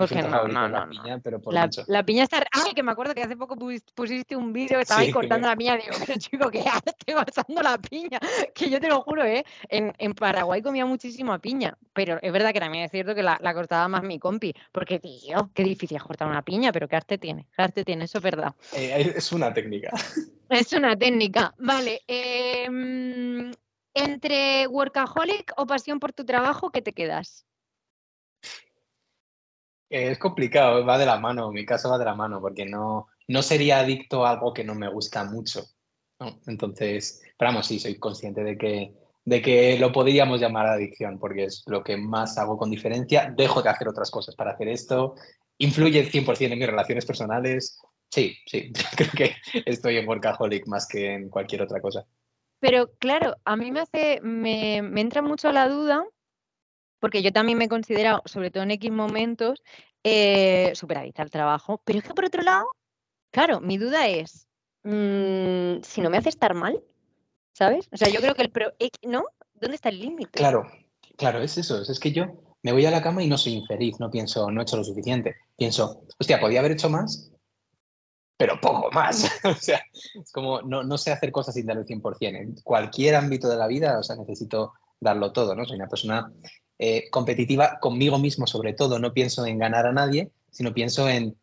Porque 0.01 0.23
no, 0.23 0.49
no, 0.49 0.67
no, 0.67 0.69
la 0.69 0.89
piña, 0.89 1.21
pero 1.23 1.43
por 1.43 1.53
la, 1.53 1.69
la, 1.87 2.03
piña 2.03 2.25
está. 2.25 2.43
Ay, 2.53 2.73
que 2.73 2.83
me 2.83 2.91
acuerdo 2.91 3.13
que 3.15 3.23
hace 3.23 3.37
poco 3.37 3.55
pusiste 3.95 4.35
un 4.35 4.51
vídeo 4.51 4.79
que 4.79 4.83
estaba 4.83 5.03
ahí 5.03 5.13
cortando 5.13 5.47
la 5.47 5.55
piña. 5.55 5.77
Digo, 5.77 5.95
pero 5.99 6.19
chico, 6.19 6.51
¿qué 6.51 6.61
haces 6.61 6.95
pasando 7.27 7.61
la 7.61 7.77
piña? 7.77 8.19
Que 8.55 8.71
yo 8.71 8.81
te 8.81 8.89
lo 8.89 9.03
juro, 9.03 9.25
¿eh? 9.25 9.45
En, 9.69 9.93
en, 9.99 10.15
Paraguay 10.15 10.63
comía 10.63 10.87
muchísima 10.87 11.39
piña. 11.39 11.77
Pero 11.93 12.19
es 12.23 12.33
verdad 12.33 12.55
que 12.55 12.61
también 12.61 12.85
es 12.85 12.91
cierto 12.91 13.15
que 13.15 13.23
la, 13.23 13.39
la, 13.43 13.53
cortaba 13.53 13.89
más 13.89 14.03
mi 14.03 14.19
compi. 14.19 14.55
Porque, 14.73 14.99
tío, 14.99 15.51
qué 15.53 15.65
difícil 15.65 15.99
es 15.99 16.03
cortar 16.03 16.29
una 16.29 16.41
piña, 16.41 16.73
pero 16.73 16.89
qué 16.89 16.97
arte 16.97 17.19
tiene. 17.19 17.47
Qué 17.55 17.63
arte 17.63 17.85
tiene, 17.85 18.07
eso 18.07 18.19
es 18.19 18.25
verdad. 18.25 18.55
Eh, 18.73 19.13
es 19.17 19.33
una 19.33 19.53
técnica. 19.53 19.91
Es 20.51 20.73
una 20.73 20.97
técnica. 20.97 21.55
Vale. 21.59 22.01
Eh, 22.09 22.67
entre 23.95 24.67
workaholic 24.67 25.53
o 25.57 25.67
pasión 25.67 26.01
por 26.01 26.13
tu 26.13 26.25
trabajo, 26.25 26.71
¿qué 26.71 26.83
te 26.83 26.93
quedas? 26.93 27.47
Es 29.91 30.19
complicado, 30.19 30.87
va 30.87 30.99
de 30.99 31.07
la 31.07 31.19
mano, 31.19 31.49
en 31.49 31.55
mi 31.55 31.67
caso 31.67 31.91
va 31.91 31.99
de 31.99 32.05
la 32.05 32.15
mano, 32.15 32.41
porque 32.41 32.65
no, 32.65 33.09
no 33.27 33.43
sería 33.43 33.81
adicto 33.81 34.25
a 34.25 34.31
algo 34.31 34.55
que 34.55 34.63
no 34.63 34.77
me 34.77 34.89
gusta 34.89 35.25
mucho. 35.25 35.65
Entonces, 36.47 37.23
pero 37.37 37.51
vamos, 37.51 37.67
sí, 37.67 37.81
soy 37.81 37.99
consciente 37.99 38.45
de 38.45 38.57
que, 38.57 38.95
de 39.25 39.43
que 39.43 39.79
lo 39.81 39.91
podríamos 39.91 40.41
llamar 40.41 40.67
adicción, 40.67 41.19
porque 41.19 41.45
es 41.45 41.65
lo 41.67 41.83
que 41.83 41.97
más 41.97 42.39
hago 42.39 42.57
con 42.57 42.71
diferencia. 42.71 43.35
Dejo 43.37 43.63
de 43.63 43.71
hacer 43.71 43.89
otras 43.89 44.13
cosas 44.13 44.37
para 44.37 44.53
hacer 44.53 44.69
esto. 44.69 45.17
Influye 45.59 46.09
100% 46.09 46.53
en 46.53 46.59
mis 46.59 46.69
relaciones 46.69 47.05
personales. 47.05 47.81
Sí, 48.11 48.37
sí, 48.47 48.73
creo 48.97 49.11
que 49.17 49.35
estoy 49.67 49.97
en 49.97 50.09
workaholic 50.09 50.69
más 50.69 50.87
que 50.87 51.15
en 51.15 51.31
cualquier 51.31 51.63
otra 51.63 51.81
cosa. 51.81 52.07
Pero 52.61 52.93
claro, 52.99 53.37
a 53.45 53.57
mí 53.57 53.73
me 53.73 53.81
hace, 53.81 54.21
me, 54.23 54.83
me 54.83 55.01
entra 55.01 55.21
mucho 55.21 55.51
la 55.51 55.69
duda 55.69 56.05
porque 57.01 57.23
yo 57.23 57.33
también 57.33 57.59
me 57.59 57.65
he 57.65 57.69
considerado, 57.69 58.23
sobre 58.27 58.51
todo 58.51 58.63
en 58.63 58.71
X 58.73 58.93
momentos, 58.93 59.63
eh, 60.05 60.73
al 61.17 61.31
trabajo. 61.31 61.81
Pero 61.85 61.99
es 61.99 62.05
que 62.05 62.15
por 62.15 62.25
otro 62.25 62.43
lado, 62.43 62.67
claro, 63.31 63.61
mi 63.61 63.79
duda 63.79 64.07
es, 64.07 64.47
mm, 64.85 65.83
si 65.83 66.01
no 66.01 66.11
me 66.11 66.19
hace 66.19 66.29
estar 66.29 66.55
mal, 66.55 66.83
¿sabes? 67.53 67.89
O 67.93 67.97
sea, 67.97 68.09
yo 68.09 68.21
creo 68.21 68.35
que 68.35 68.43
el 68.43 68.51
pro, 68.51 68.73
¿no? 69.03 69.25
¿Dónde 69.55 69.75
está 69.75 69.89
el 69.89 70.01
límite? 70.01 70.39
Claro, 70.39 70.71
claro, 71.17 71.41
es 71.43 71.59
eso. 71.59 71.83
Es 71.83 71.99
que 71.99 72.13
yo 72.13 72.27
me 72.63 72.73
voy 72.73 72.85
a 72.87 72.91
la 72.91 73.03
cama 73.03 73.23
y 73.23 73.29
no 73.29 73.39
soy 73.39 73.55
infeliz, 73.55 73.99
no 73.99 74.11
pienso, 74.11 74.51
no 74.51 74.61
he 74.61 74.63
hecho 74.63 74.77
lo 74.77 74.85
suficiente. 74.85 75.37
Pienso, 75.57 76.05
hostia, 76.19 76.41
podía 76.41 76.61
haber 76.61 76.73
hecho 76.73 76.89
más, 76.89 77.31
pero 78.37 78.61
poco 78.61 78.91
más. 78.91 79.31
o 79.45 79.55
sea, 79.55 79.83
es 79.93 80.33
como, 80.33 80.63
no, 80.63 80.83
no 80.83 80.97
sé 80.97 81.13
hacer 81.13 81.33
cosas 81.33 81.55
sin 81.55 81.67
dar 81.67 81.77
el 81.77 81.87
100%. 81.87 82.17
En 82.21 82.55
cualquier 82.63 83.15
ámbito 83.15 83.49
de 83.49 83.57
la 83.57 83.67
vida, 83.67 83.99
o 83.99 84.03
sea, 84.03 84.17
necesito 84.17 84.73
darlo 84.99 85.33
todo, 85.33 85.55
¿no? 85.55 85.65
Soy 85.65 85.77
una 85.77 85.89
persona 85.89 86.33
eh, 86.83 87.11
competitiva 87.11 87.79
conmigo 87.79 88.19
mismo, 88.19 88.47
sobre 88.47 88.73
todo. 88.73 88.99
No 88.99 89.13
pienso 89.13 89.45
en 89.45 89.59
ganar 89.59 89.87
a 89.87 89.93
nadie, 89.93 90.31
sino 90.51 90.73
pienso 90.73 91.11
en, 91.11 91.37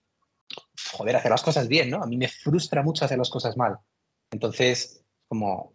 joder, 0.93 1.15
hacer 1.15 1.29
las 1.29 1.43
cosas 1.43 1.67
bien, 1.67 1.91
¿no? 1.91 2.01
A 2.01 2.07
mí 2.07 2.17
me 2.17 2.27
frustra 2.27 2.81
mucho 2.81 3.05
hacer 3.05 3.19
las 3.19 3.29
cosas 3.29 3.55
mal. 3.55 3.77
Entonces, 4.31 5.05
como, 5.27 5.73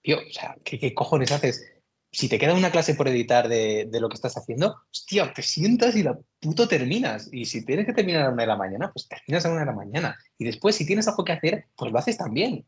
tío, 0.00 0.16
o 0.16 0.32
sea, 0.32 0.56
¿qué, 0.64 0.94
cojones 0.94 1.30
haces? 1.30 1.62
Si 2.10 2.30
te 2.30 2.38
queda 2.38 2.54
una 2.54 2.70
clase 2.70 2.94
por 2.94 3.06
editar 3.06 3.48
de, 3.48 3.86
lo 4.00 4.08
que 4.08 4.14
estás 4.14 4.38
haciendo, 4.38 4.76
hostia, 4.90 5.30
te 5.34 5.42
sientas 5.42 5.94
y 5.94 6.04
la 6.04 6.18
puto 6.40 6.66
terminas. 6.66 7.28
Y 7.30 7.44
si 7.44 7.66
tienes 7.66 7.84
que 7.84 7.92
terminar 7.92 8.24
a 8.24 8.30
una 8.30 8.44
de 8.44 8.48
la 8.48 8.56
mañana, 8.56 8.92
pues 8.94 9.08
terminas 9.08 9.44
a 9.44 9.50
una 9.50 9.60
de 9.60 9.66
la 9.66 9.72
mañana. 9.72 10.18
Y 10.38 10.46
después, 10.46 10.74
si 10.74 10.86
tienes 10.86 11.06
algo 11.06 11.22
que 11.22 11.32
hacer, 11.32 11.66
pues 11.76 11.92
lo 11.92 11.98
haces 11.98 12.16
también. 12.16 12.66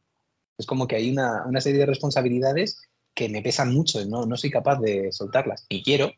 Es 0.58 0.66
como 0.66 0.86
que 0.86 0.96
hay 0.96 1.10
una, 1.10 1.46
una 1.46 1.62
serie 1.62 1.80
de 1.80 1.86
responsabilidades 1.86 2.82
que 3.14 3.30
me 3.30 3.40
pesan 3.40 3.72
mucho, 3.72 4.04
¿no? 4.04 4.26
no 4.26 4.36
soy 4.36 4.50
capaz 4.50 4.78
de 4.80 5.10
soltarlas. 5.10 5.64
Y 5.70 5.82
quiero, 5.82 6.12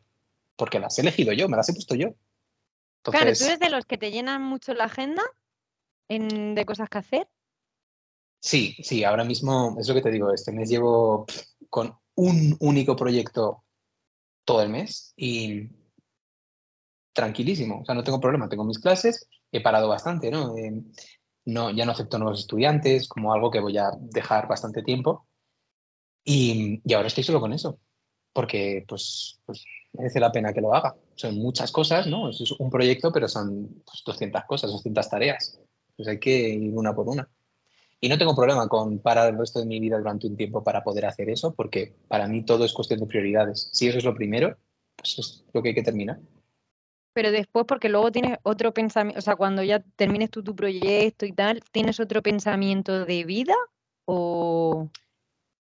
porque 0.57 0.79
las 0.79 0.97
he 0.97 1.01
elegido 1.01 1.31
yo, 1.31 1.47
me 1.47 1.55
las 1.55 1.69
he 1.69 1.73
puesto 1.73 1.95
yo. 1.95 2.15
Claro, 3.03 3.31
¿tú 3.33 3.45
eres 3.45 3.59
de 3.59 3.69
los 3.69 3.85
que 3.85 3.97
te 3.97 4.11
llenan 4.11 4.41
mucho 4.41 4.73
la 4.73 4.85
agenda 4.85 5.23
de 6.09 6.65
cosas 6.65 6.89
que 6.89 6.97
hacer? 6.97 7.29
Sí, 8.39 8.75
sí, 8.83 9.03
ahora 9.03 9.23
mismo 9.23 9.77
es 9.79 9.87
lo 9.87 9.93
que 9.93 10.01
te 10.01 10.11
digo, 10.11 10.33
este 10.33 10.51
mes 10.51 10.69
llevo 10.69 11.25
con 11.69 11.97
un 12.15 12.55
único 12.59 12.95
proyecto 12.95 13.63
todo 14.43 14.61
el 14.61 14.69
mes 14.69 15.13
y 15.15 15.69
tranquilísimo, 17.13 17.81
o 17.81 17.85
sea, 17.85 17.95
no 17.95 18.03
tengo 18.03 18.19
problema, 18.19 18.47
tengo 18.47 18.63
mis 18.63 18.79
clases, 18.79 19.27
he 19.51 19.61
parado 19.61 19.89
bastante, 19.89 20.29
¿no? 20.29 20.55
Eh, 20.57 20.83
no 21.45 21.71
ya 21.71 21.85
no 21.85 21.93
acepto 21.93 22.19
nuevos 22.19 22.41
estudiantes 22.41 23.07
como 23.07 23.33
algo 23.33 23.49
que 23.49 23.61
voy 23.61 23.77
a 23.77 23.89
dejar 23.99 24.47
bastante 24.47 24.83
tiempo 24.83 25.27
y, 26.23 26.81
y 26.83 26.93
ahora 26.93 27.07
estoy 27.07 27.23
solo 27.23 27.39
con 27.39 27.53
eso, 27.53 27.79
porque 28.33 28.85
pues, 28.87 29.41
pues 29.45 29.65
merece 29.97 30.19
la 30.19 30.31
pena 30.31 30.53
que 30.53 30.61
lo 30.61 30.73
haga. 30.73 30.95
Son 31.15 31.35
muchas 31.35 31.71
cosas, 31.71 32.07
¿no? 32.07 32.29
Es 32.29 32.51
un 32.51 32.69
proyecto, 32.69 33.11
pero 33.11 33.27
son 33.27 33.83
200 34.05 34.41
pues, 34.41 34.45
cosas, 34.47 34.71
200 34.71 35.09
tareas. 35.09 35.59
Pues 35.95 36.07
hay 36.07 36.19
que 36.19 36.49
ir 36.49 36.73
una 36.77 36.93
por 36.93 37.07
una. 37.07 37.27
Y 37.99 38.09
no 38.09 38.17
tengo 38.17 38.35
problema 38.35 38.67
con 38.67 38.99
parar 38.99 39.29
el 39.29 39.39
resto 39.39 39.59
de 39.59 39.65
mi 39.65 39.79
vida 39.79 39.97
durante 39.97 40.27
un 40.27 40.37
tiempo 40.37 40.63
para 40.63 40.83
poder 40.83 41.05
hacer 41.05 41.29
eso, 41.29 41.53
porque 41.55 41.95
para 42.07 42.27
mí 42.27 42.45
todo 42.45 42.63
es 42.63 42.73
cuestión 42.73 42.99
de 42.99 43.07
prioridades. 43.07 43.69
Si 43.73 43.87
eso 43.87 43.97
es 43.97 44.03
lo 44.03 44.13
primero, 44.13 44.55
pues 44.95 45.17
es 45.17 45.45
lo 45.51 45.63
que 45.63 45.69
hay 45.69 45.75
que 45.75 45.83
terminar. 45.83 46.19
Pero 47.13 47.31
después, 47.31 47.65
porque 47.67 47.89
luego 47.89 48.11
tienes 48.11 48.37
otro 48.43 48.71
pensamiento, 48.71 49.17
o 49.17 49.21
sea, 49.23 49.35
cuando 49.35 49.63
ya 49.63 49.79
termines 49.95 50.29
tú 50.29 50.43
tu 50.43 50.55
proyecto 50.55 51.25
y 51.25 51.31
tal, 51.31 51.63
¿tienes 51.71 51.99
otro 51.99 52.21
pensamiento 52.21 53.05
de 53.05 53.23
vida 53.23 53.55
o...? 54.05 54.87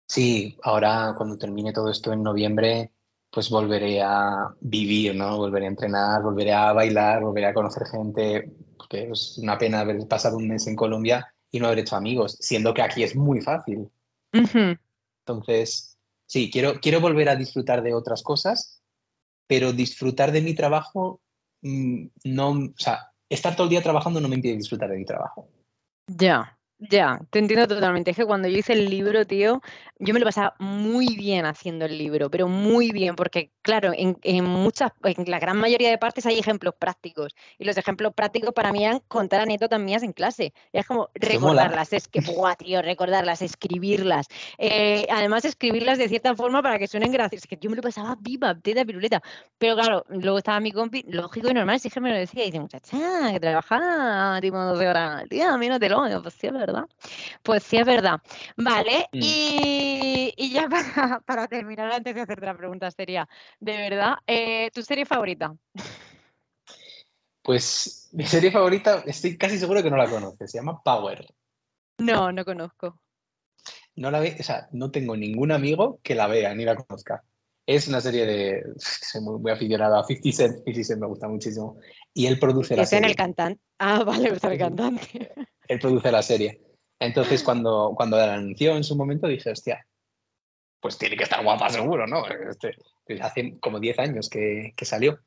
Sí, 0.08 0.58
ahora 0.64 1.14
cuando 1.16 1.38
termine 1.38 1.72
todo 1.72 1.90
esto 1.90 2.12
en 2.12 2.24
noviembre, 2.24 2.90
pues 3.34 3.50
volveré 3.50 4.00
a 4.00 4.54
vivir, 4.60 5.16
¿no? 5.16 5.36
Volveré 5.36 5.66
a 5.66 5.70
entrenar, 5.70 6.22
volveré 6.22 6.52
a 6.52 6.72
bailar, 6.72 7.20
volveré 7.20 7.48
a 7.48 7.54
conocer 7.54 7.84
gente, 7.88 8.52
porque 8.76 9.10
es 9.10 9.38
una 9.38 9.58
pena 9.58 9.80
haber 9.80 10.06
pasado 10.06 10.36
un 10.36 10.46
mes 10.46 10.68
en 10.68 10.76
Colombia 10.76 11.34
y 11.50 11.58
no 11.58 11.66
haber 11.66 11.80
hecho 11.80 11.96
amigos, 11.96 12.38
siendo 12.40 12.72
que 12.72 12.82
aquí 12.82 13.02
es 13.02 13.16
muy 13.16 13.40
fácil. 13.40 13.90
Entonces, 14.32 15.98
sí, 16.26 16.48
quiero, 16.48 16.74
quiero 16.80 17.00
volver 17.00 17.28
a 17.28 17.34
disfrutar 17.34 17.82
de 17.82 17.92
otras 17.92 18.22
cosas, 18.22 18.80
pero 19.48 19.72
disfrutar 19.72 20.30
de 20.30 20.40
mi 20.40 20.54
trabajo, 20.54 21.20
mm, 21.62 22.06
no, 22.24 22.50
o 22.50 22.74
sea, 22.76 23.10
estar 23.28 23.56
todo 23.56 23.64
el 23.64 23.70
día 23.70 23.82
trabajando 23.82 24.20
no 24.20 24.28
me 24.28 24.36
impide 24.36 24.56
disfrutar 24.56 24.90
de 24.90 24.98
mi 24.98 25.04
trabajo. 25.04 25.48
Ya. 26.06 26.53
Ya, 26.78 27.20
te 27.30 27.38
entiendo 27.38 27.68
totalmente. 27.68 28.10
Es 28.10 28.16
que 28.16 28.26
cuando 28.26 28.48
yo 28.48 28.58
hice 28.58 28.72
el 28.72 28.90
libro, 28.90 29.24
tío, 29.24 29.62
yo 29.98 30.12
me 30.12 30.18
lo 30.18 30.26
pasaba 30.26 30.54
muy 30.58 31.16
bien 31.16 31.46
haciendo 31.46 31.84
el 31.84 31.96
libro, 31.96 32.30
pero 32.30 32.48
muy 32.48 32.90
bien, 32.90 33.14
porque 33.14 33.52
claro, 33.62 33.92
en, 33.94 34.44
muchas, 34.44 34.92
en 35.04 35.24
la 35.30 35.38
gran 35.38 35.56
mayoría 35.56 35.88
de 35.88 35.98
partes 35.98 36.26
hay 36.26 36.38
ejemplos 36.38 36.74
prácticos. 36.78 37.34
Y 37.58 37.64
los 37.64 37.76
ejemplos 37.78 38.12
prácticos 38.14 38.52
para 38.52 38.72
mí 38.72 38.84
eran 38.84 39.00
contar 39.08 39.40
anécdotas 39.40 39.80
mías 39.80 40.02
en 40.02 40.12
clase. 40.12 40.52
es 40.72 40.86
como 40.86 41.10
recordarlas, 41.14 41.92
es 41.92 42.08
que, 42.08 42.20
buah, 42.20 42.56
tío, 42.56 42.82
recordarlas, 42.82 43.40
escribirlas. 43.40 44.26
Eh, 44.58 45.06
además, 45.10 45.44
escribirlas 45.44 45.96
de 45.98 46.08
cierta 46.08 46.34
forma 46.34 46.60
para 46.60 46.78
que 46.78 46.88
suenen 46.88 47.12
graciosas. 47.12 47.46
Que 47.46 47.56
yo 47.56 47.70
me 47.70 47.76
lo 47.76 47.82
pasaba 47.82 48.16
viva, 48.20 48.54
teta 48.60 48.84
piruleta. 48.84 49.22
Pero 49.58 49.76
claro, 49.76 50.04
luego 50.08 50.38
estaba 50.38 50.60
mi 50.60 50.72
compi, 50.72 51.04
lógico 51.08 51.48
y 51.50 51.54
normal, 51.54 51.78
si 51.80 51.88
que 51.88 52.00
me 52.00 52.10
lo 52.10 52.16
decía, 52.16 52.42
y 52.42 52.46
dice, 52.46 52.60
muchacha, 52.60 53.32
que 53.32 53.40
trabaja 53.40 54.38
tipo 54.40 54.58
12 54.58 54.88
horas 54.88 55.28
día, 55.28 55.54
a 55.54 55.58
mí 55.58 55.68
no 55.68 55.78
te 55.78 55.88
lo, 55.88 56.22
pues 56.22 56.34
sí, 56.34 56.48
¿verdad? 56.66 56.84
Pues 57.42 57.62
sí, 57.62 57.76
es 57.76 57.86
verdad. 57.86 58.20
Vale, 58.56 59.08
mm. 59.12 59.18
y, 59.20 60.50
ya 60.52 60.68
para, 61.26 61.48
terminar, 61.48 61.92
antes 61.92 62.14
de 62.14 62.22
hacerte 62.22 62.46
la 62.46 62.56
pregunta 62.56 62.90
sería, 62.90 63.28
de 63.60 63.76
verdad, 63.76 64.14
eh, 64.26 64.70
¿tu 64.72 64.82
serie 64.82 65.04
favorita? 65.04 65.54
Pues 67.42 68.08
mi 68.12 68.24
serie 68.24 68.50
favorita, 68.50 69.02
estoy 69.06 69.36
casi 69.36 69.58
seguro 69.58 69.82
que 69.82 69.90
no 69.90 69.98
la 69.98 70.08
conoces, 70.08 70.50
se 70.50 70.58
llama 70.58 70.82
Power. 70.82 71.26
No, 71.98 72.32
no 72.32 72.44
conozco. 72.44 72.98
No 73.96 74.10
la 74.10 74.20
ve, 74.20 74.36
o 74.40 74.42
sea, 74.42 74.68
no 74.72 74.90
tengo 74.90 75.16
ningún 75.16 75.52
amigo 75.52 76.00
que 76.02 76.14
la 76.14 76.26
vea 76.26 76.54
ni 76.54 76.64
la 76.64 76.76
conozca. 76.76 77.22
Es 77.66 77.88
una 77.88 78.00
serie 78.00 78.26
de. 78.26 78.62
Soy 78.76 79.20
muy, 79.22 79.50
aficionado 79.50 79.98
a 79.98 80.04
50 80.04 80.36
Cent. 80.36 80.56
50 80.64 80.84
Cent 80.84 81.00
me 81.00 81.06
gusta 81.06 81.28
muchísimo. 81.28 81.78
Y 82.12 82.26
él 82.26 82.38
produce 82.38 82.76
la 82.76 82.84
serie. 82.86 82.98
¿Es 82.98 83.04
en 83.04 83.10
el 83.10 83.16
cantante? 83.16 83.60
Ah, 83.78 84.04
vale, 84.06 84.30
gusta 84.30 84.52
el 84.52 84.58
cantante. 84.58 85.32
Él 85.68 85.78
produce 85.78 86.12
la 86.12 86.22
serie. 86.22 86.60
Entonces, 86.98 87.42
cuando, 87.44 87.94
cuando 87.96 88.16
la 88.16 88.34
anunció 88.34 88.76
en 88.76 88.84
su 88.84 88.96
momento, 88.96 89.26
dije, 89.26 89.50
hostia, 89.50 89.86
pues 90.80 90.98
tiene 90.98 91.16
que 91.16 91.24
estar 91.24 91.42
guapa 91.42 91.70
seguro, 91.70 92.06
¿no? 92.06 92.26
Este, 92.26 92.76
hace 93.20 93.58
como 93.58 93.80
10 93.80 93.98
años 94.00 94.28
que, 94.28 94.74
salió. 94.82 95.18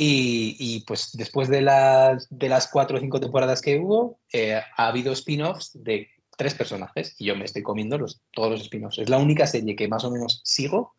Y, 0.00 0.84
pues 0.86 1.10
después 1.12 1.48
de 1.48 1.60
las, 1.60 2.28
de 2.30 2.48
las 2.48 2.68
cuatro 2.68 2.96
o 2.96 3.00
cinco 3.00 3.20
temporadas 3.20 3.60
que 3.60 3.78
hubo, 3.78 4.20
eh, 4.32 4.54
ha 4.54 4.86
habido 4.86 5.12
spin-offs 5.12 5.72
de 5.74 6.08
tres 6.36 6.54
personajes 6.54 7.16
y 7.18 7.26
yo 7.26 7.36
me 7.36 7.44
estoy 7.44 7.62
comiendo 7.64 7.98
los, 7.98 8.22
todos 8.32 8.52
los 8.52 8.60
spin-offs. 8.62 8.98
Es 8.98 9.10
la 9.10 9.18
única 9.18 9.46
serie 9.46 9.74
que 9.74 9.88
más 9.88 10.04
o 10.04 10.10
menos 10.10 10.40
sigo 10.44 10.94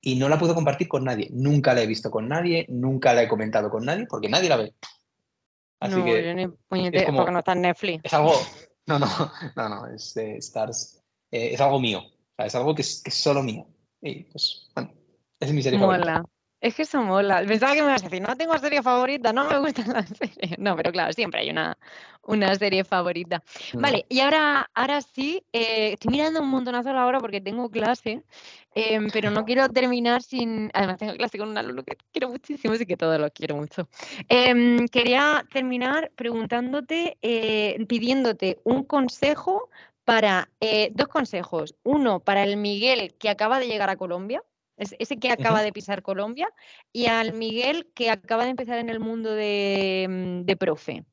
y 0.00 0.16
no 0.16 0.28
la 0.28 0.38
puedo 0.38 0.54
compartir 0.54 0.88
con 0.88 1.04
nadie. 1.04 1.28
Nunca 1.32 1.74
la 1.74 1.82
he 1.82 1.86
visto 1.86 2.10
con 2.10 2.28
nadie, 2.28 2.66
nunca 2.68 3.12
la 3.12 3.22
he 3.22 3.28
comentado 3.28 3.70
con 3.70 3.84
nadie, 3.84 4.06
porque 4.06 4.28
nadie 4.28 4.48
la 4.48 4.56
ve. 4.56 4.74
Así 5.80 5.96
no, 5.96 6.04
que. 6.04 6.24
Yo 6.24 6.34
ni 6.34 6.48
puñete, 6.48 7.12
porque 7.12 7.32
no 7.32 7.38
está 7.40 7.52
en 7.52 7.62
Netflix. 7.62 8.04
Es 8.04 8.14
algo. 8.14 8.32
No, 8.86 8.98
no, 8.98 9.06
no, 9.56 9.68
no, 9.68 9.86
es 9.86 10.16
Stars. 10.16 11.02
Eh, 11.30 11.50
es 11.52 11.60
algo 11.60 11.78
mío. 11.78 12.02
es 12.38 12.54
algo 12.54 12.74
que 12.74 12.82
es, 12.82 13.02
que 13.02 13.10
es, 13.10 13.14
solo 13.14 13.42
mío. 13.42 13.66
Y 14.00 14.24
pues, 14.24 14.70
bueno, 14.74 14.92
es 15.38 15.52
mi 15.52 15.62
serie 15.62 15.78
favorita. 15.78 16.24
Es 16.60 16.74
que 16.74 16.82
eso 16.82 17.02
mola. 17.02 17.42
Pensaba 17.46 17.72
que 17.72 17.80
me 17.80 17.88
ibas 17.88 18.02
a 18.02 18.04
decir, 18.04 18.20
no 18.20 18.36
tengo 18.36 18.58
serie 18.58 18.82
favorita, 18.82 19.32
no 19.32 19.48
me 19.48 19.58
gustan 19.58 19.92
las 19.94 20.08
series. 20.18 20.58
No, 20.58 20.76
pero 20.76 20.92
claro, 20.92 21.12
siempre 21.12 21.40
hay 21.40 21.50
una, 21.50 21.78
una 22.22 22.54
serie 22.54 22.84
favorita. 22.84 23.42
Mm. 23.72 23.80
Vale, 23.80 24.06
y 24.10 24.20
ahora, 24.20 24.70
ahora 24.74 25.00
sí, 25.00 25.42
eh, 25.52 25.92
estoy 25.94 26.10
mirando 26.10 26.42
un 26.42 26.48
montonazo 26.48 26.90
a 26.90 26.92
la 26.92 27.06
hora 27.06 27.18
porque 27.18 27.40
tengo 27.40 27.70
clase, 27.70 28.22
em, 28.74 29.08
pero 29.10 29.30
no 29.30 29.44
quiero 29.46 29.68
terminar 29.70 30.22
sin. 30.22 30.70
Además, 30.74 30.98
tengo 30.98 31.14
clase 31.14 31.38
con 31.38 31.48
un 31.48 31.56
alumno 31.56 31.82
que 31.82 31.96
quiero 32.12 32.28
muchísimo, 32.28 32.74
así 32.74 32.84
que 32.84 32.96
todo 32.96 33.18
lo 33.18 33.30
quiero 33.30 33.56
mucho. 33.56 33.88
Em, 34.28 34.86
quería 34.88 35.46
terminar 35.50 36.12
preguntándote, 36.14 37.16
eh, 37.22 37.82
pidiéndote 37.88 38.58
un 38.64 38.84
consejo 38.84 39.70
para. 40.04 40.50
Eh, 40.60 40.90
dos 40.94 41.08
consejos. 41.08 41.74
Uno 41.84 42.20
para 42.20 42.44
el 42.44 42.58
Miguel 42.58 43.14
que 43.18 43.30
acaba 43.30 43.58
de 43.58 43.66
llegar 43.66 43.88
a 43.88 43.96
Colombia 43.96 44.42
ese 44.80 45.18
que 45.18 45.30
acaba 45.30 45.62
de 45.62 45.72
pisar 45.72 46.02
Colombia, 46.02 46.48
y 46.92 47.06
al 47.06 47.34
Miguel 47.34 47.90
que 47.94 48.10
acaba 48.10 48.44
de 48.44 48.50
empezar 48.50 48.78
en 48.78 48.88
el 48.88 49.00
mundo 49.00 49.32
de, 49.32 50.06
mm, 50.08 50.58
profe. 50.58 51.04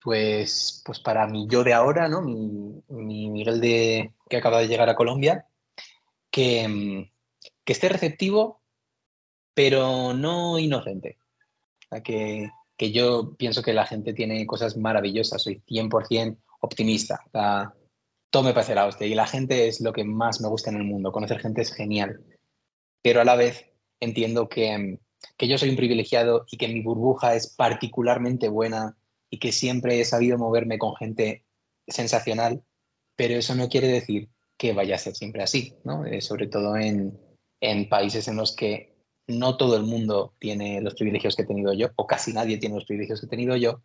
Pues, 0.00 0.82
pues 0.84 1.00
para 1.00 1.26
mí, 1.26 1.46
yo 1.50 1.64
de 1.64 1.74
ahora, 1.74 2.08
¿no? 2.08 2.22
Mi, 2.22 3.30
Miguel 3.30 3.60
de, 3.60 4.12
que 4.28 4.36
acaba 4.36 4.60
de 4.60 4.68
llegar 4.68 4.88
a 4.88 4.94
Colombia, 4.94 5.46
que, 6.30 6.66
mm, 6.68 7.10
que 7.64 7.72
esté 7.72 7.88
receptivo, 7.88 8.62
pero 9.54 10.14
no 10.14 10.58
inocente. 10.58 11.18
que, 12.04 12.50
que, 12.76 12.92
yo 12.92 13.34
pienso 13.36 13.62
que 13.62 13.72
la 13.72 13.86
gente 13.86 14.12
tiene 14.12 14.44
cosas 14.46 14.76
maravillosas, 14.76 15.42
soy 15.42 15.62
100% 15.66 16.36
optimista 16.60 17.22
todo 18.30 18.42
me 18.42 18.52
parece 18.52 18.74
la 18.74 18.86
hostia 18.86 19.06
y 19.06 19.14
la 19.14 19.26
gente 19.26 19.68
es 19.68 19.80
lo 19.80 19.92
que 19.92 20.04
más 20.04 20.40
me 20.40 20.48
gusta 20.48 20.70
en 20.70 20.76
el 20.76 20.84
mundo. 20.84 21.12
Conocer 21.12 21.40
gente 21.40 21.62
es 21.62 21.72
genial, 21.72 22.20
pero 23.02 23.20
a 23.20 23.24
la 23.24 23.36
vez 23.36 23.70
entiendo 24.00 24.48
que, 24.48 24.98
que 25.36 25.48
yo 25.48 25.58
soy 25.58 25.70
un 25.70 25.76
privilegiado 25.76 26.44
y 26.50 26.56
que 26.56 26.68
mi 26.68 26.82
burbuja 26.82 27.34
es 27.34 27.54
particularmente 27.54 28.48
buena 28.48 28.96
y 29.30 29.38
que 29.38 29.52
siempre 29.52 30.00
he 30.00 30.04
sabido 30.04 30.38
moverme 30.38 30.78
con 30.78 30.94
gente 30.96 31.44
sensacional, 31.86 32.62
pero 33.16 33.34
eso 33.34 33.54
no 33.54 33.68
quiere 33.68 33.88
decir 33.88 34.28
que 34.56 34.72
vaya 34.72 34.94
a 34.94 34.98
ser 34.98 35.14
siempre 35.14 35.42
así, 35.42 35.74
¿no? 35.84 36.04
Eh, 36.06 36.20
sobre 36.20 36.46
todo 36.46 36.76
en, 36.76 37.18
en 37.60 37.88
países 37.88 38.28
en 38.28 38.36
los 38.36 38.54
que 38.54 38.94
no 39.26 39.56
todo 39.56 39.76
el 39.76 39.82
mundo 39.82 40.34
tiene 40.38 40.80
los 40.80 40.94
privilegios 40.94 41.36
que 41.36 41.42
he 41.42 41.46
tenido 41.46 41.72
yo, 41.72 41.88
o 41.96 42.06
casi 42.06 42.32
nadie 42.32 42.58
tiene 42.58 42.76
los 42.76 42.84
privilegios 42.84 43.20
que 43.20 43.26
he 43.26 43.30
tenido 43.30 43.56
yo, 43.56 43.82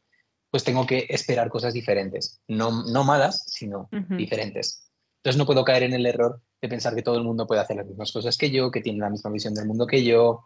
pues 0.51 0.65
tengo 0.65 0.85
que 0.85 1.07
esperar 1.09 1.49
cosas 1.49 1.73
diferentes. 1.73 2.41
No, 2.47 2.83
no 2.83 3.03
malas, 3.05 3.45
sino 3.47 3.89
diferentes. 4.09 4.91
Entonces 5.17 5.37
no 5.37 5.45
puedo 5.45 5.63
caer 5.63 5.83
en 5.83 5.93
el 5.93 6.05
error 6.05 6.41
de 6.61 6.67
pensar 6.67 6.93
que 6.93 7.01
todo 7.01 7.17
el 7.17 7.23
mundo 7.23 7.47
puede 7.47 7.61
hacer 7.61 7.77
las 7.77 7.87
mismas 7.87 8.11
cosas 8.11 8.37
que 8.37 8.51
yo, 8.51 8.69
que 8.69 8.81
tiene 8.81 8.99
la 8.99 9.09
misma 9.09 9.31
visión 9.31 9.53
del 9.53 9.65
mundo 9.65 9.87
que 9.87 10.03
yo, 10.03 10.45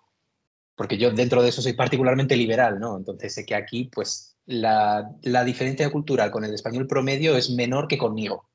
porque 0.75 0.97
yo 0.97 1.11
dentro 1.11 1.41
de 1.41 1.49
eso 1.49 1.61
soy 1.61 1.73
particularmente 1.73 2.35
liberal, 2.35 2.79
¿no? 2.79 2.97
Entonces 2.97 3.33
sé 3.33 3.45
que 3.45 3.55
aquí, 3.55 3.85
pues, 3.85 4.37
la, 4.45 5.09
diferencia 5.43 5.89
cultural 5.89 6.29
con 6.29 6.45
el 6.45 6.53
español 6.53 6.87
promedio 6.87 7.35
es 7.35 7.49
menor 7.49 7.87
que 7.87 7.97
conmigo, 7.97 8.49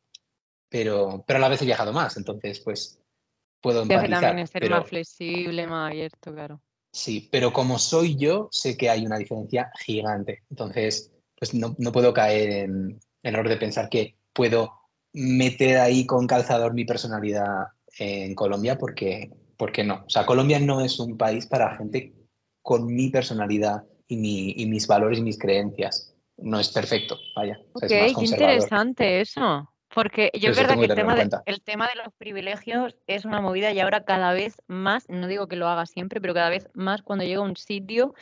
pero, 0.68 1.24
pero 1.26 1.38
a 1.38 1.40
la 1.40 1.48
vez 1.48 1.62
he 1.62 1.66
viajado 1.66 1.92
más, 1.92 2.16
entonces, 2.16 2.61
pues, 2.61 3.01
puedo 3.61 3.82
empatizar. 3.82 4.20
también 4.20 4.46
ser 4.46 4.70
más 4.70 4.86
flexible, 4.86 5.66
más 5.66 5.90
abierto, 5.90 6.32
claro. 6.32 6.61
Sí, 6.92 7.28
pero 7.30 7.53
como 7.53 7.78
soy 7.78 8.16
yo, 8.16 8.48
sé 8.53 8.76
que 8.76 8.90
hay 8.90 9.07
una 9.07 9.16
diferencia 9.16 9.72
gigante. 9.78 10.42
Entonces, 10.51 11.12
pues 11.41 11.55
no, 11.55 11.74
puedo 11.91 12.12
caer 12.12 12.51
en, 12.51 13.01
el 13.22 13.34
error 13.34 13.49
de 13.49 13.57
pensar 13.57 13.88
que 13.88 14.14
puedo 14.32 14.74
meter 15.14 15.78
ahí 15.78 16.07
con 16.07 16.26
calzador 16.26 16.74
mi 16.74 16.84
personalidad 16.84 17.68
en 17.99 18.34
Colombia 18.34 18.78
porque, 18.78 19.30
porque 19.57 19.82
no. 19.82 20.05
O 20.07 20.11
sea, 20.11 20.26
Colombia 20.26 20.61
no 20.61 20.82
es 20.82 21.01
un 21.01 21.16
país 21.16 21.47
para 21.47 21.76
gente 21.76 22.12
con 22.62 22.86
mi 22.86 23.09
personalidad 23.09 23.84
y, 24.07 24.66
mis 24.66 24.86
valores 24.86 25.18
y 25.18 25.22
mis 25.22 25.38
creencias. 25.38 26.14
No 26.36 26.61
es 26.61 26.68
perfecto, 26.68 27.16
vaya. 27.34 27.59
qué 27.88 28.12
interesante 28.18 29.22
eso. 29.22 29.68
Porque 29.93 30.30
yo 30.38 30.51
es 30.51 30.57
verdad 30.57 30.78
que, 30.78 30.84
el 30.84 30.95
tema, 30.95 31.14
de, 31.16 31.28
el 31.47 31.62
tema, 31.62 31.88
de, 31.88 31.97
los 31.97 32.14
privilegios 32.16 32.97
es 33.09 33.24
una 33.24 33.41
movida 33.41 33.72
y 33.72 33.80
ahora 33.80 34.05
cada 34.05 34.32
vez 34.32 34.62
más, 34.68 35.09
no 35.09 35.26
digo 35.26 35.49
que 35.49 35.57
lo 35.57 35.66
haga 35.66 35.84
siempre, 35.86 36.20
pero 36.20 36.32
cada 36.32 36.49
vez 36.49 36.68
más 36.74 37.03
cuando 37.03 37.24
llego 37.24 37.43
a 37.43 37.47
un 37.47 37.57
sitio 37.57 38.14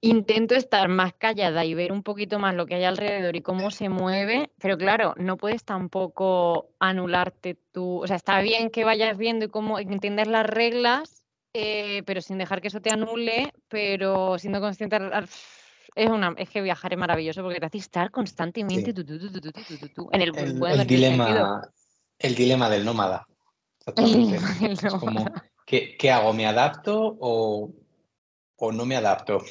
intento 0.00 0.54
estar 0.54 0.88
más 0.88 1.12
callada 1.12 1.64
y 1.64 1.74
ver 1.74 1.92
un 1.92 2.02
poquito 2.02 2.38
más 2.38 2.54
lo 2.54 2.66
que 2.66 2.74
hay 2.74 2.84
alrededor 2.84 3.36
y 3.36 3.42
cómo 3.42 3.70
se 3.70 3.88
mueve, 3.88 4.50
pero 4.58 4.78
claro, 4.78 5.14
no 5.18 5.36
puedes 5.36 5.64
tampoco 5.64 6.70
anularte 6.78 7.58
tú, 7.72 8.02
o 8.02 8.06
sea, 8.06 8.16
está 8.16 8.40
bien 8.40 8.70
que 8.70 8.84
vayas 8.84 9.18
viendo 9.18 9.44
y 9.44 9.48
cómo 9.48 9.78
entender 9.78 10.26
las 10.26 10.46
reglas, 10.46 11.22
eh, 11.52 12.02
pero 12.06 12.22
sin 12.22 12.38
dejar 12.38 12.60
que 12.60 12.68
eso 12.68 12.80
te 12.80 12.90
anule, 12.90 13.52
pero 13.68 14.38
siendo 14.38 14.60
consciente 14.60 14.98
es 15.96 16.08
una 16.08 16.34
es 16.38 16.48
que 16.48 16.62
viajar 16.62 16.92
es 16.92 16.98
maravilloso 16.98 17.42
porque 17.42 17.58
te 17.58 17.66
hace 17.66 17.78
estar 17.78 18.10
constantemente 18.10 18.90
en 18.90 20.22
el, 20.22 20.32
el, 20.38 20.86
dilema 20.86 21.62
el 22.18 22.34
dilema 22.34 22.70
del 22.70 22.84
nómada. 22.84 23.26
Es 23.86 24.82
como 25.00 25.24
¿qué, 25.66 25.96
¿qué, 25.98 26.10
hago? 26.12 26.32
¿Me 26.32 26.46
adapto 26.46 27.16
o, 27.18 27.72
o 28.56 28.72
no 28.72 28.86
me 28.86 28.94
adapto? 28.94 29.42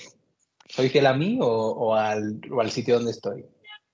¿Soy 0.70 0.90
fiel 0.90 1.08
a 1.08 1.14
mí 1.14 1.40
o, 1.42 1.96
al, 1.96 2.40
sitio 2.70 2.96
donde 2.96 3.12
estoy? 3.12 3.46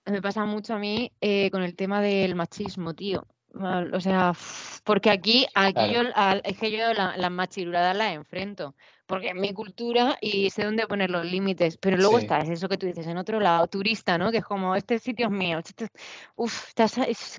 Me 0.06 0.22
pasa 0.22 0.46
mucho 0.46 0.76
a 0.76 0.80
mí 0.80 1.12
eh, 1.22 1.50
con 1.50 1.64
el 1.64 1.76
tema 1.76 2.02
del 2.02 2.36
machismo, 2.36 2.94
tío. 2.94 3.26
O 3.94 4.02
sea, 4.02 4.34
porque 4.84 5.10
aquí, 5.10 5.46
aquí 5.56 5.94
yo, 5.94 6.02
es 6.44 6.58
que 6.58 6.72
yo 6.72 6.94
las 6.94 7.18
la 7.18 7.30
machiruradas 7.30 7.96
las 7.96 8.14
enfrento, 8.14 8.76
porque 9.06 9.30
es 9.30 9.36
mi 9.36 9.54
cultura 9.54 10.18
y 10.20 10.50
sé 10.50 10.66
dónde 10.66 10.88
poner 10.88 11.10
los 11.10 11.26
límites, 11.26 11.78
pero 11.78 11.96
luego 11.96 12.20
está, 12.20 12.40
es 12.40 12.50
eso 12.50 12.68
que 12.68 12.78
tú 12.78 12.86
dices, 12.86 13.08
en 13.08 13.18
otro 13.18 13.40
lado, 13.40 13.66
turista, 13.68 14.18
¿no? 14.18 14.30
Que 14.30 14.40
es 14.40 14.44
como, 14.44 14.76
este 14.76 15.00
sitio 15.00 15.28
es 15.28 15.32
mío, 15.32 15.60
este, 15.60 15.88
uf, 16.36 16.74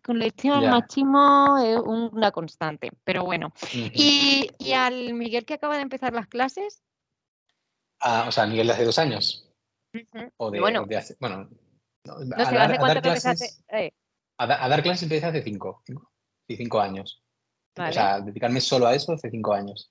con 0.03 0.23
el 0.23 0.33
tema 0.33 0.61
del 0.63 0.71
machismo 0.71 1.59
es 1.63 1.79
una 1.85 2.31
constante, 2.31 2.91
pero 3.05 3.25
bueno. 3.25 3.53
y, 3.75 4.49
y 4.59 4.73
al 4.73 5.13
Miguel 5.13 5.45
que 5.45 5.55
acaba 5.55 5.77
de 5.77 5.83
empezar 5.83 6.15
las 6.15 6.29
clases, 6.29 6.83
o 8.01 8.33
sea, 8.33 8.45
a 8.45 8.47
nivel 8.47 8.67
de 8.67 8.73
hace 8.73 8.85
dos 8.85 8.99
años. 8.99 9.51
O 10.37 10.51
de, 10.51 10.61
bueno, 10.61 10.87
hace, 10.97 11.17
bueno 11.19 11.49
a, 12.09 12.53
dar, 12.53 13.03
clases, 13.03 13.63
eh. 13.69 13.93
a, 14.39 14.69
dar 14.69 14.83
clases 14.83 15.03
empecé 15.05 15.27
hace 15.27 15.43
cinco, 15.43 15.83
cinco, 16.49 16.81
años. 16.81 17.23
O 17.77 17.93
sea, 17.93 18.21
dedicarme 18.21 18.61
solo 18.61 18.87
a 18.87 18.95
eso 18.95 19.13
hace 19.13 19.31
cinco 19.31 19.53
años. 19.53 19.91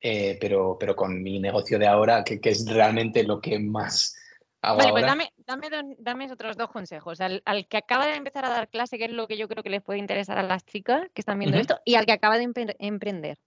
Eh, 0.00 0.36
pero, 0.40 0.76
pero 0.78 0.96
con 0.96 1.22
mi 1.22 1.38
negocio 1.38 1.78
de 1.78 1.86
ahora, 1.86 2.24
que, 2.24 2.40
que, 2.40 2.50
es 2.50 2.68
realmente 2.68 3.22
lo 3.22 3.40
que 3.40 3.60
más 3.60 4.16
hago 4.60 4.78
vale, 4.78 4.90
pues 4.90 5.04
dame, 5.04 5.32
dame, 5.46 5.96
dame, 5.98 6.32
otros 6.32 6.56
dos 6.56 6.70
consejos. 6.70 7.20
Al, 7.20 7.40
al, 7.44 7.68
que 7.68 7.76
acaba 7.76 8.06
de 8.06 8.16
empezar 8.16 8.44
a 8.44 8.48
dar 8.48 8.68
clase, 8.68 8.98
que 8.98 9.04
es 9.04 9.12
lo 9.12 9.28
que 9.28 9.36
yo 9.36 9.46
creo 9.46 9.62
que 9.62 9.70
les 9.70 9.82
puede 9.82 10.00
interesar 10.00 10.38
a 10.38 10.42
las 10.42 10.64
chicas 10.64 11.02
que 11.14 11.20
están 11.20 11.38
viendo 11.38 11.56
esto, 11.56 11.78
y 11.84 11.94
al 11.94 12.06
que 12.06 12.12
acaba 12.12 12.36
de 12.36 12.50
emprender. 12.80 13.38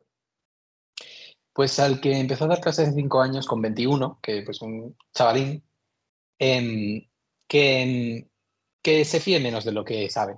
Pues 1.56 1.80
al 1.80 2.02
que 2.02 2.20
empezó 2.20 2.44
a 2.44 2.48
dar 2.50 2.60
clases 2.60 2.90
de 2.90 3.02
cinco 3.02 3.22
años 3.22 3.48
con 3.48 3.62
21, 3.62 4.20
que 4.22 4.42
pues 4.44 4.62
un 4.62 4.98
chavalín, 5.14 5.64
em, 6.38 7.08
que, 7.48 7.82
em, 7.82 8.30
que 8.82 9.06
se 9.06 9.22
fíe 9.22 9.40
menos 9.40 9.64
de 9.64 9.72
lo 9.72 9.86
que 9.86 10.10
sabe. 10.10 10.36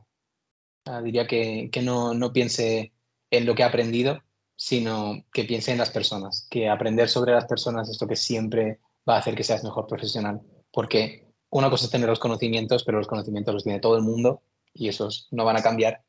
diría 1.04 1.28
que, 1.28 1.70
no, 1.84 2.14
no, 2.14 2.32
piense 2.32 2.94
en 3.32 3.46
lo 3.46 3.56
que 3.56 3.64
ha 3.64 3.68
aprendido, 3.68 4.24
sino 4.56 5.26
que 5.34 5.44
piense 5.44 5.72
en 5.72 5.80
las 5.80 5.90
personas, 5.90 6.48
que 6.50 6.70
aprender 6.70 7.10
sobre 7.10 7.34
las 7.34 7.46
personas 7.46 7.90
es 7.90 8.00
lo 8.00 8.08
que 8.08 8.16
siempre 8.16 8.80
va 9.10 9.16
a 9.16 9.20
hacer 9.20 9.36
que 9.36 9.44
seas 9.44 9.64
mejor 9.64 9.88
profesional, 9.88 10.42
porque 10.72 11.28
una 11.50 11.70
cosa 11.70 11.86
es 11.86 11.92
tener 11.92 12.10
los 12.10 12.20
conocimientos, 12.20 12.84
pero 12.84 13.00
los 13.00 13.08
conocimientos 13.08 13.54
los 13.54 13.64
tiene 13.64 13.80
todo 13.80 13.98
el 13.98 14.04
mundo 14.04 14.44
y 14.74 14.88
esos 14.88 15.28
no 15.32 15.46
van 15.46 15.58
a 15.58 15.64
cambiar, 15.64 16.04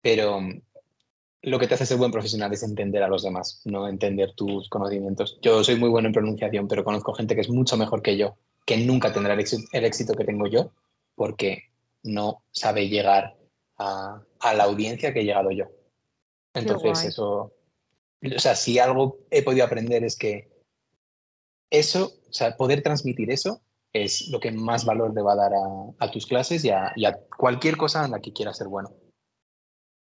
pero 0.00 0.40
lo 1.44 1.58
que 1.58 1.66
te 1.66 1.74
hace 1.74 1.86
ser 1.86 1.98
buen 1.98 2.10
profesional 2.10 2.52
es 2.52 2.62
entender 2.62 3.02
a 3.02 3.08
los 3.08 3.22
demás, 3.22 3.60
no 3.64 3.86
entender 3.86 4.32
tus 4.32 4.68
conocimientos. 4.68 5.38
Yo 5.42 5.62
soy 5.62 5.76
muy 5.76 5.88
bueno 5.88 6.08
en 6.08 6.14
pronunciación, 6.14 6.68
pero 6.68 6.84
conozco 6.84 7.12
gente 7.12 7.34
que 7.34 7.42
es 7.42 7.50
mucho 7.50 7.76
mejor 7.76 8.02
que 8.02 8.16
yo, 8.16 8.36
que 8.64 8.78
nunca 8.78 9.12
tendrá 9.12 9.34
el 9.34 9.84
éxito, 9.84 10.14
que 10.14 10.24
tengo 10.24 10.46
yo, 10.46 10.70
porque 11.14 11.64
no 12.02 12.42
sabe 12.50 12.88
llegar 12.88 13.36
a, 13.78 14.22
la 14.42 14.64
audiencia 14.64 15.12
que 15.12 15.20
he 15.20 15.24
llegado 15.24 15.50
yo. 15.50 15.66
Entonces, 16.54 17.04
eso, 17.04 17.52
o 18.22 18.38
sea, 18.38 18.54
si 18.54 18.78
algo 18.78 19.18
he 19.30 19.42
podido 19.42 19.64
aprender 19.64 20.04
es 20.04 20.16
que 20.16 20.48
eso, 21.70 22.12
o 22.28 22.32
sea, 22.32 22.56
poder 22.56 22.82
transmitir 22.82 23.30
eso 23.30 23.60
es 23.92 24.28
lo 24.28 24.40
que 24.40 24.50
más 24.50 24.84
valor 24.84 25.14
le 25.14 25.22
va 25.22 25.34
a 25.34 25.36
dar 25.36 25.52
a, 25.98 26.10
tus 26.10 26.26
clases 26.26 26.64
y 26.64 26.70
a, 26.70 26.92
y 26.96 27.04
a 27.04 27.18
cualquier 27.36 27.76
cosa 27.76 28.04
en 28.04 28.12
la 28.12 28.20
que 28.20 28.32
quieras 28.32 28.56
ser 28.56 28.68
bueno. 28.68 28.90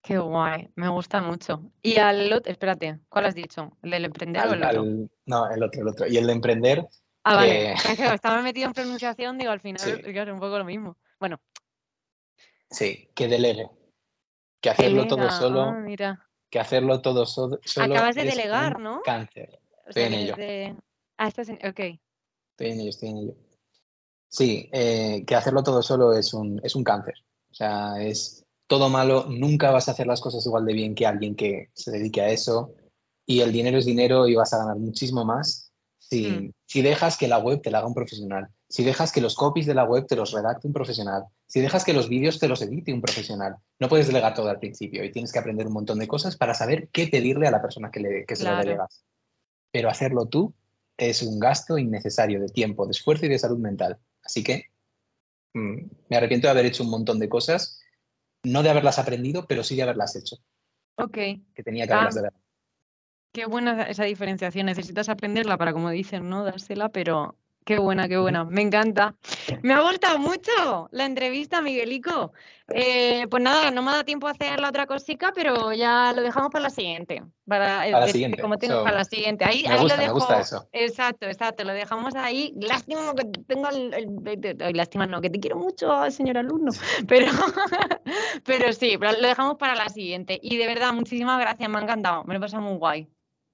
Qué 0.03 0.19
guay, 0.19 0.71
me 0.77 0.89
gusta 0.89 1.21
mucho. 1.21 1.73
Y 1.83 1.99
al 1.99 2.33
otro, 2.33 2.51
espérate, 2.51 3.01
¿cuál 3.09 3.27
has 3.27 3.35
dicho? 3.35 3.77
¿El 3.83 3.91
del 3.91 4.07
emprender 4.07 4.47
o 4.47 4.53
el 4.55 4.65
otro? 4.65 4.85
no, 5.27 5.51
el 5.51 5.63
otro, 5.63 5.83
el 5.83 5.89
otro. 5.89 6.07
Y 6.07 6.17
el 6.17 6.27
de 6.27 6.33
emprender. 6.33 6.89
Ah, 7.23 7.37
vale. 7.37 7.75
Estaba 8.15 8.41
metido 8.41 8.69
en 8.69 8.73
pronunciación, 8.73 9.37
digo, 9.37 9.51
al 9.51 9.61
final 9.61 10.03
es 10.05 10.29
un 10.29 10.41
poco 10.41 10.59
lo 10.59 10.65
mismo. 10.65 10.97
Bueno. 11.19 11.39
Sí, 12.71 13.11
que 13.15 13.29
delegue. 13.29 13.69
Que 14.61 14.71
hacerlo 14.71 15.07
todo 15.07 15.31
solo. 15.31 15.63
Ah, 15.63 15.73
mira. 15.73 16.27
Que 16.49 16.61
hacerlo 16.61 17.03
todo 17.03 17.27
solo. 17.27 17.61
Acabas 17.77 18.15
de 18.15 18.25
delegar, 18.25 18.81
¿no? 18.81 19.03
Cáncer. 19.03 19.61
estoy 19.87 20.05
en 20.05 20.15
ello. 20.15 20.35
Ah, 21.19 21.29
estás 21.29 21.49
en. 21.51 21.57
Ok. 21.57 21.81
Estoy 22.51 22.73
en 22.73 22.81
ello, 22.81 22.91
estoy 22.91 23.09
en 23.11 23.17
ello. 23.19 23.35
Sí, 24.29 24.69
eh, 24.73 25.25
que 25.27 25.35
hacerlo 25.35 25.63
todo 25.63 25.83
solo 25.83 26.13
es 26.15 26.33
un, 26.33 26.61
es 26.63 26.75
un 26.75 26.85
cáncer. 26.85 27.15
O 27.51 27.55
sea, 27.55 28.01
es 28.01 28.40
todo 28.71 28.89
malo, 28.89 29.27
nunca 29.29 29.73
vas 29.73 29.89
a 29.89 29.91
hacer 29.91 30.07
las 30.07 30.21
cosas 30.21 30.47
igual 30.47 30.65
de 30.65 30.73
bien 30.73 30.95
que 30.95 31.05
alguien 31.05 31.35
que 31.35 31.71
se 31.75 31.91
dedique 31.91 32.21
a 32.21 32.31
eso. 32.31 32.73
Y 33.27 33.41
el 33.41 33.51
dinero 33.51 33.79
es 33.79 33.85
dinero 33.85 34.29
y 34.29 34.37
vas 34.37 34.55
a 34.55 34.59
ganar 34.59 34.77
muchísimo 34.77 35.25
más 35.25 35.73
si, 35.99 36.31
mm. 36.31 36.53
si 36.67 36.81
dejas 36.81 37.19
que 37.19 37.27
la 37.27 37.39
web 37.39 37.61
te 37.61 37.73
la 37.73 37.79
haga 37.79 37.89
un 37.89 37.95
profesional, 37.95 38.47
si 38.69 38.85
dejas 38.85 39.11
que 39.11 39.21
los 39.21 39.35
copies 39.35 39.67
de 39.67 39.75
la 39.75 39.83
web 39.83 40.07
te 40.07 40.15
los 40.15 40.31
redacte 40.31 40.69
un 40.69 40.73
profesional, 40.73 41.25
si 41.49 41.61
dejas 41.61 41.85
que 41.85 41.93
los 41.93 42.09
vídeos 42.09 42.39
te 42.39 42.47
los 42.47 42.63
edite 42.63 42.95
un 42.95 43.01
profesional. 43.01 43.57
No 43.81 43.89
puedes 43.89 44.07
delegar 44.07 44.35
todo 44.35 44.49
al 44.49 44.61
principio 44.61 45.03
y 45.03 45.11
tienes 45.11 45.33
que 45.33 45.41
aprender 45.41 45.67
un 45.67 45.73
montón 45.73 45.99
de 45.99 46.07
cosas 46.07 46.37
para 46.37 46.55
saber 46.55 46.91
qué 46.93 47.09
pedirle 47.09 47.49
a 47.49 47.51
la 47.51 47.61
persona 47.61 47.91
que, 47.91 47.99
le, 47.99 48.25
que 48.25 48.37
se 48.37 48.45
lo 48.45 48.57
delegas. 48.57 49.03
Pero 49.73 49.91
hacerlo 49.91 50.27
tú 50.27 50.55
es 50.97 51.23
un 51.23 51.41
gasto 51.41 51.77
innecesario 51.77 52.41
de 52.41 52.49
tiempo, 52.51 52.87
de 52.87 52.93
esfuerzo 52.93 53.27
y 53.27 53.31
de 53.31 53.39
salud 53.41 53.59
mental. 53.59 53.99
Así 54.23 54.45
que 54.45 54.67
mm, 55.55 55.77
me 56.09 56.17
arrepiento 56.17 56.47
de 56.47 56.53
haber 56.53 56.67
hecho 56.67 56.85
un 56.85 56.91
montón 56.91 57.19
de 57.19 57.29
cosas, 57.29 57.80
no 58.45 58.63
de 58.63 58.71
haberlas 58.71 58.99
aprendido, 58.99 59.47
pero 59.47 59.63
sí 59.63 59.77
de 59.77 59.83
haberlas 59.83 60.17
hecho. 60.17 60.37
Ok. 60.97 61.15
Que 61.55 61.63
tenía 61.65 61.87
que 61.87 61.93
haberlas 61.93 62.17
ah, 62.19 62.41
Qué 63.33 63.47
buena 63.47 63.85
esa 63.85 64.05
diferenciación. 64.05 64.67
Necesitas 64.67 65.09
aprenderla 65.09 65.57
para, 65.57 65.73
como 65.73 65.91
dicen, 65.91 66.29
¿no? 66.29 66.45
Dársela, 66.45 66.89
pero 66.89 67.37
Qué 67.65 67.79
buena, 67.79 68.09
qué 68.09 68.17
buena, 68.17 68.45
me 68.45 68.63
encanta. 68.63 69.15
Me 69.63 69.75
ha 69.75 69.81
gustado 69.81 70.19
mucho 70.19 70.89
la 70.93 71.05
entrevista, 71.05 71.61
Miguelico. 71.61 72.33
Eh, 72.73 73.27
pues 73.29 73.43
nada, 73.43 73.71
no 73.71 73.83
me 73.83 73.89
ha 73.89 73.93
dado 73.93 74.05
tiempo 74.05 74.29
a 74.29 74.31
hacer 74.31 74.61
la 74.61 74.69
otra 74.69 74.87
cosita, 74.87 75.33
pero 75.35 75.73
ya 75.73 76.13
lo 76.15 76.23
dejamos 76.23 76.51
para 76.51 76.65
la 76.65 76.71
siguiente. 76.71 77.23
Para, 77.47 77.87
la 77.89 78.09
siguiente. 78.09 78.41
Como 78.41 78.57
tengo 78.57 78.83
para 78.83 78.99
la 78.99 79.05
siguiente. 79.05 79.45
Ahí, 79.45 79.65
me, 79.69 79.77
gusta, 79.77 79.97
me 79.97 80.11
gusta 80.11 80.41
eso. 80.41 80.69
Exacto, 80.73 81.27
exacto. 81.27 81.65
Lo 81.65 81.73
dejamos 81.73 82.15
ahí. 82.15 82.55
Lástima 82.57 83.15
que 83.15 83.25
tengo 83.47 83.69
el, 83.69 84.77
lástima 84.77 85.07
no, 85.07 85.21
que 85.21 85.31
te 85.31 85.41
quiero 85.41 85.57
mucho, 85.57 86.11
señor 86.11 86.39
alumno. 86.39 86.73
Pero, 87.09 87.27
pero 88.45 88.73
sí, 88.73 88.97
lo 88.97 89.29
dejamos 89.29 89.57
para 89.57 89.75
la 89.75 89.89
siguiente. 89.89 90.39
Y 90.43 90.57
de 90.57 90.67
verdad, 90.67 90.93
muchísimas 90.93 91.41
gracias, 91.41 91.69
me 91.69 91.79
ha 91.79 91.83
encantado. 91.83 92.25
Me 92.25 92.35
lo 92.35 92.39
he 92.39 92.41
pasado 92.41 92.63
muy 92.63 92.79
guay. 92.79 93.09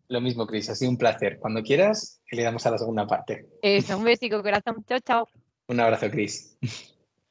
Lo 0.09 0.21
mismo, 0.21 0.47
Cris, 0.47 0.71
ha 0.71 0.75
sido 0.75 0.91
un 0.91 0.99
placer. 0.99 1.39
Cuando 1.39 1.63
quieras, 1.63 2.21
le 2.31 2.43
damos 2.43 2.65
a 2.67 2.71
la 2.71 2.79
segunda 2.79 3.07
parte. 3.07 3.47
Eso, 3.63 3.99
un 3.99 4.05
besico, 4.05 4.43
corazón. 4.43 4.85
Chao, 4.87 5.01
chao. 5.01 5.29
Un 5.69 5.81
abrazo, 5.81 6.11
Cris. 6.11 6.57